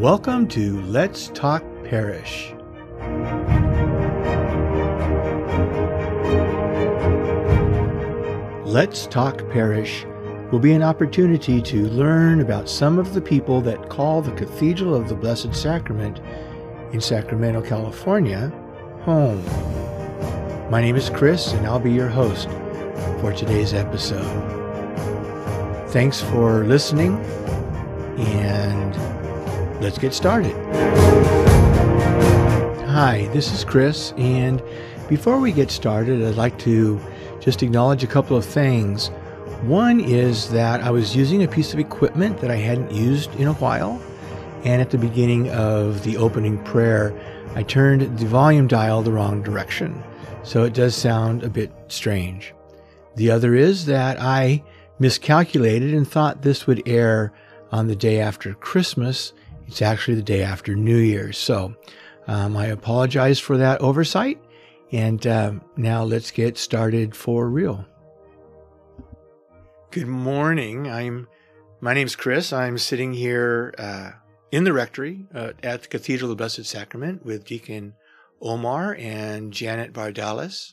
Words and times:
Welcome 0.00 0.48
to 0.48 0.80
Let's 0.84 1.28
Talk 1.28 1.62
Parish. 1.84 2.54
Let's 8.64 9.06
Talk 9.06 9.46
Parish 9.50 10.06
will 10.50 10.58
be 10.58 10.72
an 10.72 10.82
opportunity 10.82 11.60
to 11.60 11.86
learn 11.90 12.40
about 12.40 12.66
some 12.66 12.98
of 12.98 13.12
the 13.12 13.20
people 13.20 13.60
that 13.60 13.90
call 13.90 14.22
the 14.22 14.32
Cathedral 14.32 14.94
of 14.94 15.10
the 15.10 15.14
Blessed 15.14 15.54
Sacrament 15.54 16.18
in 16.94 17.02
Sacramento, 17.02 17.60
California, 17.60 18.48
home. 19.02 19.44
My 20.70 20.80
name 20.80 20.96
is 20.96 21.10
Chris, 21.10 21.52
and 21.52 21.66
I'll 21.66 21.78
be 21.78 21.92
your 21.92 22.08
host 22.08 22.48
for 23.20 23.34
today's 23.34 23.74
episode. 23.74 24.24
Thanks 25.90 26.22
for 26.22 26.64
listening, 26.64 27.22
and 28.16 28.79
let's 29.80 29.98
get 29.98 30.12
started. 30.12 30.54
Hi, 32.86 33.28
this 33.32 33.52
is 33.52 33.64
Chris, 33.64 34.12
and 34.18 34.62
before 35.08 35.40
we 35.40 35.52
get 35.52 35.70
started, 35.70 36.22
I'd 36.22 36.34
like 36.34 36.58
to 36.60 37.00
just 37.40 37.62
acknowledge 37.62 38.04
a 38.04 38.06
couple 38.06 38.36
of 38.36 38.44
things. 38.44 39.08
One 39.62 39.98
is 40.00 40.50
that 40.50 40.82
I 40.82 40.90
was 40.90 41.16
using 41.16 41.42
a 41.42 41.48
piece 41.48 41.72
of 41.72 41.78
equipment 41.78 42.40
that 42.40 42.50
I 42.50 42.56
hadn't 42.56 42.92
used 42.92 43.34
in 43.36 43.48
a 43.48 43.54
while, 43.54 44.00
and 44.64 44.82
at 44.82 44.90
the 44.90 44.98
beginning 44.98 45.48
of 45.48 46.02
the 46.04 46.18
opening 46.18 46.62
prayer, 46.64 47.18
I 47.54 47.62
turned 47.62 48.18
the 48.18 48.26
volume 48.26 48.66
dial 48.66 49.02
the 49.02 49.12
wrong 49.12 49.42
direction, 49.42 50.02
so 50.42 50.64
it 50.64 50.74
does 50.74 50.94
sound 50.94 51.42
a 51.42 51.48
bit 51.48 51.72
strange. 51.88 52.54
The 53.16 53.30
other 53.30 53.54
is 53.54 53.86
that 53.86 54.20
I 54.20 54.62
miscalculated 54.98 55.94
and 55.94 56.06
thought 56.06 56.42
this 56.42 56.66
would 56.66 56.86
air 56.86 57.32
on 57.72 57.86
the 57.86 57.96
day 57.96 58.20
after 58.20 58.52
Christmas. 58.54 59.32
It's 59.70 59.82
actually 59.82 60.16
the 60.16 60.22
day 60.22 60.42
after 60.42 60.74
New 60.74 60.96
Year's. 60.96 61.38
So 61.38 61.76
um, 62.26 62.56
I 62.56 62.66
apologize 62.66 63.38
for 63.38 63.56
that 63.58 63.80
oversight. 63.80 64.42
And 64.90 65.24
uh, 65.24 65.52
now 65.76 66.02
let's 66.02 66.32
get 66.32 66.58
started 66.58 67.14
for 67.14 67.48
real. 67.48 67.86
Good 69.92 70.08
morning. 70.08 70.90
I'm 70.90 71.28
my 71.80 71.94
name's 71.94 72.16
Chris. 72.16 72.52
I'm 72.52 72.78
sitting 72.78 73.12
here 73.12 73.72
uh, 73.78 74.10
in 74.50 74.64
the 74.64 74.72
rectory 74.72 75.28
uh, 75.32 75.52
at 75.62 75.82
the 75.82 75.88
Cathedral 75.88 76.32
of 76.32 76.36
the 76.36 76.42
Blessed 76.42 76.64
Sacrament 76.64 77.24
with 77.24 77.44
Deacon 77.44 77.94
Omar 78.42 78.96
and 78.98 79.52
Janet 79.52 79.92
Bardalis. 79.92 80.72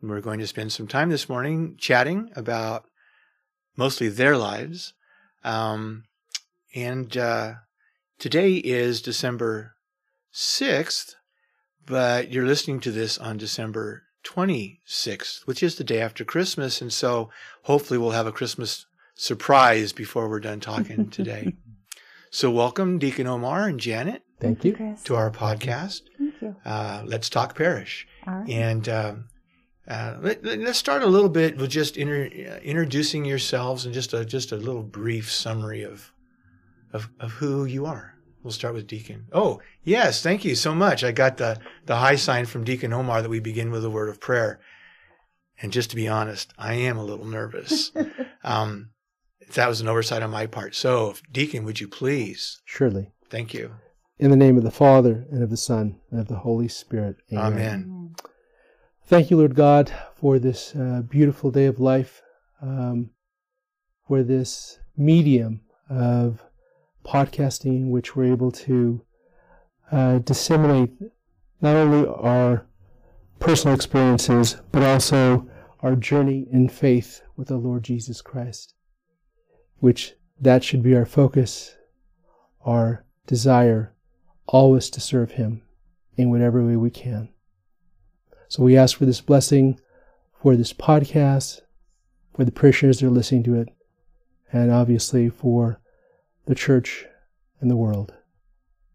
And 0.00 0.10
we're 0.10 0.20
going 0.20 0.40
to 0.40 0.48
spend 0.48 0.72
some 0.72 0.88
time 0.88 1.10
this 1.10 1.28
morning 1.28 1.76
chatting 1.78 2.30
about 2.34 2.86
mostly 3.76 4.08
their 4.08 4.36
lives. 4.36 4.94
Um, 5.44 6.06
and 6.74 7.16
uh, 7.16 7.54
today 8.18 8.54
is 8.54 9.02
December 9.02 9.74
6th, 10.32 11.14
but 11.84 12.32
you're 12.32 12.46
listening 12.46 12.80
to 12.80 12.90
this 12.90 13.18
on 13.18 13.36
December 13.36 14.04
26th, 14.24 15.46
which 15.46 15.62
is 15.62 15.76
the 15.76 15.84
day 15.84 16.00
after 16.00 16.24
Christmas. 16.24 16.80
And 16.80 16.92
so 16.92 17.30
hopefully 17.62 17.98
we'll 17.98 18.10
have 18.10 18.26
a 18.26 18.32
Christmas 18.32 18.86
surprise 19.14 19.92
before 19.92 20.28
we're 20.28 20.40
done 20.40 20.60
talking 20.60 21.10
today. 21.10 21.54
so 22.30 22.50
welcome, 22.50 22.98
Deacon 22.98 23.26
Omar 23.26 23.68
and 23.68 23.80
Janet. 23.80 24.22
Thank 24.40 24.64
you. 24.64 24.74
Chris. 24.74 25.02
To 25.04 25.14
our 25.14 25.30
podcast. 25.30 26.02
Thank 26.18 26.34
you. 26.40 26.56
Uh, 26.64 27.02
Let's 27.06 27.30
Talk 27.30 27.56
Parish. 27.56 28.06
All 28.26 28.34
right. 28.34 28.50
And 28.50 28.88
um, 28.88 29.28
uh, 29.88 30.16
let, 30.20 30.44
us 30.44 30.76
start 30.76 31.02
a 31.02 31.06
little 31.06 31.28
bit 31.28 31.56
with 31.56 31.70
just 31.70 31.96
inter, 31.96 32.26
uh, 32.26 32.58
introducing 32.58 33.24
yourselves 33.24 33.86
and 33.86 33.94
just 33.94 34.12
a 34.12 34.24
just 34.24 34.52
a 34.52 34.56
little 34.56 34.82
brief 34.82 35.30
summary 35.30 35.84
of, 35.84 36.12
of 36.92 37.08
of 37.20 37.32
who 37.32 37.64
you 37.64 37.86
are. 37.86 38.14
We'll 38.42 38.52
start 38.52 38.74
with 38.74 38.86
Deacon. 38.86 39.26
Oh 39.32 39.60
yes, 39.82 40.22
thank 40.22 40.44
you 40.44 40.54
so 40.54 40.74
much. 40.74 41.02
I 41.02 41.12
got 41.12 41.36
the 41.36 41.58
the 41.86 41.96
high 41.96 42.16
sign 42.16 42.46
from 42.46 42.64
Deacon 42.64 42.92
Omar 42.92 43.22
that 43.22 43.28
we 43.28 43.40
begin 43.40 43.70
with 43.70 43.84
a 43.84 43.90
word 43.90 44.08
of 44.08 44.20
prayer. 44.20 44.60
And 45.60 45.72
just 45.72 45.90
to 45.90 45.96
be 45.96 46.06
honest, 46.06 46.52
I 46.58 46.74
am 46.74 46.98
a 46.98 47.04
little 47.04 47.24
nervous. 47.24 47.90
um, 48.44 48.90
that 49.54 49.68
was 49.68 49.80
an 49.80 49.88
oversight 49.88 50.22
on 50.22 50.30
my 50.30 50.46
part. 50.46 50.74
So, 50.74 51.14
Deacon, 51.32 51.64
would 51.64 51.80
you 51.80 51.88
please? 51.88 52.60
Surely. 52.64 53.12
Thank 53.30 53.54
you. 53.54 53.74
In 54.18 54.30
the 54.30 54.36
name 54.36 54.56
of 54.56 54.64
the 54.64 54.70
Father, 54.70 55.26
and 55.30 55.42
of 55.42 55.50
the 55.50 55.56
Son, 55.56 56.00
and 56.10 56.20
of 56.20 56.28
the 56.28 56.38
Holy 56.38 56.68
Spirit. 56.68 57.16
Amen. 57.32 58.14
Thank 59.06 59.30
you, 59.30 59.36
Lord 59.36 59.54
God, 59.54 59.92
for 60.14 60.38
this 60.38 60.74
uh, 60.74 61.02
beautiful 61.08 61.50
day 61.50 61.66
of 61.66 61.78
life, 61.78 62.22
um, 62.62 63.10
for 64.08 64.22
this 64.22 64.78
medium 64.96 65.60
of 65.88 66.42
podcasting 67.06 67.76
in 67.76 67.90
which 67.90 68.16
we're 68.16 68.32
able 68.32 68.50
to 68.50 69.00
uh, 69.92 70.18
disseminate 70.18 70.90
not 71.60 71.76
only 71.76 72.08
our 72.08 72.66
personal 73.38 73.74
experiences, 73.74 74.56
but 74.72 74.82
also 74.82 75.48
our 75.80 75.94
journey 75.94 76.46
in 76.50 76.68
faith 76.68 77.22
with 77.36 77.48
the 77.48 77.56
Lord 77.56 77.82
Jesus 77.84 78.20
Christ, 78.20 78.74
which 79.78 80.14
that 80.40 80.64
should 80.64 80.82
be 80.82 80.96
our 80.96 81.06
focus, 81.06 81.76
our 82.64 83.04
desire, 83.26 83.94
always 84.46 84.90
to 84.90 85.00
serve 85.00 85.32
Him 85.32 85.62
in 86.16 86.30
whatever 86.30 86.64
way 86.64 86.76
we 86.76 86.90
can. 86.90 87.28
So 88.48 88.62
we 88.62 88.76
ask 88.76 88.96
for 88.96 89.06
this 89.06 89.20
blessing 89.20 89.78
for 90.46 90.54
this 90.54 90.72
podcast, 90.72 91.62
for 92.34 92.44
the 92.44 92.52
parishioners 92.52 93.00
that 93.00 93.06
are 93.06 93.10
listening 93.10 93.42
to 93.42 93.56
it, 93.56 93.68
and 94.52 94.70
obviously 94.70 95.28
for 95.28 95.80
the 96.46 96.54
church 96.54 97.06
and 97.60 97.70
the 97.70 97.76
world. 97.76 98.14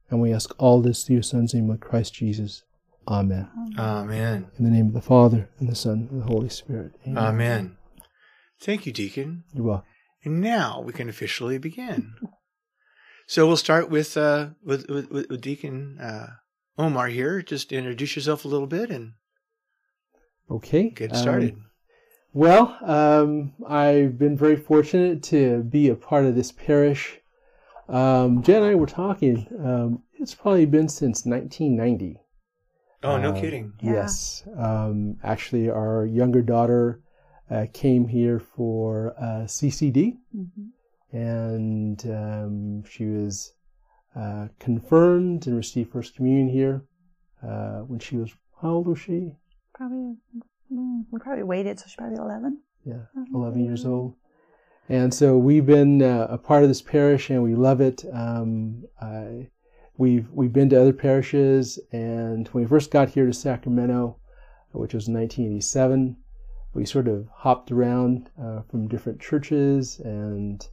And 0.10 0.20
we 0.20 0.34
ask 0.34 0.52
all 0.58 0.82
this 0.82 1.04
through 1.04 1.18
your 1.18 1.24
Son's 1.24 1.54
name, 1.54 1.76
Christ 1.78 2.14
Jesus. 2.14 2.64
Amen. 3.08 3.50
Amen. 3.78 4.48
In 4.58 4.66
the 4.66 4.72
name 4.72 4.88
of 4.88 4.94
the 4.94 5.02
Father, 5.02 5.50
and 5.60 5.70
the 5.70 5.76
Son, 5.76 6.08
and 6.12 6.22
the 6.22 6.26
Holy 6.26 6.50
Spirit. 6.50 6.94
Amen. 7.08 7.78
Thank 8.60 8.86
you, 8.86 8.92
Deacon. 8.92 9.44
You're 9.54 9.66
welcome. 9.66 9.88
And 10.24 10.42
now 10.42 10.82
we 10.82 10.94
can 10.94 11.10
officially 11.10 11.58
begin. 11.58 12.14
so 13.28 13.48
we'll 13.48 13.58
start 13.58 13.90
with 13.90 14.16
uh, 14.18 14.50
with, 14.64 14.88
with, 14.88 15.10
with 15.10 15.42
Deacon 15.42 15.98
uh, 16.00 16.28
Omar 16.78 17.08
here. 17.08 17.42
Just 17.42 17.72
introduce 17.72 18.16
yourself 18.16 18.46
a 18.46 18.48
little 18.48 18.68
bit 18.68 18.92
and 18.92 19.14
Okay. 20.50 20.90
get 20.90 21.12
um, 21.12 21.18
started. 21.18 21.56
Well, 22.34 22.78
um, 22.84 23.54
I've 23.68 24.18
been 24.20 24.38
very 24.38 24.58
fortunate 24.58 25.24
to 25.24 25.64
be 25.64 25.90
a 25.90 25.96
part 25.96 26.26
of 26.26 26.36
this 26.36 26.52
parish. 26.52 27.20
Um, 27.92 28.42
Jen 28.42 28.64
and 28.64 28.66
I 28.72 28.76
were 28.76 28.86
talking. 28.88 29.48
Um, 29.64 30.04
it's 30.14 30.34
probably 30.34 30.66
been 30.66 30.88
since 30.88 31.26
1990. 31.26 32.18
oh, 33.04 33.18
no 33.18 33.32
uh, 33.32 33.40
kidding. 33.42 33.74
Yeah. 33.82 33.94
Yes. 33.94 34.44
Um, 34.58 35.18
actually, 35.24 35.70
our 35.70 36.06
younger 36.06 36.42
daughter 36.42 37.02
uh, 37.50 37.66
came 37.74 38.08
here 38.08 38.40
for 38.40 39.14
uh, 39.20 39.46
CCD, 39.46 40.18
Mhm. 40.36 40.70
and 41.12 42.06
um, 42.06 42.84
she 42.86 43.06
was 43.06 43.54
uh, 44.16 44.48
confirmed 44.60 45.48
and 45.48 45.58
received 45.58 45.92
First 45.92 46.16
Communion 46.16 46.48
here 46.50 46.86
uh, 47.44 47.80
when 47.82 48.00
she 48.00 48.16
was, 48.18 48.32
how 48.62 48.70
old 48.76 48.88
was 48.88 49.00
she? 49.00 49.34
Probably, 49.74 50.16
mm, 50.72 51.06
we 51.12 51.20
probably 51.20 51.44
waited, 51.44 51.80
so 51.80 51.86
she's 51.88 51.96
probably 51.96 52.18
11. 52.18 52.60
Yeah, 52.86 53.06
11 53.34 53.66
years 53.66 53.86
old. 53.86 54.16
And 54.90 55.14
so 55.14 55.38
we've 55.38 55.66
been 55.66 56.02
uh, 56.02 56.28
a 56.30 56.38
part 56.38 56.64
of 56.64 56.70
this 56.70 56.82
parish 56.82 57.30
and 57.30 57.44
we 57.44 57.56
love 57.56 57.82
it. 57.82 58.04
Um, 58.12 58.84
I, 59.02 59.50
we've, 59.98 60.30
we've 60.32 60.52
been 60.52 60.70
to 60.70 60.82
other 60.82 60.94
parishes, 60.94 61.80
and 61.92 62.48
when 62.50 62.64
we 62.64 62.68
first 62.68 62.92
got 62.92 63.10
here 63.10 63.26
to 63.26 63.34
Sacramento, 63.34 64.18
which 64.72 64.94
was 64.94 65.08
1987, 65.08 66.18
we 66.74 66.86
sort 66.86 67.08
of 67.08 67.28
hopped 67.34 67.72
around 67.72 68.30
uh, 68.42 68.62
from 68.70 68.88
different 68.88 69.20
churches 69.20 70.00
and 70.00 70.68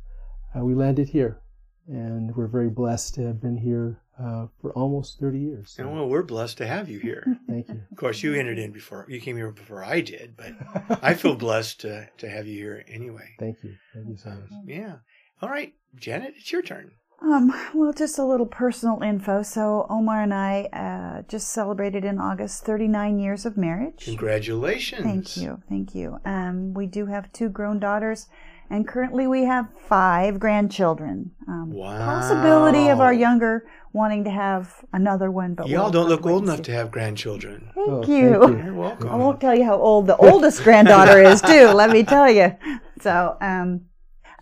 uh, 0.57 0.65
we 0.65 0.75
landed 0.75 1.09
here. 1.09 1.41
And 1.87 2.34
we're 2.37 2.47
very 2.47 2.71
blessed 2.71 3.15
to 3.15 3.27
have 3.27 3.41
been 3.41 3.57
here 3.57 4.01
uh, 4.22 4.47
for 4.60 4.72
almost 4.72 5.20
30 5.20 5.38
years. 5.38 5.72
So 5.72 5.82
And 5.82 5.92
well, 5.92 6.09
we're 6.09 6.22
blessed 6.22 6.59
to 6.59 6.66
have 6.66 6.88
you 6.88 6.98
here. 6.98 7.24
thank 7.48 7.68
you. 7.68 7.82
Of 7.91 7.97
course, 7.97 8.22
you 8.22 8.34
entered 8.34 8.59
in 8.59 8.72
before 8.72 9.06
you 9.09 9.20
came 9.20 9.36
here 9.36 9.50
before 9.50 9.84
I 9.84 10.00
did, 10.00 10.36
but 10.36 10.54
I 11.03 11.15
feel 11.15 11.34
blessed 11.34 11.80
to 11.82 12.09
to 12.18 12.28
have 12.28 12.47
you 12.47 12.56
here 12.56 12.84
anyway. 12.88 13.34
Thank 13.38 13.62
you. 13.62 13.74
Thank 13.94 14.09
you 14.09 14.16
so 14.16 14.30
much. 14.30 14.50
Yeah. 14.66 14.97
All 15.41 15.48
right, 15.48 15.74
Janet, 15.94 16.34
it's 16.36 16.50
your 16.50 16.62
turn. 16.62 16.91
Um, 17.20 17.53
well, 17.74 17.92
just 17.92 18.18
a 18.18 18.24
little 18.24 18.47
personal 18.47 19.03
info. 19.03 19.42
So, 19.42 19.86
Omar 19.91 20.22
and 20.22 20.32
I 20.32 20.68
uh, 20.72 21.22
just 21.28 21.48
celebrated 21.48 22.04
in 22.04 22.20
August 22.20 22.65
39 22.65 23.18
years 23.18 23.44
of 23.44 23.56
marriage. 23.56 24.04
Congratulations. 24.04 25.03
Thank 25.03 25.36
you. 25.36 25.60
Thank 25.68 25.94
you. 25.97 26.18
Um, 26.24 26.74
we 26.74 26.86
do 26.86 27.06
have 27.06 27.32
two 27.32 27.48
grown 27.48 27.80
daughters, 27.80 28.28
and 28.70 28.86
currently 28.86 29.26
we 29.26 29.44
have 29.44 29.66
five 29.88 30.38
grandchildren. 30.38 31.30
Um, 31.47 31.72
Wow. 31.72 31.98
Possibility 32.20 32.88
of 32.88 33.00
our 33.00 33.12
younger 33.12 33.66
wanting 33.92 34.24
to 34.24 34.30
have 34.30 34.84
another 34.92 35.30
one, 35.30 35.54
but 35.54 35.68
Y'all 35.68 35.84
we'll 35.84 35.92
don't 35.92 36.09
look 36.09 36.26
old 36.26 36.42
enough 36.42 36.62
to 36.62 36.72
have 36.72 36.91
grandchildren. 36.91 37.70
Thank 37.74 37.88
Oh, 37.88 38.03
you. 38.06 38.41
thank 38.41 38.65
You're 38.65 38.74
welcome. 38.74 39.09
I 39.09 39.16
won't 39.16 39.41
tell 39.41 39.54
you 39.54 39.65
how 39.65 39.76
old 39.76 40.06
the 40.06 40.16
oldest 40.28 40.62
granddaughter 40.62 41.20
is, 41.22 41.41
too. 41.41 41.68
Let 41.68 41.91
me 41.91 42.03
tell 42.04 42.30
you. 42.30 42.54
So, 43.00 43.36
um, 43.41 43.82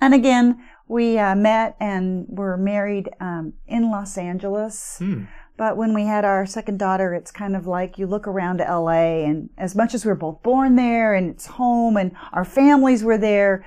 And 0.01 0.13
again, 0.15 0.63
we 0.89 1.19
uh, 1.19 1.35
met 1.35 1.77
and 1.81 2.27
were 2.29 2.57
married 2.57 3.09
um, 3.21 3.55
in 3.67 3.91
Los 3.91 4.19
Angeles. 4.19 4.97
Hmm. 4.99 5.25
But 5.57 5.79
when 5.79 5.95
we 5.95 6.05
had 6.05 6.25
our 6.27 6.45
second 6.45 6.79
daughter, 6.79 7.15
it's 7.15 7.31
kind 7.31 7.57
of 7.57 7.67
like 7.67 7.97
you 7.99 8.07
look 8.07 8.27
around 8.29 8.59
to 8.59 8.65
LA, 8.65 9.25
and 9.25 9.49
as 9.57 9.75
much 9.75 9.95
as 9.95 10.05
we 10.05 10.11
were 10.11 10.15
both 10.15 10.43
born 10.43 10.77
there 10.77 11.15
and 11.15 11.31
it's 11.31 11.47
home 11.47 11.97
and 11.97 12.13
our 12.33 12.45
families 12.45 13.03
were 13.03 13.17
there, 13.17 13.65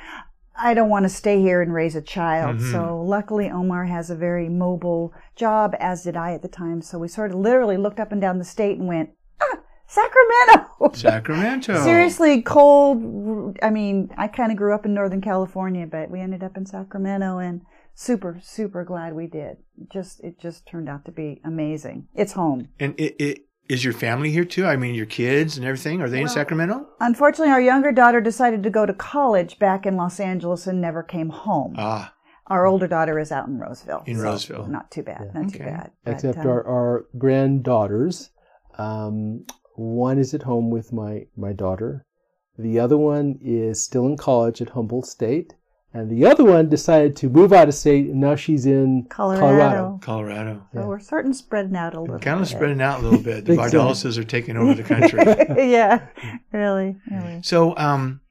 I 0.62 0.74
don't 0.74 0.90
want 0.90 1.04
to 1.06 1.10
stay 1.10 1.40
here 1.42 1.62
and 1.62 1.74
raise 1.74 1.96
a 1.96 2.02
child. 2.02 2.58
Mhm. 2.58 2.72
So 2.72 3.02
luckily, 3.02 3.50
Omar 3.50 3.86
has 3.86 4.10
a 4.10 4.16
very 4.16 4.50
mobile 4.50 5.14
job, 5.36 5.76
as 5.80 6.04
did 6.04 6.16
I 6.18 6.34
at 6.34 6.42
the 6.42 6.48
time. 6.48 6.82
So 6.82 7.00
we 7.00 7.08
sort 7.08 7.32
of 7.32 7.38
literally 7.38 7.78
looked 7.78 8.00
up 8.00 8.12
and 8.12 8.22
down 8.22 8.38
the 8.38 8.44
state 8.46 8.78
and 8.78 8.88
went, 8.88 9.10
ah, 9.42 9.60
Sacramento! 9.88 10.68
Sacramento. 10.94 11.82
Seriously, 11.84 12.42
cold. 12.42 13.58
I 13.62 13.70
mean, 13.70 14.10
I 14.18 14.28
kind 14.28 14.52
of 14.52 14.58
grew 14.58 14.74
up 14.74 14.86
in 14.86 14.94
Northern 14.94 15.22
California, 15.22 15.88
but 15.88 16.10
we 16.12 16.20
ended 16.20 16.44
up 16.44 16.56
in 16.58 16.66
Sacramento 16.66 17.40
and 17.40 17.62
super, 17.96 18.40
super 18.42 18.84
glad 18.84 19.14
we 19.14 19.28
did. 19.28 19.58
Just, 19.92 20.22
it 20.24 20.40
just 20.40 20.68
turned 20.68 20.88
out 20.90 21.06
to 21.06 21.12
be 21.12 21.42
amazing. 21.44 22.08
It's 22.16 22.34
home. 22.34 22.70
And 22.80 22.94
it, 23.00 23.16
it 23.20 23.40
is 23.70 23.84
your 23.84 23.94
family 23.94 24.32
here 24.32 24.44
too? 24.46 24.66
I 24.66 24.76
mean, 24.76 24.96
your 24.96 25.06
kids 25.06 25.56
and 25.56 25.66
everything. 25.66 26.02
Are 26.02 26.10
they 26.10 26.22
in 26.22 26.28
Sacramento? 26.28 26.88
Unfortunately, 27.00 27.54
our 27.54 27.62
younger 27.62 27.92
daughter 27.92 28.20
decided 28.20 28.64
to 28.64 28.70
go 28.70 28.86
to 28.86 28.94
college 28.94 29.60
back 29.60 29.86
in 29.86 29.96
Los 29.96 30.20
Angeles 30.20 30.68
and 30.68 30.82
never 30.82 31.04
came 31.04 31.30
home. 31.30 31.76
Ah, 31.78 32.14
Our 32.48 32.66
older 32.66 32.88
daughter 32.88 33.20
is 33.20 33.32
out 33.32 33.48
in 33.48 33.60
Roseville. 33.60 34.04
In 34.08 34.18
so 34.18 34.24
Roseville. 34.24 34.68
Not 34.68 34.90
too 34.92 35.04
bad. 35.04 35.22
Yeah. 35.34 35.42
Not 35.42 35.52
too 35.54 35.60
Okay. 35.60 35.70
bad. 35.70 35.92
But, 36.04 36.14
Except 36.16 36.40
um, 36.40 36.48
our, 36.48 36.68
our 36.68 37.06
granddaughters. 37.18 38.32
Um, 38.78 39.46
one 39.76 40.18
is 40.20 40.34
at 40.34 40.44
home 40.44 40.72
with 40.72 40.92
my, 40.92 41.28
my 41.38 41.54
daughter. 41.54 42.06
The 42.58 42.80
other 42.80 42.98
one 42.98 43.38
is 43.42 43.82
still 43.84 44.06
in 44.08 44.18
college 44.18 44.62
at 44.62 44.70
Humboldt 44.70 45.06
State. 45.06 45.54
And 45.92 46.10
the 46.12 46.28
other 46.28 46.44
one 46.44 46.70
decided 46.70 47.16
to 47.18 47.30
move 47.30 47.52
out 47.52 47.68
of 47.68 47.74
state, 47.74 48.06
and 48.06 48.22
now 48.22 48.36
she's 48.36 48.68
in 48.68 49.08
Colorado. 49.10 49.40
Colorado. 49.42 50.00
Colorado. 50.04 50.68
So 50.72 50.80
Yeah. 50.82 50.86
we're 50.86 51.00
starting 51.00 51.32
to 51.32 51.38
spreading 51.38 51.76
out 51.76 51.96
a 51.96 52.02
little. 52.02 52.20
Kind 52.20 52.42
of 52.42 52.48
bit. 52.48 52.56
spreading 52.56 52.82
out 52.82 53.00
a 53.00 53.04
little 53.04 53.20
bit. 53.20 53.46
The 53.46 53.56
Think 53.56 53.96
so. 53.96 54.20
Are 54.20 54.24
taking 54.24 54.56
over 54.56 54.76
the 54.76 54.84
country. 54.84 55.20
yeah, 55.72 56.06
really, 56.52 56.98
really. 57.10 57.42
So, 57.44 57.76
um, 57.78 58.22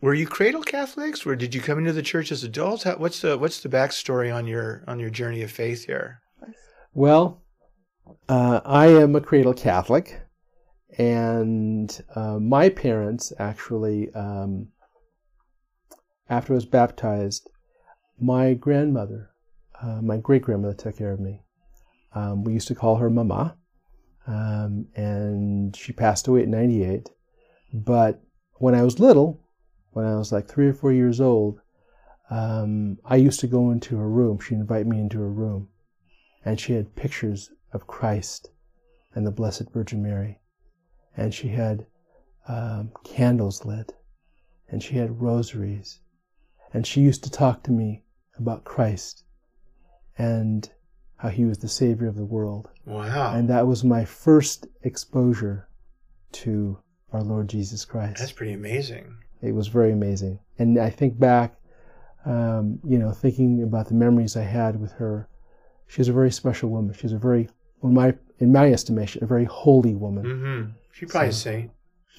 were 0.00 0.14
you 0.14 0.26
cradle 0.26 0.62
Catholics, 0.62 1.24
or 1.24 1.36
did 1.36 1.54
you 1.54 1.60
come 1.60 1.78
into 1.78 1.92
the 1.92 2.02
church 2.02 2.32
as 2.32 2.42
adults? 2.42 2.82
How, 2.82 2.96
what's 2.96 3.20
the 3.20 3.38
what's 3.38 3.60
the 3.60 3.68
backstory 3.68 4.34
on 4.34 4.46
your 4.48 4.82
on 4.88 4.98
your 4.98 5.10
journey 5.10 5.42
of 5.42 5.50
faith 5.52 5.86
here? 5.86 6.20
Well, 6.92 7.42
uh, 8.28 8.60
I 8.64 8.86
am 8.88 9.14
a 9.14 9.20
cradle 9.20 9.54
Catholic, 9.54 10.22
and 10.98 12.02
uh, 12.14 12.38
my 12.38 12.68
parents 12.68 13.32
actually, 13.38 14.12
um, 14.14 14.68
after 16.28 16.52
I 16.52 16.56
was 16.56 16.66
baptized, 16.66 17.48
my 18.18 18.54
grandmother, 18.54 19.30
uh, 19.82 20.00
my 20.02 20.16
great 20.16 20.42
grandmother, 20.42 20.74
took 20.74 20.98
care 20.98 21.12
of 21.12 21.20
me. 21.20 21.42
Um, 22.14 22.44
we 22.44 22.52
used 22.52 22.68
to 22.68 22.74
call 22.74 22.96
her 22.96 23.10
Mama, 23.10 23.56
um, 24.26 24.86
and 24.94 25.76
she 25.76 25.92
passed 25.92 26.26
away 26.28 26.42
at 26.42 26.48
98. 26.48 27.10
But 27.72 28.22
when 28.54 28.74
I 28.74 28.82
was 28.82 28.98
little, 28.98 29.40
when 29.90 30.06
I 30.06 30.16
was 30.16 30.32
like 30.32 30.48
three 30.48 30.68
or 30.68 30.74
four 30.74 30.92
years 30.92 31.20
old, 31.20 31.60
um, 32.30 32.98
I 33.04 33.16
used 33.16 33.40
to 33.40 33.46
go 33.46 33.70
into 33.70 33.96
her 33.96 34.08
room. 34.08 34.38
She'd 34.38 34.54
invite 34.54 34.86
me 34.86 34.98
into 34.98 35.18
her 35.18 35.30
room 35.30 35.68
and 36.46 36.60
she 36.60 36.74
had 36.74 36.94
pictures 36.94 37.50
of 37.72 37.88
Christ 37.88 38.50
and 39.14 39.26
the 39.26 39.32
Blessed 39.32 39.68
Virgin 39.72 40.00
Mary, 40.00 40.38
and 41.16 41.34
she 41.34 41.48
had 41.48 41.84
um, 42.46 42.92
candles 43.02 43.64
lit, 43.64 43.92
and 44.68 44.80
she 44.80 44.94
had 44.94 45.20
rosaries, 45.20 45.98
and 46.76 46.86
she 46.86 47.00
used 47.00 47.24
to 47.24 47.30
talk 47.30 47.62
to 47.64 47.72
me 47.72 48.02
about 48.38 48.64
Christ 48.64 49.24
and 50.18 50.68
how 51.16 51.28
he 51.30 51.44
was 51.44 51.58
the 51.58 51.68
Savior 51.68 52.06
of 52.08 52.16
the 52.16 52.24
world, 52.24 52.68
Wow, 52.84 53.34
and 53.34 53.48
that 53.48 53.66
was 53.66 53.82
my 53.82 54.04
first 54.04 54.66
exposure 54.82 55.68
to 56.32 56.78
our 57.12 57.22
Lord 57.22 57.48
Jesus 57.48 57.84
Christ. 57.84 58.18
that's 58.18 58.32
pretty 58.32 58.52
amazing. 58.52 59.16
It 59.42 59.52
was 59.54 59.68
very 59.68 59.92
amazing. 59.92 60.38
And 60.58 60.78
I 60.78 60.90
think 60.90 61.18
back, 61.18 61.54
um, 62.26 62.78
you 62.84 62.98
know, 62.98 63.12
thinking 63.12 63.62
about 63.62 63.88
the 63.88 63.94
memories 63.94 64.36
I 64.36 64.42
had 64.42 64.80
with 64.80 64.92
her. 64.92 65.28
She's 65.86 66.08
a 66.08 66.12
very 66.12 66.30
special 66.32 66.68
woman. 66.70 66.94
She's 66.94 67.12
a 67.12 67.18
very, 67.18 67.48
in 67.82 67.94
my 67.94 68.14
in 68.38 68.52
my 68.52 68.70
estimation, 68.72 69.22
a 69.22 69.26
very 69.26 69.44
holy 69.44 69.94
woman. 69.94 70.24
Mm-hmm. 70.24 70.70
She 70.92 71.06
probably 71.06 71.28
a 71.30 71.32
So- 71.32 71.50
saint. 71.50 71.70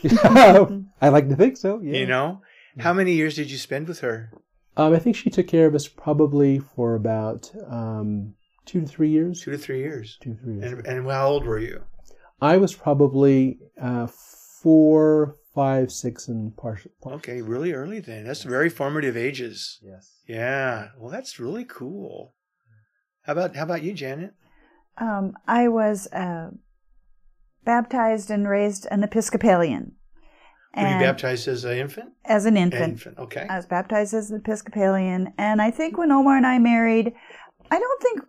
I 1.01 1.09
like 1.09 1.27
to 1.29 1.35
think 1.35 1.57
so. 1.57 1.79
Yeah. 1.83 1.99
You 1.99 2.07
know, 2.07 2.41
how 2.79 2.93
many 2.93 3.13
years 3.13 3.35
did 3.35 3.49
you 3.51 3.57
spend 3.57 3.87
with 3.87 3.99
her? 4.01 4.31
Um, 4.77 4.93
I 4.93 4.99
think 4.99 5.15
she 5.15 5.29
took 5.29 5.47
care 5.47 5.67
of 5.67 5.75
us 5.75 5.87
probably 5.87 6.59
for 6.59 6.95
about 6.95 7.51
um, 7.69 8.35
two 8.65 8.81
to 8.81 8.87
three 8.87 9.09
years. 9.09 9.41
Two 9.41 9.51
to 9.51 9.57
three 9.57 9.79
years. 9.79 10.17
Two 10.21 10.35
to 10.35 10.39
three 10.41 10.55
years. 10.55 10.71
And 10.71 10.87
and 10.87 11.11
how 11.11 11.27
old 11.27 11.45
were 11.45 11.59
you? 11.59 11.83
I 12.39 12.57
was 12.57 12.75
probably 12.75 13.57
uh, 13.81 14.07
four, 14.07 15.35
five, 15.55 15.91
six, 15.91 16.27
and 16.27 16.55
partial. 16.55 16.91
Okay, 17.05 17.41
really 17.41 17.73
early 17.73 17.99
then. 17.99 18.25
That's 18.25 18.43
very 18.43 18.69
formative 18.69 19.17
ages. 19.17 19.79
Yes. 19.83 20.21
Yeah. 20.27 20.89
Well, 20.97 21.11
that's 21.11 21.39
really 21.39 21.65
cool. 21.65 22.35
How 23.23 23.33
about 23.33 23.55
how 23.55 23.63
about 23.63 23.83
you, 23.83 23.93
Janet? 23.93 24.33
Um, 24.99 25.33
I 25.47 25.67
was 25.67 26.07
uh, 26.13 26.51
baptized 27.65 28.31
and 28.31 28.47
raised 28.47 28.87
an 28.89 29.03
Episcopalian. 29.03 29.96
Were 30.77 30.93
you 30.93 30.99
baptized 30.99 31.47
as 31.47 31.63
an 31.65 31.77
infant? 31.77 32.09
as 32.25 32.45
an 32.45 32.57
infant. 32.57 32.93
Infant. 32.93 33.17
Okay. 33.17 33.47
I 33.49 33.55
was 33.55 33.65
baptized 33.65 34.13
as 34.13 34.31
an 34.31 34.37
Episcopalian, 34.37 35.33
and 35.37 35.61
I 35.61 35.71
think 35.71 35.97
when 35.97 36.11
Omar 36.11 36.37
and 36.37 36.45
I 36.45 36.59
married, 36.59 37.13
I 37.71 37.79
don't 37.79 38.01
think 38.01 38.21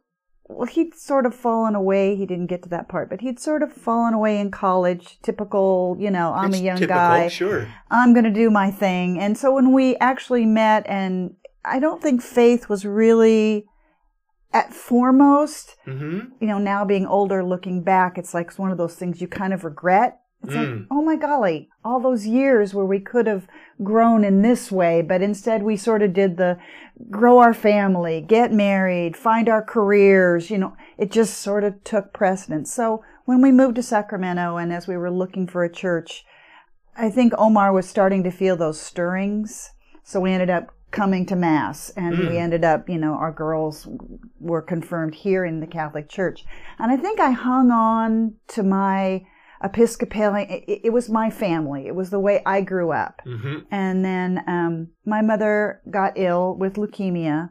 well 0.48 0.66
he'd 0.66 0.94
sort 0.94 1.26
of 1.26 1.34
fallen 1.34 1.74
away. 1.74 2.16
He 2.16 2.26
didn't 2.26 2.46
get 2.46 2.62
to 2.62 2.68
that 2.70 2.88
part, 2.88 3.10
but 3.10 3.20
he'd 3.20 3.38
sort 3.38 3.62
of 3.62 3.72
fallen 3.72 4.14
away 4.14 4.38
in 4.38 4.50
college. 4.50 5.18
Typical, 5.22 5.96
you 5.98 6.10
know, 6.10 6.32
I'm 6.32 6.50
It's 6.50 6.60
a 6.60 6.64
young 6.64 6.76
typical, 6.78 6.96
guy. 6.96 7.28
Sure. 7.28 7.68
I'm 7.90 8.14
going 8.14 8.24
to 8.24 8.30
do 8.30 8.50
my 8.50 8.70
thing. 8.70 9.18
And 9.18 9.36
so 9.36 9.54
when 9.54 9.72
we 9.72 9.96
actually 9.96 10.46
met, 10.46 10.86
and 10.86 11.34
I 11.64 11.78
don't 11.78 12.02
think 12.02 12.22
faith 12.22 12.68
was 12.68 12.86
really 12.86 13.66
at 14.52 14.72
foremost. 14.72 15.76
Mm-hmm. 15.86 16.20
You 16.40 16.46
know, 16.46 16.58
now 16.58 16.84
being 16.84 17.06
older, 17.06 17.44
looking 17.44 17.82
back, 17.82 18.16
it's 18.16 18.32
like 18.32 18.58
one 18.58 18.70
of 18.70 18.78
those 18.78 18.94
things 18.94 19.20
you 19.20 19.28
kind 19.28 19.52
of 19.52 19.64
regret. 19.64 20.18
It's 20.44 20.54
like, 20.54 20.68
Mm. 20.68 20.86
oh 20.90 21.02
my 21.02 21.16
golly, 21.16 21.68
all 21.84 22.00
those 22.00 22.26
years 22.26 22.72
where 22.72 22.84
we 22.84 23.00
could 23.00 23.26
have 23.26 23.46
grown 23.82 24.24
in 24.24 24.42
this 24.42 24.70
way, 24.70 25.02
but 25.02 25.20
instead 25.20 25.62
we 25.62 25.76
sort 25.76 26.00
of 26.02 26.12
did 26.12 26.36
the 26.36 26.58
grow 27.10 27.38
our 27.38 27.54
family, 27.54 28.20
get 28.20 28.52
married, 28.52 29.16
find 29.16 29.48
our 29.48 29.62
careers, 29.62 30.50
you 30.50 30.58
know, 30.58 30.74
it 30.96 31.10
just 31.10 31.38
sort 31.38 31.64
of 31.64 31.82
took 31.84 32.12
precedence. 32.12 32.72
So 32.72 33.02
when 33.24 33.42
we 33.42 33.52
moved 33.52 33.76
to 33.76 33.82
Sacramento 33.82 34.56
and 34.56 34.72
as 34.72 34.86
we 34.88 34.96
were 34.96 35.10
looking 35.10 35.46
for 35.46 35.64
a 35.64 35.72
church, 35.72 36.24
I 36.96 37.10
think 37.10 37.32
Omar 37.36 37.72
was 37.72 37.88
starting 37.88 38.22
to 38.24 38.30
feel 38.30 38.56
those 38.56 38.80
stirrings. 38.80 39.72
So 40.02 40.20
we 40.20 40.32
ended 40.32 40.50
up 40.50 40.72
coming 40.90 41.26
to 41.26 41.36
Mass 41.36 41.90
and 41.90 42.16
Mm. 42.16 42.30
we 42.30 42.38
ended 42.38 42.64
up, 42.64 42.88
you 42.88 42.98
know, 42.98 43.12
our 43.14 43.32
girls 43.32 43.86
were 44.40 44.62
confirmed 44.62 45.14
here 45.14 45.44
in 45.44 45.60
the 45.60 45.66
Catholic 45.66 46.08
Church. 46.08 46.44
And 46.78 46.90
I 46.90 46.96
think 46.96 47.20
I 47.20 47.30
hung 47.32 47.70
on 47.70 48.34
to 48.48 48.62
my 48.62 49.24
Episcopalian, 49.62 50.48
it, 50.50 50.80
it 50.84 50.92
was 50.92 51.08
my 51.08 51.30
family. 51.30 51.86
It 51.86 51.94
was 51.94 52.10
the 52.10 52.20
way 52.20 52.42
I 52.46 52.60
grew 52.60 52.92
up. 52.92 53.20
Mm-hmm. 53.26 53.58
And 53.70 54.04
then 54.04 54.44
um, 54.46 54.88
my 55.04 55.20
mother 55.22 55.80
got 55.90 56.12
ill 56.16 56.54
with 56.54 56.74
leukemia 56.74 57.50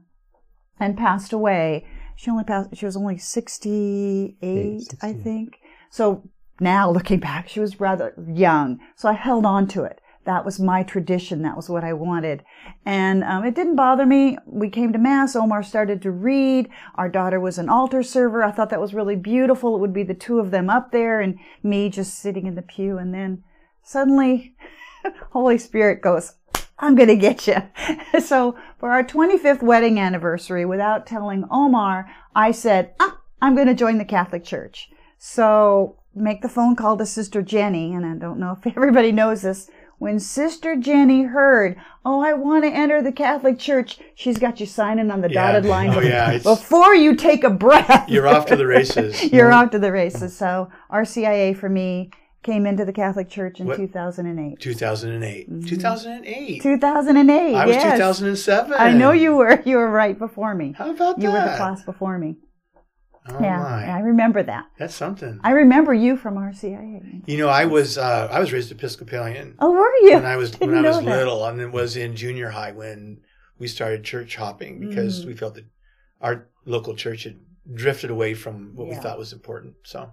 and 0.79 0.97
passed 0.97 1.33
away. 1.33 1.85
She 2.15 2.31
only 2.31 2.43
passed, 2.43 2.75
she 2.75 2.85
was 2.85 2.97
only 2.97 3.17
68, 3.17 4.37
Eight, 4.41 4.93
I 5.01 5.13
think. 5.13 5.59
So 5.89 6.23
now 6.59 6.89
looking 6.97 7.19
back, 7.19 7.49
she 7.49 7.59
was 7.59 7.79
rather 7.79 8.13
young. 8.27 8.79
So 8.95 9.09
I 9.09 9.13
held 9.13 9.45
on 9.45 9.67
to 9.69 9.83
it. 9.83 10.01
That 10.27 10.43
was 10.43 10.59
my 10.59 10.83
tradition. 10.83 11.41
That 11.41 11.55
was 11.55 11.69
what 11.69 11.85
I 11.85 11.93
wanted. 11.93 12.43
And 12.85 13.23
um, 13.23 13.45
it 13.45 13.55
didn't 13.55 13.77
bother 13.77 14.05
me. 14.05 14.37
We 14.45 14.69
came 14.69 14.91
to 14.91 14.99
Mass. 14.99 15.37
Omar 15.37 15.63
started 15.63 16.01
to 16.01 16.11
read. 16.11 16.67
Our 16.95 17.07
daughter 17.07 17.39
was 17.39 17.57
an 17.57 17.69
altar 17.69 18.03
server. 18.03 18.43
I 18.43 18.51
thought 18.51 18.69
that 18.71 18.81
was 18.81 18.93
really 18.93 19.15
beautiful. 19.15 19.73
It 19.73 19.79
would 19.79 19.93
be 19.93 20.03
the 20.03 20.13
two 20.13 20.39
of 20.39 20.51
them 20.51 20.69
up 20.69 20.91
there 20.91 21.21
and 21.21 21.39
me 21.63 21.87
just 21.87 22.19
sitting 22.19 22.45
in 22.45 22.55
the 22.55 22.61
pew. 22.61 22.97
And 22.97 23.13
then 23.13 23.45
suddenly, 23.83 24.53
Holy 25.31 25.57
Spirit 25.57 26.01
goes, 26.01 26.33
I'm 26.77 26.95
going 26.95 27.07
to 27.07 27.15
get 27.15 27.47
you. 27.47 27.63
so 28.19 28.57
for 28.79 28.91
our 28.91 29.05
25th 29.05 29.63
wedding 29.63 29.97
anniversary, 29.97 30.65
without 30.65 31.07
telling 31.07 31.45
Omar, 31.49 32.05
I 32.35 32.51
said, 32.51 32.93
ah, 32.99 33.17
I'm 33.41 33.55
going 33.55 33.67
to 33.67 33.73
join 33.73 33.97
the 33.97 34.03
Catholic 34.03 34.43
Church. 34.43 34.89
So 35.17 35.95
make 36.13 36.41
the 36.41 36.49
phone 36.49 36.75
call 36.75 36.97
to 36.97 37.05
Sister 37.05 37.41
Jenny. 37.41 37.93
And 37.93 38.05
I 38.05 38.15
don't 38.15 38.39
know 38.39 38.57
if 38.61 38.67
everybody 38.75 39.13
knows 39.13 39.43
this. 39.43 39.69
When 39.99 40.19
Sister 40.19 40.75
Jenny 40.75 41.23
heard, 41.23 41.75
oh, 42.05 42.21
I 42.21 42.33
want 42.33 42.63
to 42.65 42.69
enter 42.69 43.01
the 43.01 43.11
Catholic 43.11 43.57
Church, 43.57 43.99
she's 44.13 44.37
got 44.37 44.59
you 44.59 44.65
signing 44.67 45.09
on 45.09 45.21
the 45.21 45.29
Yeah. 45.31 45.53
dotted 45.53 45.65
line. 45.65 45.89
Oh, 45.89 45.99
yeah, 46.01 46.37
Before 46.37 46.93
you 46.93 47.15
take 47.15 47.43
a 47.43 47.49
breath. 47.49 48.07
You're 48.07 48.27
off 48.27 48.45
to 48.47 48.55
the 48.55 48.67
races. 48.67 49.23
You're 49.33 49.51
off 49.51 49.71
to 49.71 49.79
the 49.79 49.91
races. 49.91 50.35
So 50.37 50.69
RCIA 50.91 51.55
for 51.57 51.67
me, 51.69 52.11
came 52.43 52.65
into 52.67 52.85
the 52.85 52.93
Catholic 52.93 53.27
Church 53.27 53.59
in 53.59 53.65
What? 53.67 53.77
2008. 53.77 54.59
2008. 54.59 55.51
Mhm. 55.51 55.67
2008. 55.67 56.61
2008. 56.61 57.55
I 57.55 57.65
was 57.65 57.75
yes. 57.75 57.97
2007. 57.97 58.73
I 58.79 58.93
know 58.93 59.11
you 59.11 59.35
were. 59.35 59.61
You 59.65 59.77
were 59.77 59.89
right 59.91 60.17
before 60.17 60.53
me. 60.53 60.73
How 60.77 60.91
about 60.91 61.19
You 61.19 61.29
were 61.31 61.41
the 61.41 61.55
class 61.57 61.83
before 61.83 62.17
me. 62.19 62.37
Oh 63.29 63.37
yeah, 63.41 63.57
my. 63.59 63.85
I 63.87 63.99
remember 63.99 64.41
that. 64.43 64.65
That's 64.77 64.95
something. 64.95 65.39
I 65.43 65.51
remember 65.51 65.93
you 65.93 66.15
from 66.17 66.35
RCIA. 66.35 67.23
you 67.27 67.37
know, 67.37 67.49
I 67.49 67.65
was 67.65 67.97
uh, 67.97 68.27
I 68.31 68.39
was 68.39 68.53
raised 68.53 68.71
Episcopalian 68.71 69.55
Oh, 69.59 69.71
were 69.71 69.95
you? 70.03 70.13
when 70.15 70.25
I 70.25 70.37
was 70.37 70.51
when 70.59 70.69
Didn't 70.69 70.85
I 70.85 70.89
was 70.89 70.97
that. 70.99 71.05
little, 71.05 71.45
and 71.45 71.59
it 71.59 71.71
was 71.71 71.97
in 71.97 72.15
junior 72.15 72.49
high 72.49 72.71
when 72.71 73.19
we 73.59 73.67
started 73.67 74.03
church 74.03 74.35
hopping 74.35 74.79
because 74.79 75.23
Mm. 75.23 75.27
we 75.27 75.33
felt 75.35 75.55
that 75.55 75.65
our 76.21 76.47
local 76.65 76.95
church 76.95 77.23
had 77.23 77.39
drifted 77.73 78.09
away 78.09 78.33
from 78.33 78.71
what 78.75 78.87
we 78.87 78.95
thought 78.95 79.17
was 79.17 79.33
important. 79.33 79.73
So, 79.83 80.11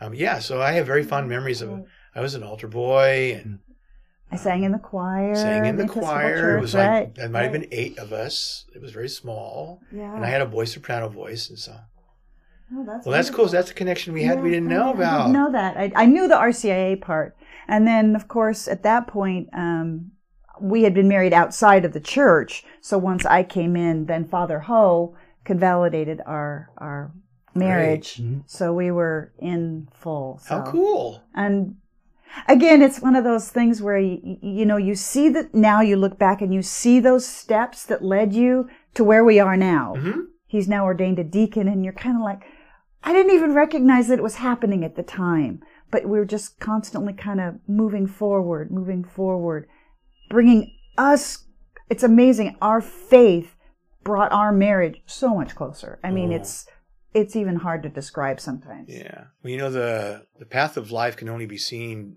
um, 0.00 0.12
yeah, 0.14 0.38
so 0.40 0.60
I 0.60 0.72
have 0.72 0.86
very 0.86 1.02
fond 1.04 1.28
memories 1.28 1.62
of. 1.62 1.84
I 2.14 2.20
was 2.20 2.34
an 2.34 2.42
altar 2.42 2.68
boy 2.68 3.40
and 3.42 3.60
I 4.30 4.36
sang 4.36 4.64
in 4.64 4.72
the 4.72 4.78
choir. 4.78 5.34
sang 5.34 5.64
in 5.64 5.76
the 5.76 5.88
choir. 5.88 6.36
Church, 6.36 6.58
it 6.58 6.60
was 6.60 6.74
right? 6.74 7.00
like 7.00 7.14
there 7.14 7.28
might 7.30 7.42
have 7.44 7.52
been 7.52 7.68
eight 7.72 7.98
of 7.98 8.12
us. 8.12 8.66
It 8.74 8.82
was 8.82 8.92
very 8.92 9.08
small, 9.08 9.80
Yeah. 9.90 10.14
and 10.14 10.22
I 10.24 10.28
had 10.28 10.42
a 10.42 10.46
boy 10.46 10.64
soprano 10.66 11.08
voice, 11.08 11.48
and 11.48 11.58
so 11.58 11.74
Oh, 12.74 12.84
that's 12.86 13.04
well, 13.06 13.12
that's 13.14 13.30
cool. 13.30 13.46
That's 13.46 13.70
a 13.70 13.74
connection 13.74 14.12
we 14.14 14.22
had 14.24 14.42
we 14.42 14.50
didn't 14.50 14.72
I- 14.72 14.74
know 14.76 14.88
I 14.88 14.92
about. 14.92 15.18
didn't 15.26 15.32
know 15.32 15.52
that. 15.52 15.76
I, 15.76 15.92
I 15.94 16.06
knew 16.06 16.26
the 16.28 16.36
RCIA 16.36 17.00
part, 17.00 17.36
and 17.68 17.86
then 17.86 18.16
of 18.16 18.28
course 18.28 18.66
at 18.68 18.82
that 18.84 19.06
point, 19.06 19.48
um, 19.52 20.12
we 20.60 20.82
had 20.84 20.94
been 20.94 21.08
married 21.08 21.32
outside 21.32 21.84
of 21.84 21.92
the 21.92 22.00
church. 22.00 22.64
So 22.80 22.96
once 22.98 23.26
I 23.26 23.42
came 23.42 23.76
in, 23.76 24.06
then 24.06 24.26
Father 24.28 24.60
Ho 24.60 25.14
convalidated 25.44 26.20
our 26.26 26.70
our 26.78 27.12
marriage. 27.54 28.16
Mhm. 28.16 28.42
So 28.46 28.72
we 28.72 28.90
were 28.90 29.32
in 29.38 29.88
full. 29.92 30.38
So. 30.38 30.56
How 30.58 30.62
cool! 30.70 31.22
And 31.34 31.76
again, 32.48 32.80
it's 32.80 33.00
one 33.00 33.16
of 33.16 33.24
those 33.24 33.50
things 33.50 33.82
where 33.82 33.98
you, 33.98 34.38
you 34.40 34.64
know 34.64 34.76
you 34.78 34.94
see 34.94 35.28
that 35.30 35.54
now 35.54 35.80
you 35.82 35.96
look 35.96 36.18
back 36.18 36.40
and 36.40 36.54
you 36.54 36.62
see 36.62 37.00
those 37.00 37.26
steps 37.26 37.84
that 37.86 38.02
led 38.02 38.32
you 38.32 38.68
to 38.94 39.04
where 39.04 39.24
we 39.24 39.38
are 39.40 39.56
now. 39.56 39.94
hmm 39.98 40.20
He's 40.46 40.68
now 40.68 40.84
ordained 40.84 41.18
a 41.18 41.24
deacon, 41.24 41.66
and 41.66 41.82
you're 41.82 41.94
kind 41.94 42.14
of 42.14 42.22
like, 42.22 42.42
I 43.04 43.12
didn't 43.12 43.34
even 43.34 43.52
recognize 43.54 44.08
that 44.08 44.18
it 44.18 44.22
was 44.22 44.36
happening 44.36 44.84
at 44.84 44.96
the 44.96 45.02
time. 45.02 45.62
But 45.90 46.04
we 46.04 46.18
were 46.18 46.24
just 46.24 46.58
constantly 46.58 47.12
kind 47.12 47.40
of 47.40 47.56
moving 47.68 48.06
forward, 48.06 48.70
moving 48.70 49.04
forward, 49.04 49.68
bringing 50.30 50.72
us. 50.96 51.44
It's 51.90 52.02
amazing. 52.02 52.56
Our 52.62 52.80
faith 52.80 53.54
brought 54.02 54.32
our 54.32 54.52
marriage 54.52 55.02
so 55.06 55.34
much 55.34 55.54
closer. 55.54 55.98
I 56.02 56.10
mean, 56.10 56.32
Oh. 56.32 56.36
it's 56.36 56.66
it's 57.14 57.36
even 57.36 57.56
hard 57.56 57.82
to 57.82 57.90
describe 57.90 58.40
sometimes. 58.40 58.88
Yeah. 58.88 59.24
Well, 59.42 59.50
you 59.50 59.58
know 59.58 59.70
the 59.70 60.26
the 60.38 60.46
path 60.46 60.76
of 60.78 60.90
life 60.90 61.16
can 61.16 61.28
only 61.28 61.44
be 61.46 61.58
seen 61.58 62.16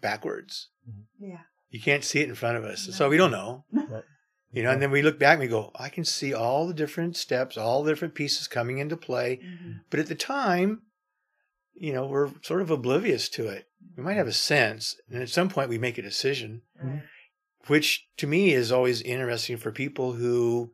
backwards. 0.00 0.68
Yeah. 1.18 1.40
You 1.70 1.80
can't 1.80 2.04
see 2.04 2.20
it 2.20 2.28
in 2.28 2.34
front 2.34 2.56
of 2.58 2.64
us, 2.64 2.88
so 2.96 3.08
we 3.08 3.16
don't 3.16 3.30
know. 3.32 3.64
Right. 3.72 4.04
You 4.52 4.62
know, 4.62 4.70
and 4.70 4.82
then 4.82 4.90
we 4.90 5.00
look 5.00 5.18
back 5.18 5.32
and 5.32 5.40
we 5.40 5.48
go, 5.48 5.70
I 5.74 5.88
can 5.88 6.04
see 6.04 6.34
all 6.34 6.66
the 6.66 6.74
different 6.74 7.16
steps, 7.16 7.56
all 7.56 7.82
the 7.82 7.90
different 7.90 8.14
pieces 8.14 8.46
coming 8.48 8.78
into 8.78 8.96
play. 8.98 9.38
Mhm. 9.42 9.80
But 9.88 9.98
at 10.00 10.08
the 10.08 10.14
time, 10.14 10.82
you 11.74 11.92
know, 11.94 12.06
we're 12.06 12.30
sort 12.42 12.60
of 12.60 12.70
oblivious 12.70 13.30
to 13.30 13.48
it. 13.48 13.66
We 13.96 14.02
might 14.02 14.14
have 14.18 14.26
a 14.26 14.32
sense, 14.32 15.00
and 15.08 15.22
at 15.22 15.30
some 15.30 15.48
point 15.48 15.70
we 15.70 15.78
make 15.78 15.96
a 15.96 16.02
decision, 16.02 16.62
Right. 16.76 17.02
which 17.66 18.06
to 18.18 18.26
me 18.26 18.52
is 18.52 18.70
always 18.70 19.00
interesting 19.00 19.56
for 19.56 19.72
people 19.72 20.12
who 20.14 20.72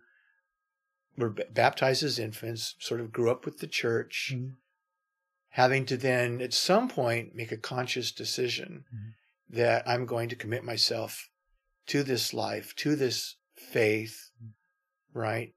were 1.16 1.30
b- 1.30 1.44
baptized 1.50 2.02
as 2.02 2.18
infants, 2.18 2.74
sort 2.80 3.00
of 3.00 3.12
grew 3.12 3.30
up 3.30 3.44
with 3.44 3.58
the 3.58 3.66
church, 3.68 4.32
Mhm. 4.34 4.56
having 5.50 5.86
to 5.86 5.96
then 5.96 6.40
at 6.42 6.52
some 6.52 6.88
point 6.88 7.34
make 7.34 7.52
a 7.52 7.56
conscious 7.56 8.10
decision 8.10 8.84
Mhm. 8.92 9.14
that 9.50 9.88
I'm 9.88 10.04
going 10.04 10.28
to 10.30 10.36
commit 10.36 10.64
myself 10.64 11.30
to 11.86 12.02
this 12.02 12.34
life, 12.34 12.74
to 12.76 12.94
this 12.96 13.36
faith, 13.58 14.30
right? 15.12 15.54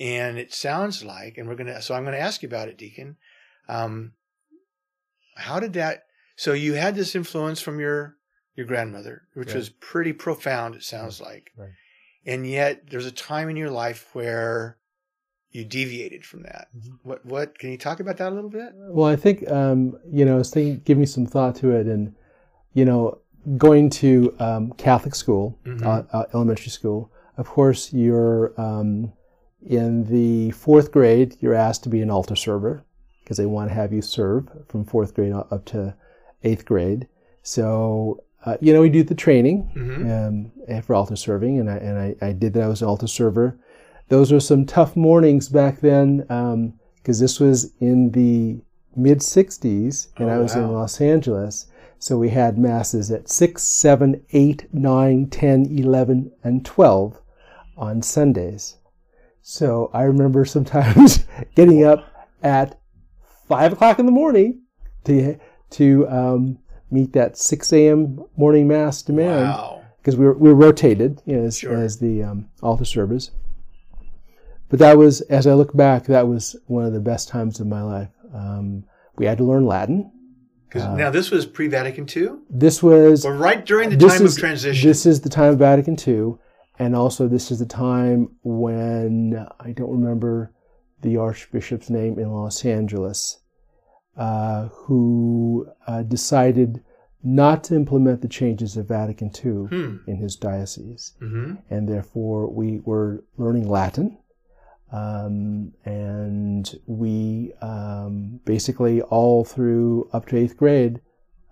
And 0.00 0.38
it 0.38 0.54
sounds 0.54 1.04
like, 1.04 1.38
and 1.38 1.48
we're 1.48 1.56
gonna, 1.56 1.82
so 1.82 1.94
I'm 1.94 2.04
gonna 2.04 2.16
ask 2.18 2.42
you 2.42 2.48
about 2.48 2.68
it, 2.68 2.78
Deacon. 2.78 3.16
Um, 3.68 4.12
how 5.36 5.58
did 5.60 5.72
that? 5.74 6.04
So 6.36 6.52
you 6.52 6.74
had 6.74 6.94
this 6.94 7.14
influence 7.14 7.60
from 7.60 7.80
your 7.80 8.16
your 8.54 8.66
grandmother, 8.66 9.22
which 9.34 9.48
Right. 9.48 9.56
was 9.56 9.68
pretty 9.68 10.12
profound. 10.12 10.74
It 10.74 10.82
sounds 10.82 11.20
like, 11.20 11.52
Right. 11.56 11.70
and 12.26 12.44
yet 12.44 12.90
there's 12.90 13.06
a 13.06 13.12
time 13.12 13.48
in 13.48 13.56
your 13.56 13.70
life 13.70 14.12
where 14.14 14.78
you 15.50 15.64
deviated 15.64 16.24
from 16.26 16.42
that. 16.42 16.68
Mhm. 16.76 16.98
What 17.02 17.24
what 17.24 17.58
can 17.58 17.70
you 17.70 17.78
talk 17.78 18.00
about 18.00 18.16
that 18.18 18.32
a 18.32 18.34
little 18.34 18.50
bit? 18.50 18.72
Well, 18.74 19.08
I 19.10 19.16
think 19.16 19.48
um, 19.50 19.98
you 20.10 20.24
know, 20.24 20.34
I 20.34 20.38
was 20.38 20.50
thinking, 20.50 20.80
giving 20.84 21.06
some 21.06 21.26
thought 21.26 21.56
to 21.56 21.70
it, 21.72 21.86
and 21.86 22.14
you 22.72 22.84
know, 22.84 23.20
going 23.56 23.88
to 23.90 24.34
um, 24.40 24.72
Catholic 24.72 25.14
school, 25.14 25.56
Mhm. 25.64 25.84
uh, 25.84 26.02
uh, 26.12 26.24
elementary 26.34 26.70
school. 26.70 27.10
Of 27.36 27.46
course, 27.48 27.92
you're 27.92 28.52
um, 28.60 29.12
in 29.64 30.04
the 30.04 30.50
fourth 30.52 30.92
grade. 30.92 31.36
You're 31.40 31.54
asked 31.54 31.82
to 31.84 31.88
be 31.88 32.00
an 32.02 32.10
altar 32.10 32.36
server 32.36 32.82
because 33.22 33.36
they 33.36 33.46
want 33.46 33.70
to 33.70 33.74
have 33.74 33.92
you 33.92 34.02
serve 34.02 34.48
from 34.68 34.84
fourth 34.84 35.14
grade 35.14 35.32
up 35.32 35.64
to 35.66 35.94
eighth 36.44 36.64
grade. 36.64 37.06
So 37.42 38.22
uh, 38.44 38.56
you 38.60 38.72
know, 38.72 38.80
we 38.80 38.88
do 38.88 39.02
the 39.02 39.14
training 39.16 39.58
hmm 39.74 40.10
um, 40.10 40.82
for 40.82 40.94
altar 40.94 41.16
serving, 41.16 41.58
and 41.58 41.68
I 41.70 41.76
and 41.76 41.98
I, 41.98 42.26
I 42.28 42.32
did 42.32 42.52
that. 42.54 42.62
I 42.62 42.68
was 42.68 42.82
an 42.82 42.88
altar 42.88 43.06
server. 43.08 43.58
Those 44.08 44.32
were 44.32 44.40
some 44.40 44.64
tough 44.64 44.96
mornings 44.96 45.48
back 45.48 45.80
then 45.80 46.18
because 46.96 47.18
this 47.20 47.40
was 47.40 47.72
in 47.80 48.10
the 48.12 48.60
mid 48.96 49.18
'60s, 49.20 50.08
and 50.18 50.30
Oh, 50.30 50.32
I 50.34 50.38
was 50.38 50.54
in. 50.54 50.72
Los 50.72 51.00
Angeles. 51.00 51.66
So 51.98 52.16
we 52.16 52.30
had 52.30 52.58
masses 52.58 53.10
at 53.10 53.28
6, 53.28 53.62
7, 53.62 54.24
8, 54.30 54.72
9, 54.72 55.30
10, 55.30 55.66
11, 55.66 56.32
and 56.44 56.64
12 56.64 57.20
on 57.76 58.02
Sundays. 58.02 58.76
So 59.42 59.90
I 59.92 60.02
remember 60.02 60.44
sometimes 60.44 61.24
getting 61.56 61.84
up 61.84 62.28
at 62.42 62.78
5 63.48 63.72
o'clock 63.72 63.98
in 63.98 64.06
the 64.06 64.12
morning 64.12 64.62
to, 65.04 65.36
to 65.70 66.08
um, 66.08 66.58
meet 66.90 67.12
that 67.14 67.36
6 67.36 67.72
a.m. 67.72 68.24
morning 68.36 68.68
mass 68.68 69.02
demand 69.02 69.48
Wow. 69.48 69.82
because 69.98 70.16
we 70.16 70.24
were, 70.26 70.34
we 70.34 70.48
were 70.50 70.54
rotated 70.54 71.20
you 71.26 71.36
know, 71.36 71.44
as, 71.46 71.58
Sure. 71.58 71.74
as 71.76 71.98
the 71.98 72.22
um, 72.22 72.48
altar 72.62 72.84
servers. 72.84 73.32
But 74.68 74.78
that 74.80 74.98
was, 74.98 75.22
as 75.22 75.46
I 75.46 75.54
look 75.54 75.74
back, 75.74 76.04
that 76.04 76.28
was 76.28 76.54
one 76.66 76.84
of 76.84 76.92
the 76.92 77.00
best 77.00 77.28
times 77.28 77.58
of 77.58 77.66
my 77.66 77.82
life. 77.82 78.10
Um, 78.34 78.84
we 79.16 79.24
had 79.26 79.38
to 79.38 79.44
learn 79.44 79.64
Latin. 79.66 80.12
Uh, 80.74 80.94
now 80.94 81.10
this 81.10 81.30
was 81.30 81.46
pre-Vatican 81.46 82.06
II, 82.14 82.38
This 82.50 82.82
was 82.82 83.24
or 83.24 83.34
right 83.34 83.64
during 83.64 83.90
the 83.90 83.96
time 83.96 84.22
is- 84.22 84.36
of 84.36 84.40
transition. 84.40 84.88
This 84.88 85.06
is 85.06 85.20
the 85.20 85.28
time 85.28 85.52
of 85.52 85.58
Vatican 85.58 85.96
II, 86.06 86.34
and 86.78 86.94
also 86.94 87.28
this 87.28 87.50
is 87.50 87.58
the 87.58 87.66
time 87.66 88.36
when 88.42 89.46
I 89.60 89.72
don't 89.72 89.90
remember 89.90 90.52
the 91.00 91.16
Archbishop's 91.16 91.90
name 91.90 92.18
in 92.18 92.30
Los 92.30 92.64
Angeles, 92.64 93.38
uh, 94.16 94.68
who 94.68 95.68
uh, 95.86 96.02
decided 96.02 96.82
not 97.22 97.64
to 97.64 97.74
implement 97.74 98.22
the 98.22 98.28
changes 98.28 98.76
of 98.76 98.88
Vatican 98.88 99.30
II 99.34 99.66
hmm. 99.66 99.96
in 100.06 100.16
his 100.16 100.36
diocese, 100.36 101.14
hmm 101.18 101.54
and 101.70 101.88
therefore 101.88 102.50
we 102.52 102.80
were 102.84 103.24
learning 103.36 103.68
Latin. 103.68 104.18
Um, 104.90 105.72
and 105.84 106.78
we 106.86 107.52
um, 107.60 108.40
basically 108.44 109.02
all 109.02 109.44
through 109.44 110.08
up 110.12 110.26
to 110.28 110.36
eighth 110.38 110.56
grade, 110.56 111.00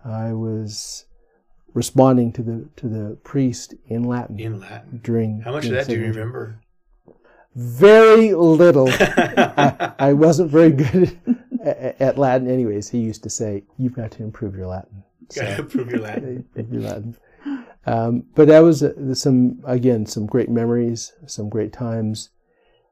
I 0.04 0.32
was 0.32 1.04
responding 1.74 2.32
to 2.32 2.42
the 2.42 2.68
to 2.76 2.88
the 2.88 3.16
priest 3.24 3.74
in 3.88 4.04
Latin 4.04 4.38
In 4.40 4.60
Latin. 4.60 5.00
during. 5.04 5.40
How 5.42 5.52
much 5.52 5.66
of 5.66 5.72
that 5.72 5.86
do 5.86 5.94
you 5.98 6.06
remember? 6.06 6.60
Very 7.54 8.34
little. 8.34 8.88
I, 8.90 9.92
I 9.98 10.12
wasn't 10.12 10.50
very 10.50 10.70
good 10.72 11.18
at, 11.62 12.00
at 12.00 12.18
Latin, 12.18 12.48
anyways. 12.50 12.88
He 12.88 12.98
used 12.98 13.22
to 13.24 13.30
say, 13.30 13.64
"You've 13.78 13.94
got 13.94 14.10
to 14.12 14.22
improve 14.22 14.54
your 14.56 14.66
Latin." 14.68 15.02
So- 15.30 15.42
Gotta 15.42 15.62
improve 15.62 15.90
your 15.90 16.00
Latin. 16.00 16.44
Improve 16.54 16.72
your 16.72 16.82
Latin. 16.90 17.16
Um, 17.84 18.24
but 18.34 18.46
that 18.48 18.60
was 18.60 18.82
uh, 18.82 19.14
some 19.14 19.60
again 19.64 20.06
some 20.06 20.24
great 20.26 20.48
memories, 20.48 21.12
some 21.26 21.48
great 21.48 21.72
times. 21.72 22.30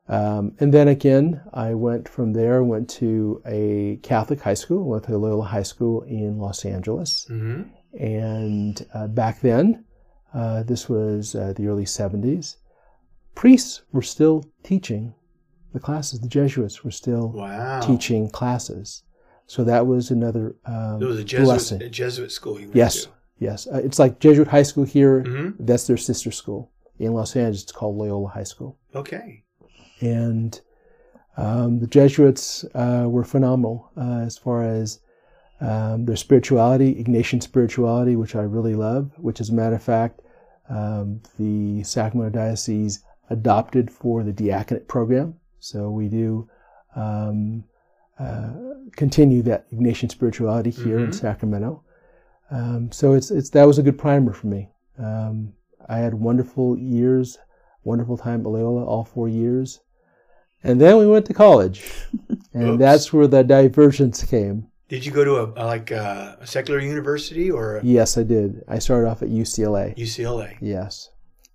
Um, 0.08 0.54
and 0.60 0.72
then 0.74 0.88
again, 0.88 1.40
I 1.54 1.72
went 1.74 2.08
from 2.08 2.32
there, 2.34 2.62
went 2.62 2.90
to 2.90 3.40
a 3.46 3.98
Catholic 4.02 4.40
high 4.40 4.54
school, 4.54 4.84
went 4.84 5.04
to 5.04 5.16
Loyola 5.16 5.44
High 5.46 5.62
School 5.62 6.02
in 6.02 6.38
Los 6.38 6.64
Angeles. 6.64 7.24
hmm 7.28 7.62
And 7.98 8.86
uh, 8.92 9.06
back 9.06 9.40
then, 9.40 9.84
uh, 10.34 10.62
this 10.64 10.88
was 10.88 11.34
uh, 11.34 11.54
the 11.56 11.68
early 11.68 11.84
70s, 11.86 12.56
priests 13.34 13.82
were 13.92 14.02
still 14.02 14.44
teaching 14.62 15.14
the 15.72 15.80
classes. 15.80 16.20
The 16.20 16.28
Jesuits 16.28 16.84
were 16.84 16.90
still 16.90 17.28
Wow. 17.32 17.80
teaching 17.80 18.28
classes. 18.30 19.02
So 19.46 19.64
that 19.64 19.86
was 19.86 20.10
another 20.10 20.56
um, 20.66 21.02
It 21.02 21.06
was 21.06 21.18
a 21.18 21.24
Jesuit, 21.24 21.46
blessing. 21.46 21.82
a 21.82 21.88
Jesuit 21.88 22.30
school 22.32 22.58
you 22.60 22.66
went 22.66 22.76
Yes, 22.76 23.04
to. 23.04 23.10
yes. 23.38 23.66
Uh, 23.66 23.78
it's 23.84 23.98
like 23.98 24.18
Jesuit 24.18 24.48
High 24.48 24.62
School 24.64 24.84
here. 24.84 25.22
hmm 25.22 25.50
That's 25.58 25.86
their 25.86 25.96
sister 25.96 26.30
school. 26.30 26.70
In 26.98 27.12
Los 27.14 27.34
Angeles, 27.36 27.62
it's 27.62 27.72
called 27.72 27.96
Loyola 27.96 28.28
High 28.28 28.44
School. 28.44 28.78
Okay. 28.94 29.43
And 30.00 30.60
um, 31.36 31.80
the 31.80 31.86
Jesuits 31.86 32.64
uh, 32.74 33.06
were 33.08 33.24
phenomenal 33.24 33.90
uh, 33.96 34.20
as 34.26 34.38
far 34.38 34.62
as 34.62 35.00
um, 35.60 36.04
their 36.04 36.16
spirituality, 36.16 36.94
Ignatian 37.02 37.42
spirituality, 37.42 38.16
which 38.16 38.34
I 38.36 38.42
really 38.42 38.74
love, 38.74 39.12
which, 39.16 39.40
as 39.40 39.50
a 39.50 39.54
matter 39.54 39.76
of 39.76 39.82
fact, 39.82 40.20
um, 40.68 41.20
the 41.38 41.82
Sacramento 41.84 42.38
Diocese 42.38 43.02
adopted 43.30 43.90
for 43.90 44.22
the 44.22 44.32
diaconate 44.32 44.88
program. 44.88 45.34
So 45.60 45.90
we 45.90 46.08
do 46.08 46.48
um, 46.96 47.64
uh, 48.18 48.50
continue 48.92 49.42
that 49.42 49.70
Ignatian 49.72 50.10
spirituality 50.10 50.70
here 50.70 50.98
in 50.98 51.08
Mhm. 51.10 51.14
Sacramento. 51.14 51.82
Um, 52.50 52.92
so 52.92 53.14
it's 53.14 53.30
it's 53.30 53.50
that 53.50 53.64
was 53.66 53.78
a 53.78 53.82
good 53.82 53.98
primer 53.98 54.32
for 54.32 54.46
me. 54.46 54.70
Um, 54.98 55.54
I 55.88 55.98
had 55.98 56.14
wonderful 56.14 56.78
years, 56.78 57.38
wonderful 57.82 58.16
time 58.16 58.40
at 58.42 58.46
Loyola, 58.46 58.84
all 58.84 59.04
four 59.04 59.28
years, 59.28 59.80
and 60.64 60.80
then 60.80 60.96
we 60.96 61.06
went 61.06 61.26
to 61.26 61.34
college, 61.34 61.84
and 62.52 62.70
Oops. 62.70 62.78
that's 62.78 63.12
where 63.12 63.26
the 63.26 63.44
divergence 63.44 64.24
came. 64.24 64.66
Did 64.88 65.06
you 65.06 65.12
go 65.12 65.24
to 65.24 65.40
a, 65.40 65.64
like 65.64 65.90
a 65.90 66.38
secular 66.44 66.80
university 66.80 67.50
or 67.50 67.78
a 67.78 67.84
Yes, 67.84 68.18
I 68.18 68.22
did. 68.22 68.64
I 68.68 68.78
started 68.78 69.08
off 69.08 69.22
at 69.22 69.28
UCLA. 69.28 69.96
UCLA? 69.96 70.56
Yes, 70.60 71.10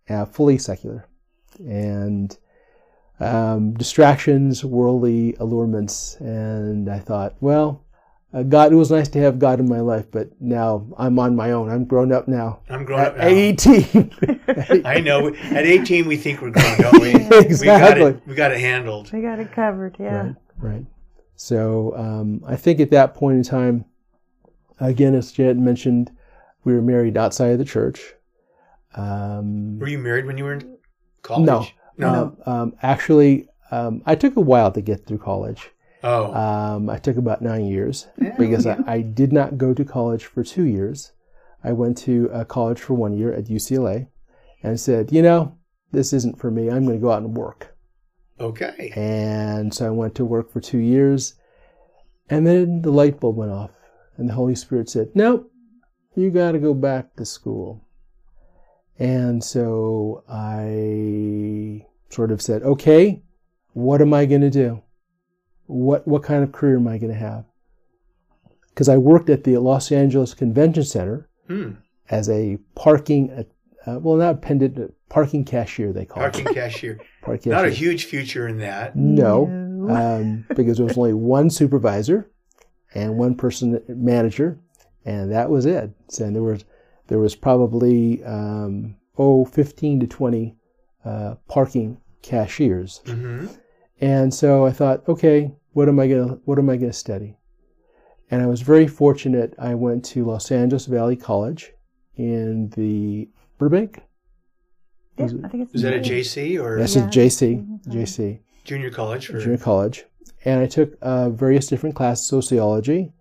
uh, 0.10 0.25
fully 0.25 0.58
secular, 0.58 1.08
and 1.60 2.38
um, 3.20 3.74
distractions, 3.74 4.63
worldly 4.63 5.34
allurements, 5.39 6.16
and 6.22 6.89
I 6.89 7.00
thought, 7.00 7.36
well, 7.39 7.84
uh, 8.33 8.43
God. 8.43 8.71
It 8.71 8.75
was 8.75 8.91
nice 8.91 9.07
to 9.09 9.19
have 9.19 9.39
God 9.39 9.59
in 9.59 9.67
my 9.67 9.79
life, 9.79 10.05
but 10.12 10.29
now 10.39 10.88
I'm 10.98 11.17
on 11.19 11.36
my 11.36 11.51
own. 11.51 11.69
I'm 11.69 11.86
grown 11.86 12.12
up 12.12 12.27
now. 12.27 12.59
I'm 12.69 12.86
grown 12.86 13.00
At 13.00 13.07
up 13.07 13.17
now. 13.17 13.27
18. 13.27 14.12
I 14.86 15.00
know. 15.00 15.33
At 15.33 15.65
18, 15.65 16.07
we 16.07 16.17
think 16.17 16.41
we're 16.41 16.51
grown, 16.51 16.77
don't 16.77 17.01
we? 17.01 17.13
We 17.19 17.29
got 17.29 17.45
exactly. 17.45 18.12
it. 18.12 18.21
We 18.27 18.36
got 18.36 18.51
it 18.51 18.59
handled. 18.59 19.12
We 19.12 19.21
got 19.21 19.39
it 19.39 19.51
covered, 19.51 19.95
yeah. 20.00 20.24
Right, 20.24 20.36
right. 20.57 20.86
So 21.36 21.95
um, 21.95 22.43
I 22.45 22.55
think 22.55 22.79
at 22.79 22.91
that 22.91 23.13
point 23.13 23.38
in 23.38 23.43
time, 23.43 23.86
again, 24.79 25.15
as 25.15 25.31
Janet 25.31 25.57
mentioned, 25.57 26.12
we 26.63 26.74
were 26.74 26.81
married 26.81 27.17
outside 27.17 27.51
of 27.51 27.59
the 27.59 27.65
church. 27.65 28.13
Um, 28.95 29.79
Were 29.79 29.88
you 29.88 30.00
married 30.00 30.25
when 30.25 30.38
you 30.38 30.43
were 30.43 30.53
in 30.53 30.77
college? 31.21 31.45
No. 31.45 31.65
No. 31.98 32.38
no, 32.45 32.51
um, 32.51 32.75
actually, 32.81 33.50
um, 33.71 34.01
I 34.05 34.15
took 34.15 34.38
a 34.38 34.41
while 34.41 34.71
to 34.71 34.81
get 34.81 35.05
through 35.05 35.19
college. 35.19 35.69
Oh. 36.03 36.34
Um, 36.34 36.89
I 36.89 36.98
took 36.98 37.18
about 37.18 37.41
nine 37.41 37.65
years 37.65 38.08
Yeah, 38.22 38.36
because 38.38 38.65
yeah. 38.65 38.79
I, 38.88 38.94
I 38.96 39.01
did 39.01 39.34
not 39.34 39.58
go 39.58 39.74
to 39.74 39.84
college 39.84 40.25
for 40.25 40.44
two 40.44 40.63
years. 40.63 41.12
I 41.63 41.74
went 41.74 41.98
to 42.00 42.29
uh, 42.32 42.46
college 42.46 42.79
for 42.79 42.94
one 42.94 43.18
year 43.18 43.34
at 43.34 43.46
UCLA 43.46 44.08
and 44.63 44.79
said, 44.79 45.12
you 45.12 45.22
know, 45.22 45.58
this 45.91 46.13
isn't 46.13 46.39
for 46.39 46.51
me. 46.51 46.70
I'm 46.70 46.86
going 46.86 46.98
to 46.98 47.01
go 47.01 47.12
out 47.12 47.24
and 47.24 47.36
work. 47.36 47.75
okay. 48.39 48.94
And 48.96 49.74
so 49.74 49.88
I 49.88 49.89
went 49.89 50.15
to 50.15 50.25
work 50.25 50.51
for 50.51 50.62
two 50.62 50.77
years. 50.77 51.34
And 52.29 52.48
then 52.48 52.82
the 52.82 52.91
light 52.91 53.20
bulb 53.20 53.36
went 53.36 53.51
off. 53.51 53.72
And 54.15 54.29
the 54.29 54.34
Holy 54.34 54.56
Spirit 54.56 54.89
said, 54.89 55.10
Nope, 55.15 55.51
you 56.15 56.29
got 56.29 56.53
to 56.53 56.60
go 56.60 56.74
back 56.74 57.15
to 57.15 57.25
school. 57.25 57.86
And 58.98 59.44
so 59.44 60.24
I 60.29 61.86
sort 62.10 62.32
of 62.32 62.41
said, 62.41 62.63
Okay, 62.63 63.22
what 63.74 64.01
am 64.01 64.13
I 64.13 64.25
going 64.25 64.41
to 64.41 64.50
do? 64.50 64.82
What, 65.70 66.08
what 66.08 66.24
kind 66.24 66.44
of 66.44 66.52
career 66.52 66.78
am 66.78 66.88
I 66.88 66.98
going 66.98 67.14
to 67.14 67.20
have? 67.20 67.46
Because 68.70 68.90
I 68.90 68.98
worked 68.98 69.30
at 69.30 69.44
the 69.44 69.58
Los 69.58 69.92
Angeles 69.92 70.34
Convention 70.34 70.84
Center 70.84 71.30
Hmm. 71.48 71.72
as 72.10 72.28
a 72.30 72.58
parking, 72.76 73.30
uh, 73.86 74.00
well, 74.00 74.16
not 74.18 74.36
appendant, 74.36 74.80
uh, 74.80 74.88
parking 75.10 75.44
cashier, 75.46 75.94
they 75.94 76.06
call 76.06 76.24
Parking 76.24 76.48
it. 76.48 76.54
cashier. 76.54 77.00
Park 77.22 77.46
Not 77.46 77.66
a 77.66 77.70
huge 77.70 78.06
future 78.06 78.48
in 78.48 78.58
that. 78.60 78.96
No, 78.96 79.46
No. 79.46 79.94
um, 80.22 80.46
because 80.56 80.78
there 80.78 80.86
was 80.88 80.98
only 80.98 81.14
one 81.14 81.50
supervisor 81.52 82.30
and 82.96 83.18
one 83.18 83.36
person 83.36 83.80
manager, 83.88 84.58
and 85.06 85.32
that 85.32 85.50
was 85.52 85.66
it. 85.68 85.92
So 86.08 86.26
and 86.26 86.36
there 86.36 86.42
was 86.44 86.66
there 87.08 87.20
was 87.20 87.36
probably 87.36 88.24
um, 88.24 88.96
oh 89.18 89.46
15 89.46 90.00
to 90.02 90.08
20 90.08 90.56
uh, 91.06 91.36
parking 91.48 91.98
cashiers, 92.22 93.02
hmm 93.06 93.48
and 94.01 94.34
so 94.34 94.65
I 94.65 94.72
thought, 94.72 95.08
okay, 95.08 95.51
what 95.74 95.88
am 95.90 96.00
I 96.00 96.07
gonna 96.07 96.40
what 96.46 96.57
am 96.59 96.70
I 96.70 96.77
gonna 96.77 96.94
study? 96.94 97.38
And 98.31 98.42
I 98.42 98.46
was 98.46 98.62
very 98.62 98.88
fortunate. 98.88 99.53
I 99.57 99.74
went 99.75 100.05
to 100.05 100.24
Los 100.25 100.51
Angeles 100.51 100.85
Valley 100.85 101.16
College 101.16 101.74
in 102.16 102.70
the 102.75 103.27
Burbank. 103.57 104.03
Yeah, 105.18 105.24
Was 105.24 105.33
I 105.44 105.48
think 105.48 105.64
it's 105.64 105.74
Was 105.74 105.81
that 105.81 105.94
a. 105.96 106.00
JC 106.00 106.57
or 106.62 106.77
That's 106.77 106.96
Yeah. 106.96 107.07
a 107.07 107.09
JC, 107.09 107.55
Mhm. 107.57 107.88
JC. 107.92 108.40
junior 108.66 108.90
college? 108.92 109.27
For, 109.27 109.40
junior 109.40 109.57
college, 109.57 110.05
and 110.46 110.59
I 110.59 110.68
took 110.68 110.96
uh, 111.01 111.29
various 111.29 111.68
different 111.68 111.96
classes: 111.96 112.25
sociology, 112.27 113.14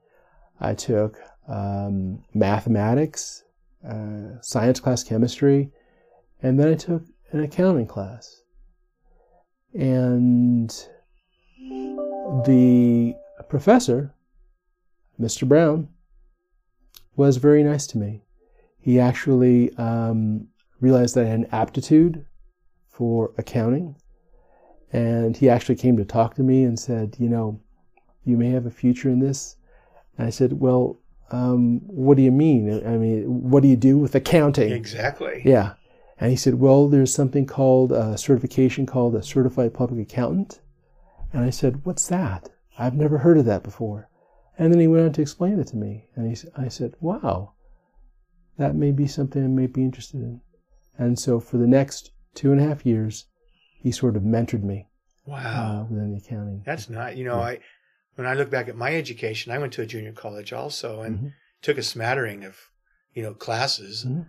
I 0.60 0.74
took 0.74 1.18
um, 1.48 2.22
mathematics, 2.34 3.42
uh, 3.82 4.38
science 4.42 4.80
class, 4.80 5.02
chemistry, 5.02 5.70
and 6.42 6.60
then 6.60 6.68
I 6.68 6.74
took 6.74 7.02
an 7.32 7.40
accounting 7.40 7.86
class. 7.86 8.37
And 9.78 10.68
the 12.44 13.14
professor, 13.48 14.12
Mr. 15.20 15.46
Brown, 15.46 15.88
was 17.16 17.36
very 17.36 17.62
nice 17.62 17.86
to 17.88 17.98
me. 17.98 18.24
He 18.80 18.98
actually 18.98 19.72
um, 19.76 20.48
realized 20.80 21.14
that 21.14 21.26
I 21.26 21.28
had 21.28 21.38
an 21.40 21.48
aptitude 21.52 22.26
for 22.88 23.32
accounting 23.38 23.94
and 24.92 25.36
he 25.36 25.48
actually 25.48 25.76
came 25.76 25.96
to 25.96 26.04
talk 26.04 26.34
to 26.34 26.42
me 26.42 26.64
and 26.64 26.78
said, 26.78 27.16
you 27.18 27.28
know, 27.28 27.60
you 28.24 28.36
may 28.36 28.50
have 28.50 28.66
a 28.66 28.70
future 28.70 29.10
in 29.10 29.20
this. 29.20 29.56
And 30.16 30.26
I 30.26 30.30
said, 30.30 30.54
well, 30.54 30.98
um, 31.30 31.80
what 31.86 32.16
do 32.16 32.22
you 32.22 32.32
mean? 32.32 32.84
I 32.86 32.96
mean, 32.96 33.24
what 33.50 33.62
do 33.62 33.68
you 33.68 33.76
do 33.76 33.98
with 33.98 34.14
accounting? 34.14 34.72
Exactly. 34.72 35.42
Yeah. 35.44 35.74
And 36.20 36.30
he 36.30 36.36
said, 36.36 36.54
well, 36.54 36.88
there's 36.88 37.14
something 37.14 37.46
called 37.46 37.92
a 37.92 38.18
certification 38.18 38.86
called 38.86 39.14
a 39.14 39.22
certified 39.22 39.72
public 39.74 40.00
accountant. 40.10 40.60
And 41.32 41.44
I 41.44 41.50
said, 41.50 41.84
what's 41.84 42.08
that? 42.08 42.50
I've 42.78 42.94
never 42.94 43.18
heard 43.18 43.38
of 43.38 43.44
that 43.44 43.62
before. 43.62 44.08
And 44.58 44.72
then 44.72 44.80
he 44.80 44.88
went 44.88 45.04
on 45.04 45.12
to 45.12 45.22
explain 45.22 45.60
it 45.60 45.68
to 45.68 45.76
me. 45.76 46.08
And 46.16 46.34
he, 46.36 46.48
I 46.56 46.68
said, 46.68 46.94
wow, 47.00 47.52
that 48.56 48.74
may 48.74 48.90
be 48.90 49.06
something 49.06 49.44
I 49.44 49.46
may 49.46 49.66
be 49.68 49.82
interested 49.82 50.20
in. 50.20 50.40
And 50.96 51.18
so 51.18 51.38
for 51.38 51.58
the 51.58 51.66
next 51.66 52.10
two 52.34 52.50
and 52.50 52.60
a 52.60 52.64
half 52.64 52.84
years, 52.84 53.26
he 53.80 53.92
sort 53.92 54.16
of 54.16 54.22
mentored 54.22 54.64
me 54.64 54.88
Wow. 55.26 55.82
uh, 55.82 55.84
within 55.92 56.10
the 56.12 56.18
accounting. 56.18 56.62
That's 56.66 56.90
not, 56.90 57.16
you 57.16 57.24
know, 57.24 57.36
Yeah. 57.36 57.42
I, 57.44 57.58
when 58.16 58.26
I 58.26 58.34
look 58.34 58.50
back 58.50 58.68
at 58.68 58.74
my 58.74 58.96
education, 58.96 59.52
I 59.52 59.58
went 59.58 59.72
to 59.74 59.82
a 59.82 59.86
junior 59.86 60.10
college 60.12 60.52
also 60.52 61.02
and 61.02 61.18
Mhm. 61.18 61.32
took 61.62 61.78
a 61.78 61.82
smattering 61.84 62.44
of, 62.44 62.56
you 63.14 63.22
know, 63.22 63.34
classes 63.34 64.04
Mhm. 64.04 64.26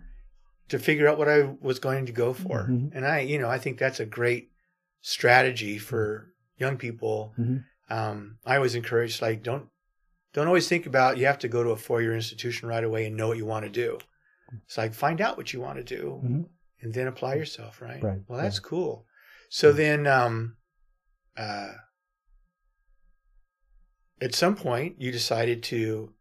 To 0.70 0.78
figure 0.78 1.06
out 1.08 1.18
what 1.18 1.28
I 1.28 1.42
was 1.60 1.78
going 1.78 2.06
to 2.06 2.12
go 2.12 2.32
for. 2.32 2.66
Mhm. 2.68 2.90
And 2.94 3.04
I, 3.06 3.20
you 3.20 3.38
know, 3.38 3.48
I 3.50 3.58
think 3.58 3.78
that's 3.78 4.00
a 4.00 4.06
great 4.06 4.50
strategy 5.02 5.78
for 5.78 6.32
young 6.56 6.76
people. 6.78 7.34
Mhm. 7.38 7.64
Um, 7.88 8.38
I 8.46 8.56
always 8.56 8.74
encourage, 8.76 9.20
like, 9.20 9.42
don't, 9.42 9.68
don't 10.32 10.46
always 10.46 10.68
think 10.68 10.86
about 10.86 11.18
you 11.18 11.26
have 11.26 11.40
to 11.40 11.48
go 11.48 11.62
to 11.64 11.70
a 11.70 11.76
four-year 11.76 12.14
institution 12.14 12.68
right 12.68 12.84
away 12.84 13.06
and 13.06 13.16
know 13.16 13.28
what 13.28 13.36
you 13.36 13.46
want 13.46 13.64
to 13.64 13.70
do. 13.70 13.98
It's 14.64 14.78
like 14.78 14.94
find 14.94 15.20
out 15.20 15.36
what 15.36 15.52
you 15.52 15.60
want 15.60 15.78
to 15.78 15.84
do 15.84 16.20
Mhm. 16.24 16.48
and 16.82 16.94
then 16.94 17.06
apply 17.08 17.34
yourself, 17.34 17.80
right? 17.82 18.02
Right, 18.02 18.20
Well, 18.28 18.40
that's 18.40 18.58
right. 18.58 18.64
cool. 18.68 19.06
So 19.48 19.72
then, 19.72 20.06
um, 20.06 20.56
uh, 21.36 21.72
at 24.20 24.34
some 24.34 24.54
point, 24.54 25.00
you 25.00 25.10
decided 25.10 25.62
to 25.64 26.14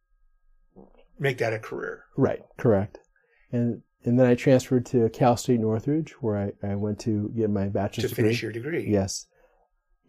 make 1.19 1.37
that 1.39 1.53
a 1.53 1.59
career. 1.59 2.05
Right, 2.17 2.41
correct. 2.57 2.97
And 3.51 3.83
and 4.05 4.19
then 4.19 4.25
I 4.25 4.35
transferred 4.35 4.85
to 4.87 5.09
Cal 5.09 5.35
State 5.37 5.59
Northridge, 5.59 6.11
where 6.21 6.37
I, 6.63 6.67
I 6.67 6.75
went 6.75 6.99
to 7.01 7.31
get 7.35 7.49
my 7.49 7.65
to 7.65 7.69
bachelor's 7.69 8.09
degree. 8.11 8.23
finish 8.23 8.41
your 8.41 8.51
degree. 8.51 8.87
Yes. 8.89 9.27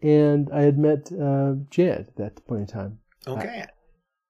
And 0.01 0.49
I 0.51 0.61
had 0.61 0.77
met 0.77 1.11
uh, 1.11 1.55
Janet 1.69 2.07
at 2.07 2.15
that 2.17 2.47
point 2.47 2.61
in 2.61 2.67
time. 2.67 2.99
Okay. 3.27 3.65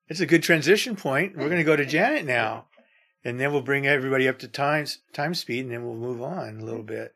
It's 0.07 0.19
a 0.19 0.25
good 0.25 0.43
transition 0.43 0.95
point. 0.95 1.37
We're 1.37 1.47
going 1.47 1.57
to 1.57 1.63
go 1.63 1.77
to 1.77 1.85
Janet 1.85 2.25
now, 2.25 2.65
and 3.23 3.39
then 3.39 3.53
we'll 3.53 3.61
bring 3.61 3.87
everybody 3.87 4.27
up 4.27 4.39
to 4.39 4.47
time 4.47 4.85
time 5.13 5.33
speed, 5.33 5.65
and 5.65 5.71
then 5.71 5.85
we'll 5.85 5.95
move 5.95 6.21
on 6.21 6.59
a 6.59 6.65
little 6.65 6.83
bit. 6.83 7.13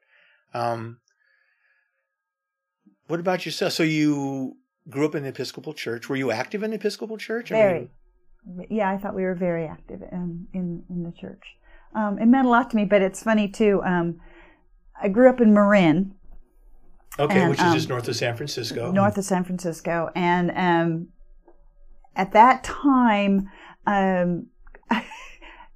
Um, 0.54 1.00
what 3.08 3.20
about 3.20 3.46
yourself? 3.46 3.74
So 3.74 3.84
you 3.84 4.56
grew 4.90 5.06
up 5.06 5.16
in 5.16 5.24
the 5.24 5.30
Episcopal 5.30 5.74
Church. 5.74 6.08
Were 6.08 6.16
you 6.16 6.32
active 6.32 6.64
in 6.64 6.70
the 6.70 6.78
Episcopal 6.78 7.18
Church? 7.18 7.52
I 7.52 7.56
Very. 7.56 7.90
mean, 8.46 8.68
Yeah, 8.70 8.90
I 8.90 8.98
thought 8.98 9.16
we 9.16 9.24
were 9.24 9.36
very 9.36 9.66
active 9.66 10.02
in 10.02 10.48
in, 10.54 10.84
in 10.90 11.04
the 11.04 11.12
church. 11.12 11.44
Um, 11.96 12.20
it 12.20 12.26
meant 12.26 12.46
a 12.46 12.50
lot 12.50 12.70
to 12.72 12.76
me, 12.76 12.86
but 12.86 13.02
it's 13.02 13.24
funny 13.24 13.48
too. 13.48 13.82
Um, 13.86 14.20
I 15.02 15.08
grew 15.08 15.30
up 15.30 15.42
in 15.42 15.54
Marin, 15.54 16.14
okay, 17.18 17.42
And, 17.42 17.50
which 17.50 17.60
is 17.60 17.66
um, 17.66 17.74
just 17.74 17.90
north 17.90 18.08
of 18.08 18.16
San 18.16 18.36
Francisco. 18.36 18.92
north 18.92 19.18
of 19.18 19.24
San 19.24 19.44
Francisco, 19.44 20.10
and 20.16 20.52
um, 20.56 21.08
at 22.16 22.34
that 22.34 22.64
time, 22.64 23.50
um, 23.88 24.48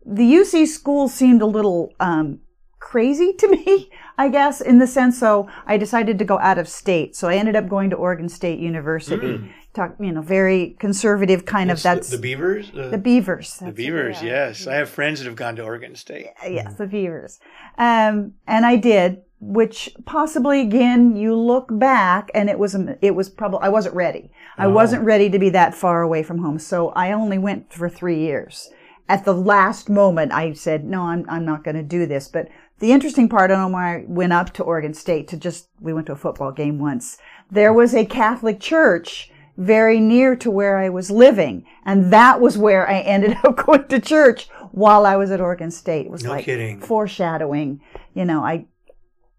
the 0.06 0.24
UC 0.24 0.68
school 0.68 1.08
seemed 1.08 1.42
a 1.42 1.46
little 1.46 1.94
um, 2.00 2.40
crazy 2.80 3.34
to 3.34 3.48
me. 3.48 3.90
I 4.18 4.28
guess 4.28 4.60
in 4.60 4.80
the 4.80 4.88
sense, 4.88 5.18
so 5.18 5.48
I 5.66 5.78
decided 5.78 6.20
to 6.20 6.26
go 6.26 6.38
out 6.40 6.58
of 6.58 6.68
state. 6.68 7.16
So 7.16 7.30
I 7.30 7.36
ended 7.36 7.56
up 7.56 7.70
going 7.70 7.90
to 7.92 7.96
Oregon 7.96 8.28
State 8.28 8.60
University. 8.60 9.38
Mm. 9.38 9.50
Talk, 9.74 9.96
you 10.00 10.12
know, 10.12 10.22
very 10.22 10.76
conservative 10.80 11.46
kind 11.46 11.72
of. 11.72 11.82
That's 11.82 12.10
the, 12.10 12.18
the 12.18 12.22
Beavers. 12.22 12.72
the 12.72 12.98
Beavers. 12.98 13.56
The 13.58 13.72
Beavers. 13.72 14.22
Yes, 14.22 14.68
I 14.68 14.76
have 14.76 14.90
friends 14.90 15.20
that 15.20 15.26
have 15.26 15.36
gone 15.36 15.56
to 15.58 15.64
Oregon 15.64 15.96
State. 15.96 16.28
Yes, 16.48 16.76
the 16.76 16.88
Beavers. 16.88 17.40
Um, 17.78 18.34
and 18.48 18.66
I 18.66 18.76
did, 18.76 19.22
which 19.40 19.90
possibly 20.06 20.62
again, 20.62 21.16
you 21.16 21.36
look 21.36 21.68
back 21.72 22.30
and 22.34 22.50
it 22.50 22.58
was, 22.60 22.76
it 23.02 23.16
was 23.16 23.30
probably, 23.30 23.60
I 23.62 23.70
wasn't 23.70 23.96
ready. 23.96 24.32
I 24.58 24.66
Oh. 24.66 24.72
wasn't 24.72 25.04
ready 25.04 25.30
to 25.30 25.40
be 25.40 25.50
that 25.52 25.74
far 25.76 26.02
away 26.02 26.24
from 26.24 26.40
home. 26.40 26.60
So 26.60 26.90
I 26.90 27.12
only 27.12 27.38
went 27.38 27.72
for 27.72 27.88
three 27.90 28.20
years. 28.20 28.70
At 29.08 29.26
the 29.26 29.34
last 29.34 29.90
moment, 29.90 30.32
I 30.32 30.54
said, 30.54 30.84
no, 30.84 31.02
I'm, 31.04 31.26
I'm 31.30 31.44
not 31.46 31.64
going 31.64 31.76
to 31.78 31.82
do 31.84 32.06
this. 32.06 32.28
But 32.28 32.48
the 32.78 32.92
interesting 32.92 33.28
part, 33.28 33.50
know 33.50 33.68
why 33.68 33.96
I 33.96 34.06
went 34.08 34.34
up 34.34 34.54
to 34.54 34.64
Oregon 34.64 34.94
State 34.94 35.28
to 35.30 35.38
just, 35.38 35.68
we 35.80 35.94
went 35.94 36.06
to 36.08 36.14
a 36.14 36.16
football 36.16 36.52
game 36.52 36.78
once. 36.78 37.18
There 37.50 37.74
was 37.74 37.96
a 37.96 38.06
Catholic 38.06 38.60
church 38.60 39.32
very 39.60 40.00
near 40.00 40.36
to 40.38 40.50
where 40.50 40.78
I 40.78 40.88
was 40.90 41.12
living. 41.12 41.66
And 41.86 42.12
that 42.14 42.40
was 42.40 42.58
where 42.58 42.90
I 42.90 43.00
ended 43.02 43.38
up 43.44 43.58
going 43.66 43.88
to 43.90 44.00
church 44.00 44.48
while 44.72 45.06
I 45.06 45.18
was 45.18 45.30
at 45.32 45.42
Oregon 45.42 45.70
State. 45.70 46.06
It 46.06 46.12
was 46.12 46.24
No 46.24 46.32
like 46.32 46.46
kidding. 46.46 46.80
foreshadowing. 46.80 47.82
You 48.14 48.24
know, 48.26 48.44
I, 48.44 48.66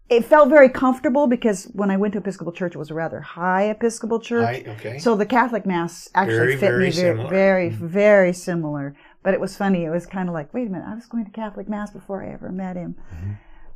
it 0.09 0.23
felt 0.25 0.49
very 0.49 0.69
comfortable 0.69 1.25
because 1.25 1.65
when 1.73 1.89
I 1.89 1.97
went 1.97 2.13
to 2.13 2.19
Episcopal 2.19 2.53
church, 2.53 2.75
it 2.75 2.77
was 2.77 2.91
a 2.91 2.93
rather 2.93 3.19
high 3.21 3.63
Episcopal 3.69 4.19
church. 4.19 4.43
Right, 4.43 4.67
okay. 4.67 4.99
So 4.99 5.15
the 5.15 5.25
Catholic 5.25 5.65
Mass 5.65 6.07
actually 6.13 6.37
Very, 6.37 6.53
fit 6.57 6.59
very 6.59 6.85
me 6.85 6.91
very, 6.91 6.93
similar. 6.93 7.23
Mm-hmm. 7.23 7.35
very, 7.35 7.69
very 7.69 8.33
similar. 8.33 8.95
But 9.23 9.33
it 9.33 9.39
was 9.39 9.57
funny. 9.57 9.85
It 9.85 9.89
was 9.89 10.05
kind 10.05 10.29
of 10.29 10.33
like, 10.33 10.53
wait 10.53 10.67
a 10.67 10.69
minute, 10.69 10.85
I 10.87 10.93
was 10.95 11.05
going 11.07 11.25
to 11.25 11.31
Catholic 11.31 11.67
Mass 11.67 11.91
before 11.91 12.23
I 12.23 12.31
ever 12.33 12.51
met 12.51 12.75
him. 12.75 12.95
Mm-hmm. 13.13 13.31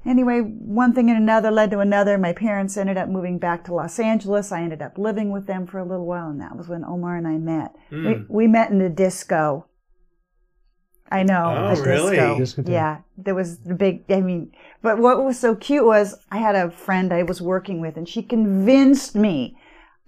Anyway, 0.06 0.39
one 0.41 0.94
thing 0.94 1.10
and 1.10 1.18
another 1.18 1.50
led 1.50 1.72
to 1.72 1.80
another. 1.80 2.18
My 2.18 2.32
parents 2.34 2.78
ended 2.78 2.98
up 2.98 3.10
moving 3.10 3.39
back 3.39 3.63
to 3.65 3.74
Los 3.74 4.00
Angeles. 4.00 4.52
I 4.52 4.62
ended 4.62 4.82
up 4.82 4.98
living 4.98 5.32
with 5.32 5.48
them 5.48 5.65
for 5.65 5.80
a 5.80 5.84
little 5.84 6.06
while, 6.06 6.30
and 6.30 6.39
that 6.41 6.56
was 6.56 6.68
when 6.68 6.86
Omar 6.86 7.15
and 7.18 7.28
I 7.28 7.38
met. 7.38 7.74
We, 7.91 7.98
Mm. 7.98 8.26
we 8.30 8.48
met 8.48 8.70
in 8.72 8.82
a 8.82 8.89
disco. 8.89 9.65
I 11.12 11.24
know. 11.24 11.54
Oh, 11.56 11.82
a 11.82 11.84
really? 11.84 12.15
Disco. 12.18 12.38
Disco 12.38 12.63
yeah. 12.72 12.98
There 13.18 13.36
was 13.36 13.60
the 13.60 13.74
big, 13.76 14.04
I 14.10 14.22
mean, 14.22 14.52
but 14.82 14.98
what 15.00 15.24
was 15.24 15.39
so 15.39 15.56
cute 15.56 15.86
was 15.86 16.15
I 16.32 16.38
had 16.38 16.56
a 16.56 16.72
friend 16.72 17.12
I 17.13 17.24
was 17.24 17.41
working 17.41 17.80
with, 17.82 17.96
and 17.98 18.08
she 18.10 18.22
convinced 18.24 19.15
me 19.15 19.56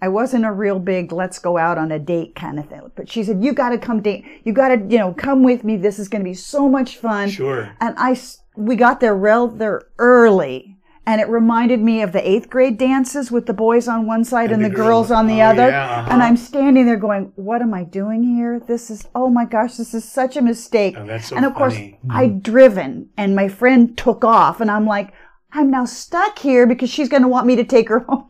I 0.01 0.07
wasn't 0.09 0.45
a 0.45 0.51
real 0.51 0.79
big 0.79 1.11
let's 1.11 1.39
go 1.39 1.57
out 1.57 1.77
on 1.77 1.91
a 1.91 1.97
date 1.99 2.35
kind 2.35 2.59
of 2.59 2.69
thing. 2.69 2.91
But 2.95 3.09
she 3.09 3.23
said, 3.23 3.43
you 3.43 3.53
got 3.53 3.69
to 3.69 3.77
come 3.77 4.01
date. 4.01 4.23
You 4.43 4.53
got 4.53 4.69
to, 4.69 4.75
you 4.87 4.99
know, 4.99 5.13
come 5.13 5.43
with 5.43 5.63
me. 5.63 5.75
This 5.77 5.97
is 5.99 6.07
going 6.07 6.21
to 6.23 6.29
be 6.29 6.35
so 6.35 6.69
much 6.69 6.97
fun. 6.97 7.29
Sure. 7.29 7.75
And 7.81 7.95
I 7.97 8.19
we 8.55 8.75
got 8.75 8.99
there 8.99 9.15
rather 9.15 9.87
early. 9.97 10.75
And 11.05 11.21
it 11.21 11.29
reminded 11.29 11.79
me 11.79 12.01
of 12.01 12.11
the 12.11 12.29
eighth 12.29 12.49
grade 12.49 12.77
dances 12.77 13.31
with 13.31 13.45
the 13.45 13.53
boys 13.53 13.87
on 13.87 14.05
one 14.05 14.25
side 14.25 14.51
and, 14.51 14.61
And 14.61 14.65
the, 14.65 14.75
girls, 14.75 15.07
girls- 15.07 15.11
on 15.11 15.27
the 15.27 15.41
oh, 15.41 15.45
other. 15.45 15.69
yeah, 15.69 15.99
uh-huh. 15.99 16.09
And 16.11 16.21
I'm 16.21 16.35
standing 16.35 16.85
there 16.85 16.97
going, 16.97 17.31
what 17.35 17.61
am 17.61 17.73
I 17.73 17.85
doing 17.85 18.23
here? 18.23 18.59
This 18.59 18.89
is, 18.89 19.07
oh 19.15 19.29
my 19.29 19.45
gosh, 19.45 19.77
this 19.77 19.93
is 19.93 20.03
such 20.03 20.35
a 20.35 20.41
mistake. 20.41 20.95
Oh, 20.97 21.17
so 21.19 21.37
and 21.37 21.45
of 21.45 21.55
course, 21.55 21.75
funny. 21.75 21.97
I'd 22.09 22.43
driven 22.43 23.09
and 23.15 23.37
my 23.37 23.47
friend 23.47 23.97
took 23.97 24.25
off 24.25 24.59
and 24.59 24.69
I'm 24.69 24.85
like, 24.85 25.13
I'm 25.53 25.71
now 25.71 25.85
stuck 25.85 26.39
here 26.39 26.67
because 26.67 26.89
she's 26.89 27.07
going 27.07 27.21
to 27.23 27.29
want 27.29 27.47
me 27.47 27.55
to 27.55 27.63
take 27.63 27.87
her 27.87 27.99
home. 28.09 28.27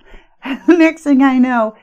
next 0.67 1.03
thing 1.03 1.21
I 1.21 1.38
know, 1.38 1.75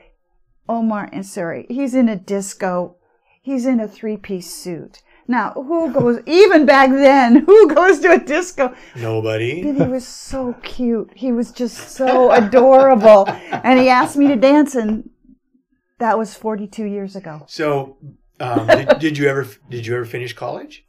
Omar, 0.67 1.09
and 1.11 1.25
sorry, 1.25 1.65
he's 1.69 1.93
in 1.93 2.09
a 2.09 2.15
disco. 2.15 2.97
He's 3.41 3.65
in 3.65 3.79
a 3.79 3.87
three 3.87 4.17
piece 4.17 4.53
suit. 4.53 5.01
Now, 5.27 5.51
who 5.51 5.91
goes, 5.99 6.19
even 6.25 6.65
back 6.65 6.89
then, 6.89 7.37
who 7.45 7.73
goes 7.73 7.99
to 7.99 8.13
a 8.13 8.19
disco? 8.19 8.73
Nobody. 8.95 9.63
But 9.63 9.85
he 9.85 9.91
was 9.91 10.07
so 10.07 10.53
cute. 10.63 11.11
He 11.15 11.31
was 11.31 11.51
just 11.51 11.89
so 11.89 12.31
adorable. 12.31 13.27
And 13.27 13.79
he 13.79 13.89
asked 13.89 14.17
me 14.17 14.27
to 14.27 14.35
dance, 14.35 14.75
and 14.75 15.09
that 15.99 16.17
was 16.17 16.35
42 16.35 16.85
years 16.85 17.15
ago. 17.15 17.43
So, 17.47 17.97
um, 18.39 18.67
did, 18.67 18.99
did 18.99 19.17
you 19.17 19.27
ever 19.27 19.47
did 19.69 19.85
you 19.85 19.95
ever 19.95 20.05
finish 20.05 20.33
college? 20.33 20.85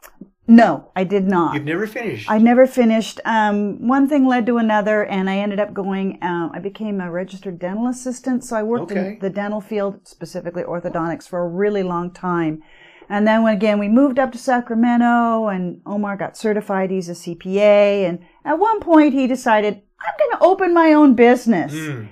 No, 0.49 0.91
I 0.95 1.03
did 1.05 1.27
not. 1.27 1.55
You've 1.55 1.65
never 1.65 1.87
finished. 1.89 2.31
I 2.31 2.39
never 2.39 2.67
finished. 2.69 3.21
Um, 3.25 3.87
one 3.89 4.09
thing 4.09 4.27
led 4.27 4.47
to 4.47 4.59
another, 4.59 5.05
and 5.05 5.29
I 5.29 5.39
ended 5.39 5.59
up 5.59 5.75
going. 5.75 6.19
Um, 6.23 6.53
I 6.55 6.61
became 6.61 7.01
a 7.01 7.11
registered 7.11 7.59
dental 7.59 7.89
assistant, 7.89 8.45
so 8.45 8.55
I 8.57 8.63
worked 8.63 8.93
Okay. 8.93 9.15
in 9.15 9.19
the 9.19 9.31
dental 9.31 9.61
field, 9.61 10.07
specifically 10.07 10.63
orthodontics, 10.63 11.29
for 11.29 11.41
a 11.41 11.49
really 11.49 11.83
long 11.83 12.13
time. 12.13 12.63
And 13.09 13.27
then 13.27 13.43
when 13.43 13.55
again 13.57 13.79
we 13.81 13.89
moved 13.89 14.19
up 14.21 14.31
to 14.33 14.39
Sacramento, 14.39 15.49
and 15.49 15.81
Omar 15.85 16.17
got 16.17 16.37
certified. 16.37 16.91
He's 16.93 17.09
a 17.09 17.15
CPA, 17.15 18.05
and 18.09 18.21
at 18.45 18.59
one 18.61 18.79
point 18.81 19.15
he 19.15 19.27
decided 19.27 19.83
I'm 20.01 20.15
going 20.19 20.31
to 20.39 20.45
open 20.45 20.73
my 20.75 20.93
own 20.93 21.15
business 21.15 21.73
Hmm. 21.73 22.05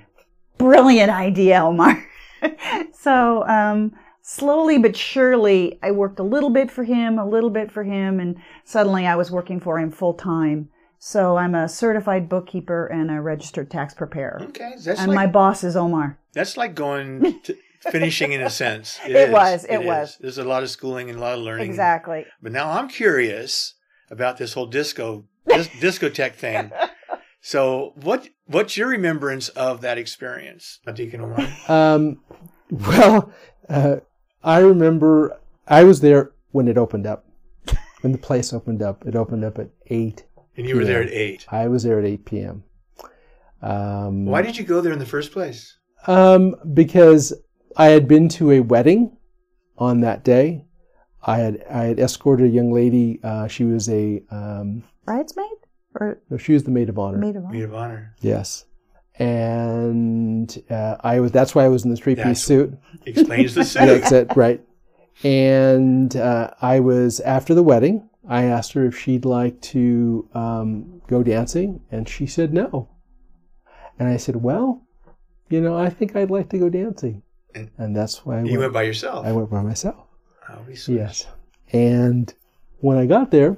brilliant 0.58 1.10
idea, 1.10 1.62
Omar. 1.62 2.02
so, 2.92 3.46
um, 3.46 3.92
slowly 4.26 4.78
but 4.78 4.96
surely, 4.96 5.78
I 5.82 5.90
worked 5.90 6.18
a 6.18 6.22
little 6.22 6.48
bit 6.50 6.70
for 6.70 6.82
him, 6.84 7.18
a 7.18 7.28
little 7.28 7.50
bit 7.50 7.70
for 7.70 7.84
him, 7.84 8.18
and 8.18 8.36
suddenly 8.64 9.06
I 9.06 9.16
was 9.16 9.30
working 9.30 9.60
for 9.60 9.78
him 9.78 9.90
full 9.92 10.14
time. 10.14 10.70
So 10.98 11.36
I'm 11.36 11.54
a 11.54 11.68
certified 11.68 12.30
bookkeeper 12.30 12.86
and 12.86 13.10
a 13.10 13.20
registered 13.20 13.70
tax 13.70 13.92
preparer. 13.92 14.40
Okay, 14.48 14.72
that's 14.82 14.98
And 14.98 15.08
like 15.10 15.14
my 15.14 15.26
boss 15.26 15.62
is 15.62 15.76
Omar. 15.76 16.18
that's 16.32 16.56
like 16.56 16.74
going 16.74 17.40
to 17.42 17.54
finishing 17.80 18.32
in 18.32 18.40
a 18.40 18.48
sense. 18.48 18.98
It 19.06 19.14
is. 19.14 19.30
was, 19.30 19.64
It 19.66 19.84
was. 19.84 20.16
There's 20.18 20.38
a 20.38 20.44
lot 20.44 20.62
of 20.62 20.70
schooling 20.70 21.10
and 21.10 21.18
a 21.18 21.20
lot 21.20 21.34
of 21.36 21.40
learning. 21.40 21.66
Exactly. 21.66 22.24
But 22.42 22.52
now 22.52 22.70
I'm 22.70 22.88
curious 22.88 23.74
about 24.10 24.38
this 24.38 24.54
whole 24.54 24.66
disco 24.66 25.26
dis- 25.46 25.68
discotheque 25.80 26.36
thing. 26.36 26.72
So, 27.42 27.92
what 27.96 28.26
what's 28.46 28.78
your 28.78 28.88
remembrance 28.88 29.50
of 29.50 29.82
that 29.82 29.98
experience, 29.98 30.80
Deacon 30.94 31.20
Omar? 31.20 31.46
Um, 31.68 32.20
well, 32.70 33.30
uh, 33.68 33.96
I 34.44 34.58
remember 34.58 35.38
I 35.66 35.84
was 35.84 36.00
there 36.00 36.32
when 36.52 36.68
it 36.68 36.78
opened 36.78 37.06
up. 37.06 37.26
When 38.02 38.12
the 38.12 38.18
place 38.18 38.52
opened 38.52 38.82
up, 38.82 39.06
it 39.06 39.16
opened 39.16 39.44
up 39.44 39.58
at 39.58 39.70
eight. 39.86 40.24
And 40.58 40.68
you 40.68 40.76
were 40.76 40.84
there 40.84 41.02
at 41.02 41.10
eight. 41.10 41.46
I 41.50 41.68
was 41.68 41.84
there 41.84 41.98
at 41.98 42.04
eight 42.04 42.26
p.m. 42.26 42.62
Um, 43.62 44.26
Why 44.26 44.42
did 44.42 44.58
you 44.58 44.64
go 44.64 44.82
there 44.82 44.92
in 44.92 44.98
the 44.98 45.06
first 45.06 45.32
place? 45.32 45.78
Um, 46.06 46.54
because 46.74 47.32
I 47.78 47.86
had 47.86 48.06
been 48.06 48.28
to 48.30 48.52
a 48.52 48.60
wedding 48.60 49.16
on 49.78 50.02
that 50.02 50.22
day. 50.22 50.66
I 51.22 51.38
had 51.38 51.64
I 51.70 51.84
had 51.84 51.98
escorted 51.98 52.46
a 52.46 52.50
young 52.50 52.72
lady. 52.72 53.20
Uh, 53.22 53.48
she 53.48 53.64
was 53.64 53.88
a 53.88 54.22
um, 54.30 54.84
Bridesmaid 55.06 55.48
or 55.94 56.20
no, 56.28 56.36
she 56.36 56.52
was 56.52 56.64
the 56.64 56.70
maid 56.70 56.88
of 56.88 56.98
honor. 56.98 57.18
maid 57.18 57.36
of 57.36 57.44
honor? 57.44 57.52
Maid 57.54 57.64
of 57.64 57.74
honor. 57.74 58.14
Yes, 58.20 58.66
and 59.18 60.62
uh, 60.70 60.96
I 61.00 61.20
was. 61.20 61.32
That's 61.32 61.54
why 61.54 61.64
I 61.64 61.68
was 61.68 61.84
in 61.84 61.90
the 61.90 61.96
three 61.96 62.14
piece 62.16 62.42
suit. 62.42 62.76
Explains 63.06 63.54
the 63.54 63.64
suit. 63.64 64.28
right. 64.36 64.60
And 65.22 66.14
uh, 66.16 66.50
I 66.60 66.80
was 66.80 67.20
after 67.20 67.54
the 67.54 67.62
wedding. 67.62 68.08
I 68.28 68.44
asked 68.44 68.72
her 68.72 68.84
if 68.86 68.98
she'd 68.98 69.24
like 69.24 69.60
to 69.62 70.28
um, 70.34 71.02
go 71.08 71.22
dancing, 71.22 71.80
and 71.90 72.08
she 72.08 72.26
said 72.26 72.52
no. 72.52 72.88
And 73.98 74.08
I 74.08 74.16
said, 74.16 74.36
"Well, 74.36 74.82
you 75.48 75.60
know, 75.60 75.76
I 75.76 75.90
think 75.90 76.16
I'd 76.16 76.30
like 76.30 76.48
to 76.50 76.58
go 76.58 76.68
dancing." 76.68 77.22
And- 77.54 77.70
And 77.78 77.94
that's 77.94 78.26
why 78.26 78.38
I 78.38 78.42
You 78.42 78.44
went. 78.52 78.60
went 78.60 78.72
by 78.72 78.82
yourself. 78.82 79.24
I 79.24 79.30
went 79.32 79.48
by 79.50 79.62
myself. 79.62 80.06
Oh. 80.48 80.58
Yes. 80.88 81.26
And 81.72 82.32
when 82.80 82.98
I 82.98 83.06
got 83.06 83.30
there, 83.30 83.56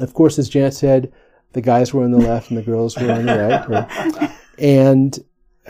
of 0.00 0.14
course, 0.14 0.38
as 0.38 0.48
Janet 0.48 0.72
said, 0.74 1.12
the 1.52 1.60
guys 1.60 1.92
were 1.92 2.02
on 2.04 2.12
the 2.12 2.18
left 2.18 2.48
and 2.48 2.56
the 2.58 2.62
girls 2.62 2.96
were 2.96 3.12
on 3.12 3.26
the 3.26 3.36
right. 3.36 4.22
or- 4.22 4.32
and 4.58 5.18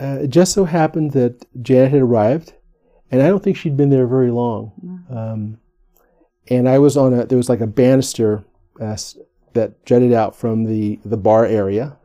uh, 0.00 0.18
it 0.22 0.28
just 0.28 0.52
so 0.52 0.64
happened 0.64 1.12
that 1.12 1.46
Janet 1.62 1.92
had 1.92 2.00
arrived, 2.00 2.54
and 3.10 3.22
I 3.22 3.28
don't 3.28 3.42
think 3.42 3.56
she'd 3.56 3.76
been 3.76 3.90
there 3.90 4.06
very 4.06 4.30
long. 4.30 5.04
Um, 5.10 5.58
and 6.48 6.68
I 6.68 6.78
was 6.78 6.96
on 6.96 7.12
a, 7.14 7.24
there 7.24 7.38
was 7.38 7.48
like 7.48 7.60
a 7.60 7.66
banister 7.66 8.44
uh, 8.80 8.96
that 9.52 9.84
jutted 9.86 10.12
out 10.12 10.36
from 10.36 10.64
the, 10.64 10.98
the 11.04 11.16
bar 11.16 11.46
area. 11.46 11.96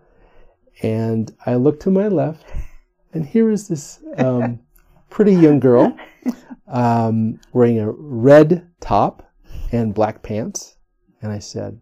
And 0.82 1.36
I 1.46 1.56
looked 1.56 1.82
to 1.84 1.92
my 1.92 2.08
left, 2.08 2.46
and 3.13 3.26
here 3.26 3.50
is 3.50 3.68
this 3.68 4.00
um, 4.18 4.60
pretty 5.10 5.34
young 5.34 5.60
girl 5.60 5.98
um, 6.68 7.39
wearing 7.52 7.80
a 7.80 7.92
red 7.92 8.70
top 8.80 9.30
and 9.72 9.94
black 9.94 10.24
pants. 10.24 10.78
And 11.22 11.32
I 11.32 11.39
said, 11.39 11.82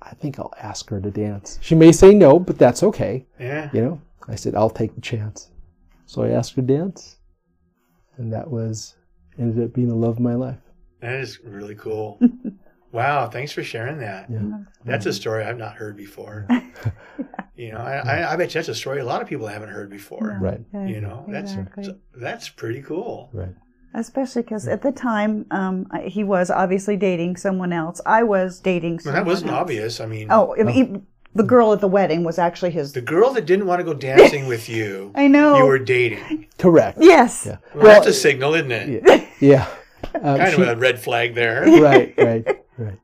I 0.00 0.14
think 0.14 0.38
I'll 0.38 0.54
ask 0.60 0.88
her 0.90 1.00
to 1.00 1.10
dance. 1.10 1.58
She 1.60 1.74
may 1.74 1.90
say 1.90 2.14
no, 2.14 2.38
but 2.38 2.58
that's 2.58 2.82
okay. 2.84 3.26
Yeah. 3.40 3.70
You 3.72 3.82
know, 3.82 4.00
I 4.28 4.34
said, 4.36 4.54
I'll 4.54 4.70
take 4.70 4.94
the 4.94 5.00
chance. 5.00 5.50
So 6.06 6.22
I 6.22 6.30
asked 6.30 6.54
her 6.54 6.62
to 6.62 6.66
dance. 6.66 7.18
And 8.16 8.32
that 8.32 8.50
was, 8.50 8.94
ended 9.38 9.64
up 9.64 9.72
being 9.74 9.88
the 9.88 9.94
love 9.94 10.16
of 10.16 10.20
my 10.20 10.34
life. 10.34 10.58
That 11.00 11.14
is 11.14 11.40
really 11.44 11.74
cool. 11.74 12.20
wow, 12.92 13.28
thanks 13.28 13.52
for 13.52 13.62
sharing 13.62 13.98
that. 13.98 14.30
Yeah. 14.30 14.40
That's 14.84 15.06
a 15.06 15.12
story 15.12 15.44
I've 15.44 15.58
not 15.58 15.74
heard 15.76 15.96
before. 15.96 16.46
You 17.56 17.70
know, 17.70 17.78
I, 17.78 17.98
I, 17.98 18.32
I 18.32 18.36
bet 18.36 18.48
you 18.52 18.58
that's 18.58 18.68
a 18.68 18.74
story 18.74 18.98
a 19.00 19.04
lot 19.04 19.22
of 19.22 19.28
people 19.28 19.46
haven't 19.46 19.68
heard 19.68 19.88
before. 19.88 20.36
Right. 20.42 20.60
Yeah, 20.72 20.86
You 20.88 21.00
know, 21.00 21.24
that's 21.28 21.52
exactly. 21.52 21.94
that's 22.16 22.48
pretty 22.48 22.82
cool. 22.82 23.30
Right. 23.32 23.54
Especially 23.94 24.42
because 24.42 24.66
at 24.66 24.82
the 24.82 24.90
time, 24.90 25.46
um, 25.52 25.86
he 26.04 26.24
was 26.24 26.50
obviously 26.50 26.96
dating 26.96 27.36
someone 27.36 27.72
else. 27.72 28.00
I 28.04 28.24
was 28.24 28.58
dating 28.58 28.94
Well, 28.94 29.02
someone 29.04 29.20
that 29.22 29.26
wasn't 29.30 29.50
else. 29.52 29.60
obvious. 29.60 30.00
I 30.00 30.06
mean, 30.06 30.26
Oh, 30.32 30.56
I 30.58 30.64
mean, 30.64 31.06
The 31.36 31.42
girl 31.42 31.72
at 31.72 31.80
the 31.80 31.88
wedding 31.88 32.22
was 32.24 32.38
actually 32.38 32.70
his. 32.70 32.92
The 32.92 33.00
girl 33.00 33.30
that 33.32 33.44
didn't 33.46 33.66
want 33.66 33.80
to 33.80 33.84
go 33.84 33.92
dancing 33.94 34.46
with 34.46 34.68
you, 34.68 35.10
I 35.16 35.26
know. 35.26 35.56
you 35.58 35.66
were 35.66 35.78
dating. 35.80 36.46
Correct. 36.58 36.98
yes. 37.00 37.44
Yeah. 37.46 37.56
Well, 37.74 37.84
that's 37.86 38.06
a 38.06 38.12
signal, 38.12 38.54
isn't 38.54 38.70
it? 38.72 39.02
Yeah. 39.04 39.28
yeah. 39.40 39.66
Um, 40.22 40.38
Kind 40.38 40.54
she- 40.54 40.62
of 40.62 40.68
a 40.68 40.76
red 40.76 41.00
flag 41.00 41.34
there. 41.34 41.62
right, 41.82 42.14
right, 42.18 42.64
right. 42.78 42.98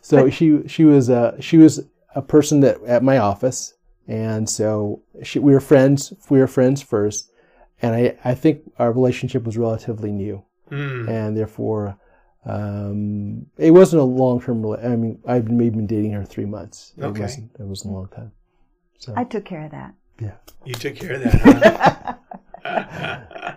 So 0.00 0.30
she 0.30 0.66
she 0.66 0.84
was 0.84 1.10
uh, 1.10 1.40
she 1.40 1.58
was 1.58 1.84
a 2.14 2.22
person 2.22 2.60
that 2.60 2.82
at 2.86 3.02
my 3.02 3.18
office, 3.18 3.74
and 4.08 4.48
so 4.48 5.02
she, 5.22 5.38
we 5.38 5.52
were 5.52 5.60
friends. 5.60 6.12
We 6.30 6.38
were 6.38 6.46
friends 6.46 6.82
first, 6.82 7.30
and 7.82 7.94
I 7.94 8.16
I 8.24 8.34
think 8.34 8.62
our 8.78 8.90
relationship 8.92 9.44
was 9.44 9.56
relatively 9.56 10.10
new, 10.10 10.42
Mm. 10.70 11.08
and 11.08 11.36
therefore. 11.36 11.98
Um, 12.46 13.46
it 13.58 13.72
wasn't 13.72 14.00
a 14.02 14.04
long 14.04 14.40
term. 14.40 14.64
I 14.66 14.96
mean, 14.96 15.18
I've 15.26 15.50
maybe 15.50 15.76
been 15.76 15.86
dating 15.86 16.12
her 16.12 16.24
three 16.24 16.46
months. 16.46 16.92
It 16.96 17.04
Okay. 17.04 17.20
wasn't. 17.22 17.50
It 17.58 17.64
wasn't 17.66 17.92
a 17.92 17.96
long 17.96 18.08
time. 18.08 18.32
So 18.98 19.12
I 19.16 19.24
took 19.24 19.44
care 19.44 19.64
of 19.64 19.72
that. 19.72 19.94
yeah, 20.20 20.36
You 20.64 20.74
took 20.74 20.94
care 20.96 21.14
of 21.14 21.20
that, 21.22 22.18
huh? 22.64 23.52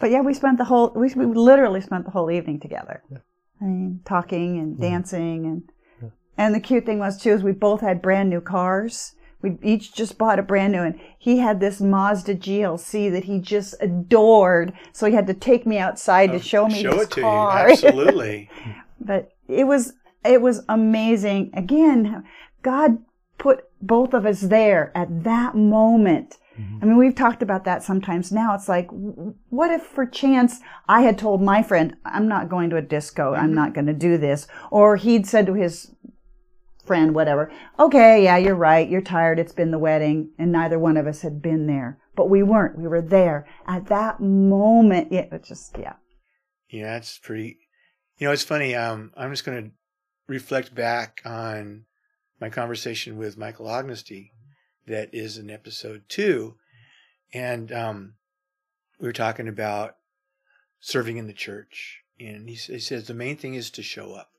But 0.00 0.10
yeah, 0.10 0.20
we 0.20 0.34
spent 0.34 0.58
the 0.58 0.64
whole, 0.64 0.90
we, 0.94 1.08
we 1.14 1.24
literally 1.24 1.80
spent 1.80 2.04
the 2.04 2.10
whole 2.10 2.30
evening 2.30 2.60
together. 2.60 3.02
I 3.60 3.64
mean, 3.64 4.00
talking 4.04 4.58
and 4.58 4.78
dancing. 4.78 5.46
And, 5.46 6.10
and 6.36 6.54
the 6.54 6.60
cute 6.60 6.84
thing 6.84 6.98
was, 6.98 7.16
too, 7.18 7.30
is 7.32 7.42
we 7.42 7.52
both 7.52 7.80
had 7.80 8.02
brand 8.02 8.28
new 8.28 8.40
cars. 8.42 9.14
We 9.44 9.58
each 9.62 9.94
just 9.94 10.18
bought 10.18 10.38
a 10.38 10.42
brand 10.42 10.72
new, 10.72 10.82
and 10.82 10.98
he 11.18 11.38
had 11.38 11.60
this 11.60 11.80
Mazda 11.80 12.34
GLC 12.34 13.12
that 13.12 13.24
he 13.24 13.38
just 13.38 13.74
adored. 13.80 14.72
So 14.92 15.06
he 15.06 15.14
had 15.14 15.26
to 15.28 15.34
take 15.34 15.66
me 15.66 15.78
outside 15.78 16.28
to 16.28 16.36
oh, 16.36 16.40
show 16.40 16.66
me 16.66 16.82
Show 16.82 16.94
his 16.94 17.02
it 17.02 17.10
to 17.12 17.20
car. 17.20 17.68
you. 17.68 17.72
Absolutely. 17.72 18.50
but 19.00 19.30
it 19.48 19.64
was 19.64 19.92
it 20.24 20.40
was 20.40 20.62
amazing 20.68 21.50
again 21.54 22.24
god 22.62 22.98
put 23.38 23.64
both 23.80 24.14
of 24.14 24.24
us 24.24 24.40
there 24.40 24.90
at 24.94 25.24
that 25.24 25.54
moment 25.54 26.38
mm-hmm. 26.58 26.78
i 26.82 26.86
mean 26.86 26.96
we've 26.96 27.14
talked 27.14 27.42
about 27.42 27.64
that 27.64 27.82
sometimes 27.82 28.32
now 28.32 28.54
it's 28.54 28.68
like 28.68 28.88
what 29.50 29.70
if 29.70 29.82
for 29.82 30.06
chance 30.06 30.60
i 30.88 31.02
had 31.02 31.18
told 31.18 31.42
my 31.42 31.62
friend 31.62 31.94
i'm 32.04 32.26
not 32.26 32.48
going 32.48 32.70
to 32.70 32.76
a 32.76 32.82
disco 32.82 33.34
i'm 33.34 33.46
mm-hmm. 33.46 33.54
not 33.54 33.74
going 33.74 33.86
to 33.86 33.92
do 33.92 34.16
this 34.16 34.46
or 34.70 34.96
he'd 34.96 35.26
said 35.26 35.46
to 35.46 35.54
his 35.54 35.90
friend 36.86 37.14
whatever. 37.14 37.52
Okay 37.78 38.24
yeah 38.24 38.36
you're 38.36 38.54
right. 38.54 38.88
You're 38.88 39.00
tired. 39.00 39.38
It's 39.38 39.52
been 39.52 39.70
the 39.70 39.78
wedding. 39.78 40.30
And 40.38 40.52
neither 40.52 40.78
one 40.78 40.96
of 40.96 41.06
us 41.06 41.22
had 41.22 41.42
been 41.42 41.66
there. 41.66 41.98
But 42.16 42.30
we 42.30 42.42
weren't. 42.42 42.78
We 42.78 42.86
were 42.86 43.02
there. 43.02 43.46
At 43.66 43.86
that 43.86 44.20
moment 44.20 45.12
it 45.12 45.30
was 45.30 45.48
just 45.48 45.76
yeah. 45.78 45.94
Yeah, 46.68 46.96
it's 46.96 47.18
pretty. 47.18 47.58
You 48.18 48.28
know, 48.28 48.32
it's 48.32 48.44
funny. 48.44 48.74
Um, 48.74 49.12
I'm 49.16 49.30
just 49.30 49.44
going 49.44 49.62
to 49.62 49.70
reflect 50.26 50.74
back 50.74 51.20
on 51.24 51.84
my 52.40 52.48
conversation 52.48 53.16
with 53.16 53.36
Michael 53.36 53.66
Ognesty, 53.66 54.32
that 54.86 55.10
is 55.12 55.38
in 55.38 55.50
episode 55.50 56.02
two, 56.08 56.56
and 57.32 57.72
um, 57.72 58.14
we 59.00 59.06
were 59.06 59.12
talking 59.12 59.48
about 59.48 59.96
serving 60.80 61.16
in 61.16 61.26
the 61.26 61.32
church, 61.32 62.00
and 62.20 62.48
he, 62.48 62.54
he 62.54 62.78
says 62.78 63.06
the 63.06 63.14
main 63.14 63.36
thing 63.36 63.54
is 63.54 63.70
to 63.70 63.82
show 63.82 64.12
up. 64.12 64.30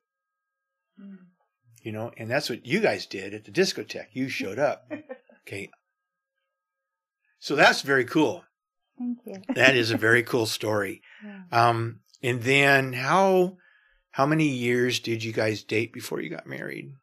You 1.86 1.92
know, 1.92 2.12
and 2.18 2.30
that's 2.30 2.50
what 2.50 2.66
you 2.66 2.80
guys 2.82 3.06
did 3.06 3.34
at 3.36 3.46
the 3.46 3.52
discotheque. 3.52 4.08
You 4.12 4.28
showed 4.28 4.60
up. 4.60 4.92
Okay. 5.48 5.70
So 7.38 7.56
that's 7.56 7.84
very 7.84 8.04
cool. 8.04 8.44
thank 8.98 9.20
you 9.28 9.54
That 9.54 9.76
is 9.76 9.92
a 9.92 9.98
very 9.98 10.24
cool 10.24 10.48
story. 10.48 11.04
Um, 11.52 12.00
and 12.24 12.42
then 12.42 12.94
how 12.94 13.58
how 14.10 14.26
many 14.26 14.48
years 14.48 15.00
did 15.00 15.24
you 15.24 15.32
guys 15.32 15.62
date 15.62 15.94
before 15.94 16.20
you 16.20 16.32
got 16.32 16.48
married? 16.48 16.94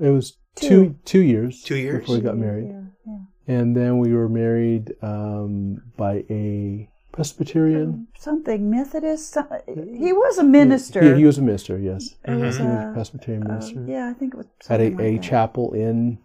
it 0.00 0.10
was 0.10 0.36
Two. 0.54 0.68
two 0.68 0.96
two 1.04 1.20
years. 1.22 1.62
Two 1.64 1.74
years? 1.74 1.98
before 2.02 2.14
we 2.14 2.20
got 2.22 2.36
married. 2.36 2.68
yeah, 2.68 2.82
yeah. 3.08 3.56
And 3.56 3.76
then 3.76 3.98
we 3.98 4.12
were 4.12 4.28
married 4.28 4.92
um, 5.02 5.82
by 5.96 6.22
a 6.30 6.88
Presbyterian. 7.14 8.08
something 8.18 8.68
Methodist. 8.70 9.30
some- 9.30 9.48
He 9.66 10.12
was 10.12 10.38
a 10.38 10.42
minister. 10.44 11.00
He, 11.14 11.20
he 11.20 11.24
was 11.26 11.38
a 11.38 11.42
minister, 11.42 11.78
yes. 11.78 12.14
It 12.24 12.32
was 12.32 12.56
He 12.58 12.64
was 12.64 12.84
a, 12.84 12.88
a 12.90 12.92
Presbyterian 12.92 13.44
uh, 13.44 13.48
minister. 13.54 13.84
yeah, 13.88 14.08
I 14.10 14.14
think 14.14 14.34
it 14.34 14.36
was 14.38 14.46
At 14.68 14.80
a, 14.80 14.90
like 14.90 15.00
a 15.00 15.12
that. 15.16 15.22
chapel 15.22 15.72
in 15.74 16.18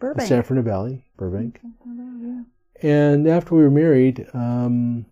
Burbank. 0.00 0.28
San 0.28 0.42
Fernando 0.42 0.68
Valley, 0.68 1.04
Burbank. 1.16 1.60
Yeah. 1.62 2.42
And 2.82 3.28
after 3.28 3.54
we 3.54 3.62
were 3.62 3.70
married, 3.70 4.26
um, 4.34 5.06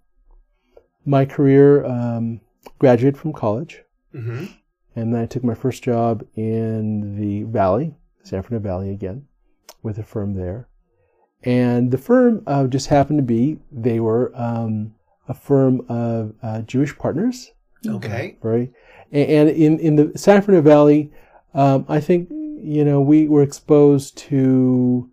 my 1.06 1.24
career 1.24 1.84
um, 1.84 2.40
graduated 2.78 3.18
from 3.18 3.32
college. 3.32 3.82
Mm-hmm. 4.14 4.46
And 4.96 5.14
then 5.14 5.22
I 5.22 5.26
took 5.26 5.42
my 5.44 5.54
first 5.54 5.82
job 5.82 6.24
in 6.34 7.16
the 7.18 7.44
Valley, 7.44 7.94
San 8.24 8.42
Fernando 8.42 8.68
Valley 8.68 8.90
again, 8.90 9.26
with 9.82 9.98
a 9.98 10.02
firm 10.02 10.34
there. 10.34 10.68
And 11.44 11.90
the 11.90 11.98
firm 11.98 12.42
uh, 12.46 12.66
just 12.66 12.88
happened 12.88 13.18
to 13.18 13.22
be, 13.22 13.58
they 13.72 14.00
were 14.00 14.30
um, 14.34 14.94
a 15.28 15.34
firm 15.34 15.82
of 15.88 16.34
uh, 16.42 16.62
Jewish 16.62 16.96
partners. 16.98 17.52
Okay. 17.86 18.38
Right. 18.42 18.72
And 19.10 19.48
in, 19.50 19.78
in 19.78 19.96
the 19.96 20.12
San 20.16 20.40
Fernando 20.42 20.68
Valley, 20.68 21.12
um, 21.54 21.84
I 21.88 22.00
think, 22.00 22.30
you 22.30 22.84
know, 22.84 23.00
we 23.00 23.28
were 23.28 23.42
exposed 23.42 24.16
to 24.18 25.10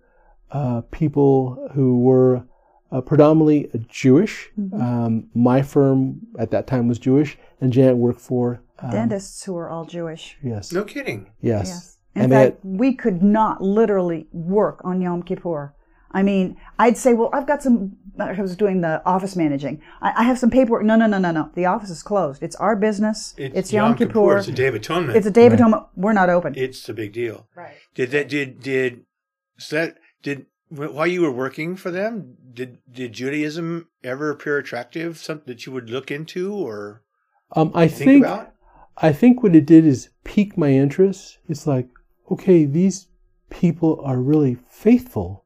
uh, 0.51 0.81
people 0.91 1.69
who 1.73 1.99
were 1.99 2.43
uh, 2.91 3.01
predominantly 3.01 3.69
Jewish. 3.87 4.49
Um, 4.73 5.29
my 5.33 5.61
firm 5.61 6.21
at 6.37 6.51
that 6.51 6.65
time 6.65 6.87
was 6.87 6.97
Jewish, 6.97 7.37
and 7.61 7.73
Janet 7.73 7.97
worked 7.97 8.21
for 8.21 8.61
um, 8.79 8.91
Dentists 8.91 9.43
who 9.43 9.53
were 9.53 9.69
all 9.69 9.85
Jewish. 9.85 10.37
Yes. 10.43 10.71
No 10.71 10.83
kidding. 10.83 11.29
Yes. 11.41 11.67
Yes. 11.67 11.97
In 12.15 12.21
And 12.23 12.31
they 12.31 12.45
fact, 12.51 12.59
we 12.63 12.93
could 12.93 13.21
not 13.21 13.61
literally 13.61 14.27
work 14.31 14.81
on 14.83 15.01
Yom 15.01 15.23
Kippur. 15.23 15.73
I 16.11 16.23
mean, 16.23 16.57
I'd 16.77 16.97
say, 16.97 17.13
well, 17.13 17.29
I've 17.33 17.45
got 17.47 17.61
some, 17.61 17.97
I 18.19 18.33
was 18.41 18.55
doing 18.55 18.81
the 18.81 19.01
office 19.05 19.35
managing. 19.35 19.81
I, 20.01 20.13
I 20.17 20.23
have 20.23 20.39
some 20.39 20.49
paperwork. 20.49 20.83
No, 20.83 20.95
no, 20.95 21.05
no, 21.07 21.19
no, 21.19 21.31
no. 21.31 21.51
The 21.55 21.65
office 21.65 21.89
is 21.89 22.01
closed. 22.03 22.41
It's 22.41 22.55
our 22.55 22.75
business. 22.75 23.33
It's, 23.37 23.71
Yom, 23.71 23.95
Kippur. 23.95 24.37
It's 24.37 24.47
a 24.47 24.51
Day 24.51 24.67
of 24.67 24.75
Atonement. 24.75 25.17
It's 25.17 25.27
a 25.27 25.31
day 25.31 25.45
of 25.45 25.53
atonement. 25.53 25.83
We're 25.95 26.13
not 26.13 26.29
open. 26.29 26.53
It's 26.57 26.89
a 26.89 26.93
big 26.93 27.13
deal. 27.13 27.47
right. 27.55 27.75
Did 27.95 28.11
that? 28.11 28.29
Did 28.29 28.61
did 28.61 29.05
so 29.57 29.75
that 29.75 29.97
did 30.23 30.45
wh- 30.69 30.93
while 30.93 31.07
you 31.07 31.21
were 31.21 31.31
working 31.31 31.75
for 31.75 31.91
them? 31.91 32.35
Did 32.53 32.77
did 32.91 33.13
Judaism 33.13 33.87
ever 34.03 34.29
appear 34.31 34.57
attractive? 34.57 35.17
Something 35.17 35.45
that 35.47 35.65
you 35.65 35.71
would 35.73 35.89
look 35.89 36.11
into 36.11 36.53
or 36.53 37.03
Um, 37.55 37.71
I 37.75 37.87
think, 37.87 38.09
think, 38.09 38.25
about? 38.25 38.53
I 38.97 39.11
think 39.13 39.43
what 39.43 39.55
it 39.55 39.65
did 39.65 39.85
is 39.85 40.09
pique 40.23 40.57
my 40.57 40.71
interest. 40.71 41.37
It's 41.47 41.65
like, 41.67 41.87
okay, 42.31 42.65
these 42.65 43.07
people 43.49 44.01
are 44.03 44.19
really 44.19 44.57
faithful. 44.69 45.45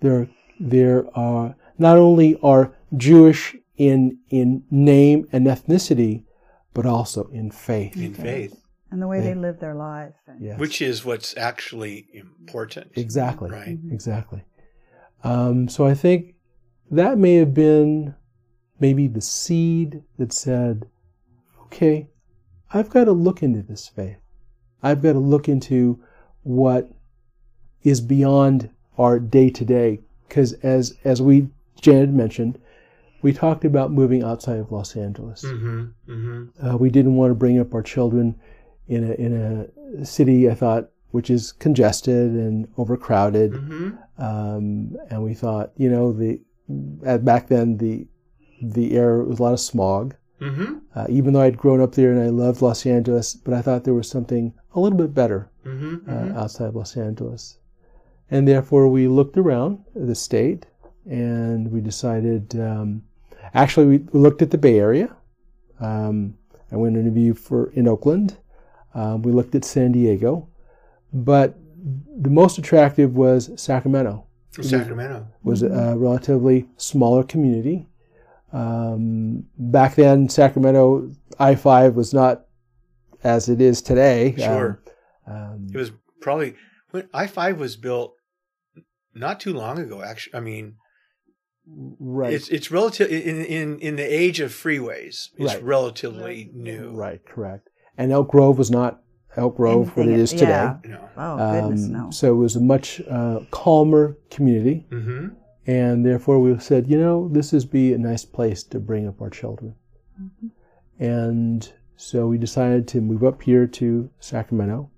They're 0.00 0.28
they're 0.60 1.06
uh, 1.18 1.52
not 1.78 1.96
only 1.98 2.38
are 2.42 2.74
Jewish 2.96 3.56
in 3.76 4.18
in 4.30 4.64
name 4.70 5.26
and 5.32 5.46
ethnicity, 5.46 6.24
but 6.74 6.86
also 6.86 7.28
in 7.28 7.50
faith. 7.50 7.96
In 7.96 8.14
faith, 8.14 8.60
And 8.90 9.02
the 9.02 9.06
way 9.06 9.18
Yeah. 9.18 9.24
they 9.24 9.34
live 9.34 9.60
their 9.60 9.74
life. 9.74 10.14
And 10.26 10.40
Yes. 10.40 10.58
which 10.58 10.80
is 10.82 11.04
what's 11.04 11.36
actually 11.36 12.06
important. 12.12 12.92
Exactly. 12.96 13.50
Right. 13.50 13.78
Exactly. 13.90 14.44
Um, 15.24 15.68
so 15.68 15.86
I 15.86 15.94
think 15.94 16.34
that 16.90 17.18
may 17.18 17.34
have 17.34 17.52
been 17.54 18.14
maybe 18.80 19.08
the 19.08 19.20
seed 19.20 20.02
that 20.16 20.32
said, 20.32 20.86
okay, 21.64 22.08
I've 22.72 22.88
got 22.88 23.04
to 23.04 23.12
look 23.12 23.42
into 23.42 23.62
this 23.62 23.88
faith. 23.88 24.18
I've 24.82 25.02
got 25.02 25.14
to 25.14 25.18
look 25.18 25.48
into 25.48 26.00
what 26.42 26.90
is 27.82 28.00
beyond 28.00 28.70
our 28.98 29.18
day 29.18 29.50
to 29.50 29.64
day. 29.64 30.00
Because 30.28 30.52
as, 30.62 30.96
as 31.04 31.22
we, 31.22 31.48
Janet 31.80 32.10
mentioned, 32.10 32.58
we 33.22 33.32
talked 33.32 33.64
about 33.64 33.90
moving 33.92 34.22
outside 34.22 34.58
of 34.58 34.70
Los 34.70 34.96
Angeles. 34.96 35.42
Mm-hmm. 35.44 35.86
Mm-hmm. 36.08 36.66
Uh, 36.66 36.76
we 36.76 36.90
didn't 36.90 37.16
want 37.16 37.30
to 37.30 37.34
bring 37.34 37.58
up 37.58 37.74
our 37.74 37.82
children 37.82 38.38
in 38.86 39.10
a, 39.10 39.14
in 39.14 39.70
a 40.00 40.04
city, 40.04 40.50
I 40.50 40.54
thought, 40.54 40.90
which 41.10 41.30
is 41.30 41.52
congested 41.52 42.32
and 42.32 42.68
overcrowded. 42.76 43.52
Mm-hmm. 43.52 44.22
Um, 44.22 44.96
and 45.10 45.22
we 45.22 45.34
thought, 45.34 45.72
you 45.76 45.88
know, 45.88 46.12
the 46.12 46.40
at, 47.06 47.24
back 47.24 47.48
then 47.48 47.78
the 47.78 48.06
the 48.60 48.96
air 48.96 49.22
was 49.22 49.38
a 49.38 49.42
lot 49.42 49.52
of 49.52 49.60
smog. 49.60 50.14
Mm-hmm. 50.40 50.78
Uh, 50.94 51.06
even 51.08 51.32
though 51.32 51.40
I'd 51.40 51.56
grown 51.56 51.80
up 51.80 51.94
there 51.94 52.12
and 52.12 52.20
I 52.20 52.28
loved 52.28 52.60
Los 52.60 52.86
Angeles, 52.86 53.34
but 53.34 53.54
I 53.54 53.62
thought 53.62 53.84
there 53.84 53.94
was 53.94 54.08
something 54.08 54.52
a 54.74 54.80
little 54.80 54.98
bit 54.98 55.14
better 55.14 55.50
Mm-hmm. 55.64 56.08
uh, 56.08 56.40
outside 56.40 56.68
of 56.68 56.76
Los 56.76 56.96
Angeles. 56.96 57.58
And 58.30 58.46
therefore, 58.46 58.88
we 58.88 59.08
looked 59.08 59.36
around 59.36 59.84
the 59.94 60.14
state 60.14 60.66
and 61.06 61.70
we 61.70 61.80
decided. 61.80 62.58
Um, 62.60 63.02
actually, 63.54 63.86
we 63.86 64.04
looked 64.12 64.42
at 64.42 64.50
the 64.50 64.58
Bay 64.58 64.78
Area. 64.78 65.14
Um, 65.80 66.36
I 66.70 66.76
went 66.76 66.94
to 66.94 67.00
interview 67.00 67.34
for 67.34 67.70
in 67.72 67.88
Oakland. 67.88 68.36
Um, 68.94 69.22
we 69.22 69.32
looked 69.32 69.54
at 69.54 69.64
San 69.64 69.92
Diego, 69.92 70.48
but 71.12 71.56
the 72.20 72.30
most 72.30 72.58
attractive 72.58 73.16
was 73.16 73.50
Sacramento. 73.56 74.26
Sacramento. 74.60 75.26
Was 75.44 75.62
a 75.62 75.94
relatively 75.96 76.68
smaller 76.76 77.22
community. 77.22 77.86
Um, 78.52 79.44
back 79.56 79.94
then, 79.94 80.28
Sacramento 80.28 81.10
I 81.38 81.54
five 81.54 81.94
was 81.94 82.12
not 82.12 82.46
as 83.22 83.48
it 83.48 83.60
is 83.60 83.82
today. 83.82 84.34
Sure. 84.36 84.80
Um, 85.26 85.34
um, 85.34 85.66
It 85.72 85.78
was 85.78 85.92
probably 86.20 86.54
when 86.90 87.08
I 87.12 87.26
five 87.26 87.60
was 87.60 87.76
built 87.76 88.14
not 89.18 89.40
too 89.40 89.52
long 89.52 89.78
ago. 89.78 90.02
Actually, 90.02 90.34
I 90.34 90.40
mean, 90.40 90.74
Right. 92.00 92.32
it's 92.32 92.48
it's 92.48 92.70
relative 92.70 93.10
in 93.10 93.44
in 93.44 93.78
in 93.80 93.96
the 93.96 94.02
age 94.02 94.40
of 94.40 94.50
freeways. 94.52 95.28
It's 95.36 95.54
Right. 95.54 95.62
relatively 95.62 96.50
new. 96.54 96.92
Right, 96.94 97.24
correct. 97.26 97.68
And 97.98 98.10
Elk 98.12 98.30
Grove 98.30 98.56
was 98.58 98.70
not 98.70 99.02
Elk 99.36 99.56
Grove 99.56 99.94
what 99.96 100.06
it 100.08 100.14
is 100.14 100.32
Anything- 100.32 100.38
today. 100.48 100.50
yeah. 100.50 100.78
You. 100.84 101.08
Oh 101.16 101.36
goodness, 101.52 101.84
Um, 101.86 101.92
no. 101.92 102.10
So 102.10 102.32
it 102.32 102.36
was 102.36 102.56
a 102.56 102.60
much 102.60 103.02
uh, 103.08 103.40
calmer 103.50 104.16
community, 104.30 104.86
Mm-hmm. 104.90 105.26
and 105.66 106.06
therefore 106.06 106.38
we 106.40 106.58
said, 106.58 106.88
you 106.88 106.98
know, 106.98 107.28
this 107.28 107.52
is 107.52 107.64
be 107.66 107.92
a 107.92 107.98
nice 107.98 108.24
place 108.24 108.62
to 108.64 108.80
bring 108.80 109.06
up 109.06 109.20
our 109.20 109.30
children. 109.30 109.74
Mm-hmm. 110.20 110.46
And 111.04 111.72
so 111.96 112.26
we 112.28 112.38
decided 112.38 112.88
to 112.88 113.00
move 113.00 113.22
up 113.22 113.42
here 113.42 113.66
to 113.66 114.08
Sacramento. 114.20 114.90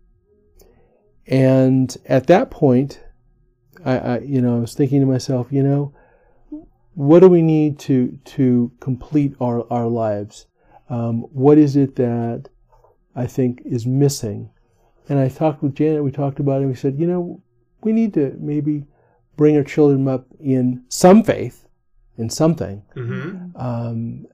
And 1.27 1.97
at 2.07 2.27
that 2.29 2.51
point, 2.51 3.01
I, 3.85 3.99
I 3.99 4.19
you 4.21 4.41
know, 4.41 4.57
I 4.57 4.61
was 4.61 4.75
thinking 4.75 5.01
to 5.01 5.07
myself, 5.07 5.49
you 5.51 5.63
know, 5.63 5.95
what 6.95 7.21
do 7.21 7.29
we 7.29 7.43
need 7.43 7.79
to 7.81 8.19
to 8.25 8.73
complete 8.81 9.35
our 9.41 9.71
our 9.73 9.87
lives? 9.87 10.47
Um, 10.89 11.23
what 11.33 11.57
is 11.59 11.77
it 11.77 11.97
that 11.97 12.49
I 13.15 13.27
think 13.27 13.63
is 13.65 13.87
missing? 13.87 14.51
And 15.09 15.19
I 15.19 15.29
talked 15.29 15.63
with 15.63 15.75
Janet. 15.75 16.05
We 16.05 16.11
talked 16.11 16.41
about 16.41 16.57
it. 16.57 16.63
and 16.63 16.71
We 16.71 16.77
said, 16.77 16.99
you 16.99 17.07
know, 17.07 17.43
we 17.83 17.93
need 17.93 18.15
to 18.15 18.37
maybe 18.39 18.85
bring 19.37 19.57
our 19.57 19.65
children 19.65 20.07
up 20.07 20.27
in 20.39 20.85
some 20.89 21.23
faith, 21.23 21.67
in 22.19 22.29
something. 22.29 22.83
Mm-hmm. 22.95 23.57
Um, 23.57 24.27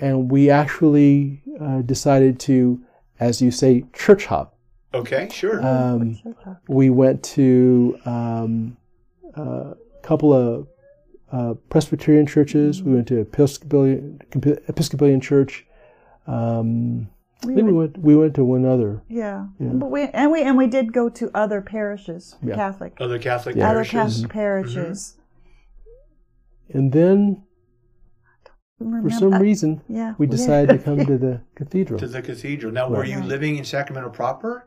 and 0.00 0.30
we 0.30 0.50
actually 0.50 1.42
uh, 1.60 1.82
decided 1.82 2.40
to, 2.40 2.82
as 3.20 3.40
you 3.40 3.50
say, 3.50 3.84
church 3.92 4.26
hop. 4.26 4.56
Okay, 4.92 5.28
sure. 5.32 5.64
Um, 5.64 6.20
we 6.68 6.90
went 6.90 7.22
to 7.24 7.98
um, 8.04 8.76
a 9.36 9.74
couple 10.02 10.32
of 10.32 10.68
uh, 11.32 11.54
Presbyterian 11.68 12.26
churches. 12.26 12.82
We 12.82 12.94
went 12.94 13.08
to 13.08 13.20
Episcopalian, 13.20 14.20
Episcopalian 14.68 15.20
church. 15.20 15.66
Um, 16.26 17.08
I 17.42 17.46
We 17.48 17.54
think 17.56 17.66
we 17.66 17.72
went. 17.74 17.98
We 17.98 18.16
went 18.16 18.34
to 18.36 18.44
one 18.44 18.64
other. 18.64 19.02
yeah. 19.08 19.46
Yeah. 19.60 19.68
but 19.74 19.90
we 19.90 20.02
and 20.04 20.30
we 20.32 20.42
and 20.42 20.56
we 20.56 20.66
did 20.66 20.92
go 20.92 21.08
to 21.10 21.30
other 21.34 21.60
parishes, 21.60 22.36
Yeah. 22.42 22.54
Catholic, 22.54 22.96
Other 23.00 23.18
Catholic 23.18 23.56
Yeah. 23.56 23.70
other 23.70 23.84
parishes. 23.84 24.16
Catholic 24.22 24.32
parishes. 24.32 25.16
And 26.70 26.92
then, 26.92 27.42
for 28.78 28.84
Remember- 28.84 29.10
some 29.10 29.34
uh, 29.34 29.38
reason, 29.40 29.82
yeah, 29.88 30.14
we 30.16 30.26
decided 30.26 30.70
to 30.70 30.78
come 30.78 31.04
to 31.04 31.18
the 31.26 31.40
cathedral. 31.54 31.98
To 32.00 32.06
the 32.06 32.22
cathedral. 32.22 32.72
Now, 32.72 32.88
were 32.88 33.04
you 33.04 33.18
Right. 33.18 33.28
living 33.28 33.56
in 33.58 33.64
Sacramento 33.64 34.08
proper, 34.10 34.66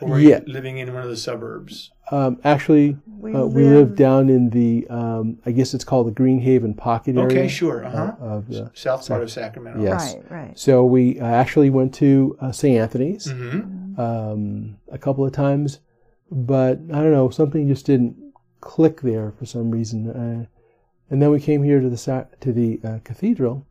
or 0.00 0.08
were 0.10 0.18
Yeah. 0.20 0.40
you 0.46 0.52
living 0.52 0.78
in 0.78 0.92
one 0.92 1.02
of 1.02 1.08
the 1.08 1.16
suburbs? 1.16 1.90
Um, 2.10 2.38
actually, 2.44 2.96
We, 3.18 3.34
uh, 3.34 3.46
we 3.46 3.64
live 3.64 3.96
down 3.96 4.28
in 4.28 4.50
the, 4.50 4.86
um, 4.88 5.38
I 5.46 5.50
guess 5.52 5.72
it's 5.74 5.84
called 5.84 6.06
the 6.06 6.12
Greenhaven 6.12 6.76
Pocket 6.76 7.16
area. 7.16 7.26
Okay, 7.26 7.48
sure. 7.48 7.84
Uh 7.84 8.14
uh, 8.20 8.24
of 8.24 8.48
the- 8.48 8.70
South 8.74 9.06
part 9.08 9.22
of 9.22 9.30
Sacramento. 9.30 9.82
Yeah. 9.82 9.94
Right, 9.96 10.22
right. 10.30 10.58
So 10.58 10.84
we 10.84 11.18
uh, 11.18 11.24
actually 11.26 11.70
went 11.70 11.94
to 11.94 12.36
uh, 12.40 12.52
St. 12.52 12.78
Anthony's 12.78 13.26
Mm-hmm. 13.26 14.00
um, 14.00 14.76
a 14.92 14.98
couple 14.98 15.24
of 15.24 15.32
times, 15.32 15.80
but 16.30 16.78
I 16.92 17.00
don't 17.02 17.12
know, 17.12 17.30
something 17.30 17.66
just 17.66 17.86
didn't 17.86 18.16
click 18.60 19.00
there 19.00 19.32
for 19.38 19.46
some 19.46 19.70
reason. 19.70 20.08
Uh, 20.10 20.46
and 21.10 21.22
then 21.22 21.30
we 21.30 21.40
came 21.40 21.62
here 21.62 21.80
to 21.80 21.88
the 21.88 22.26
to 22.40 22.52
the 22.52 22.80
uh, 22.84 22.98
cathedral, 23.04 23.66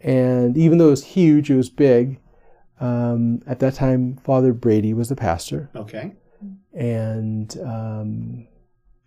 and 0.00 0.56
even 0.56 0.78
though 0.78 0.88
it 0.88 0.90
was 0.90 1.04
huge, 1.04 1.50
it 1.50 1.56
was 1.56 1.68
big. 1.70 2.18
Um, 2.80 3.42
at 3.46 3.58
that 3.60 3.74
time, 3.74 4.16
Father 4.22 4.52
Brady 4.52 4.94
was 4.94 5.08
the 5.08 5.16
pastor, 5.16 5.68
Okay. 5.74 6.12
and 6.72 7.56
um, 7.64 8.46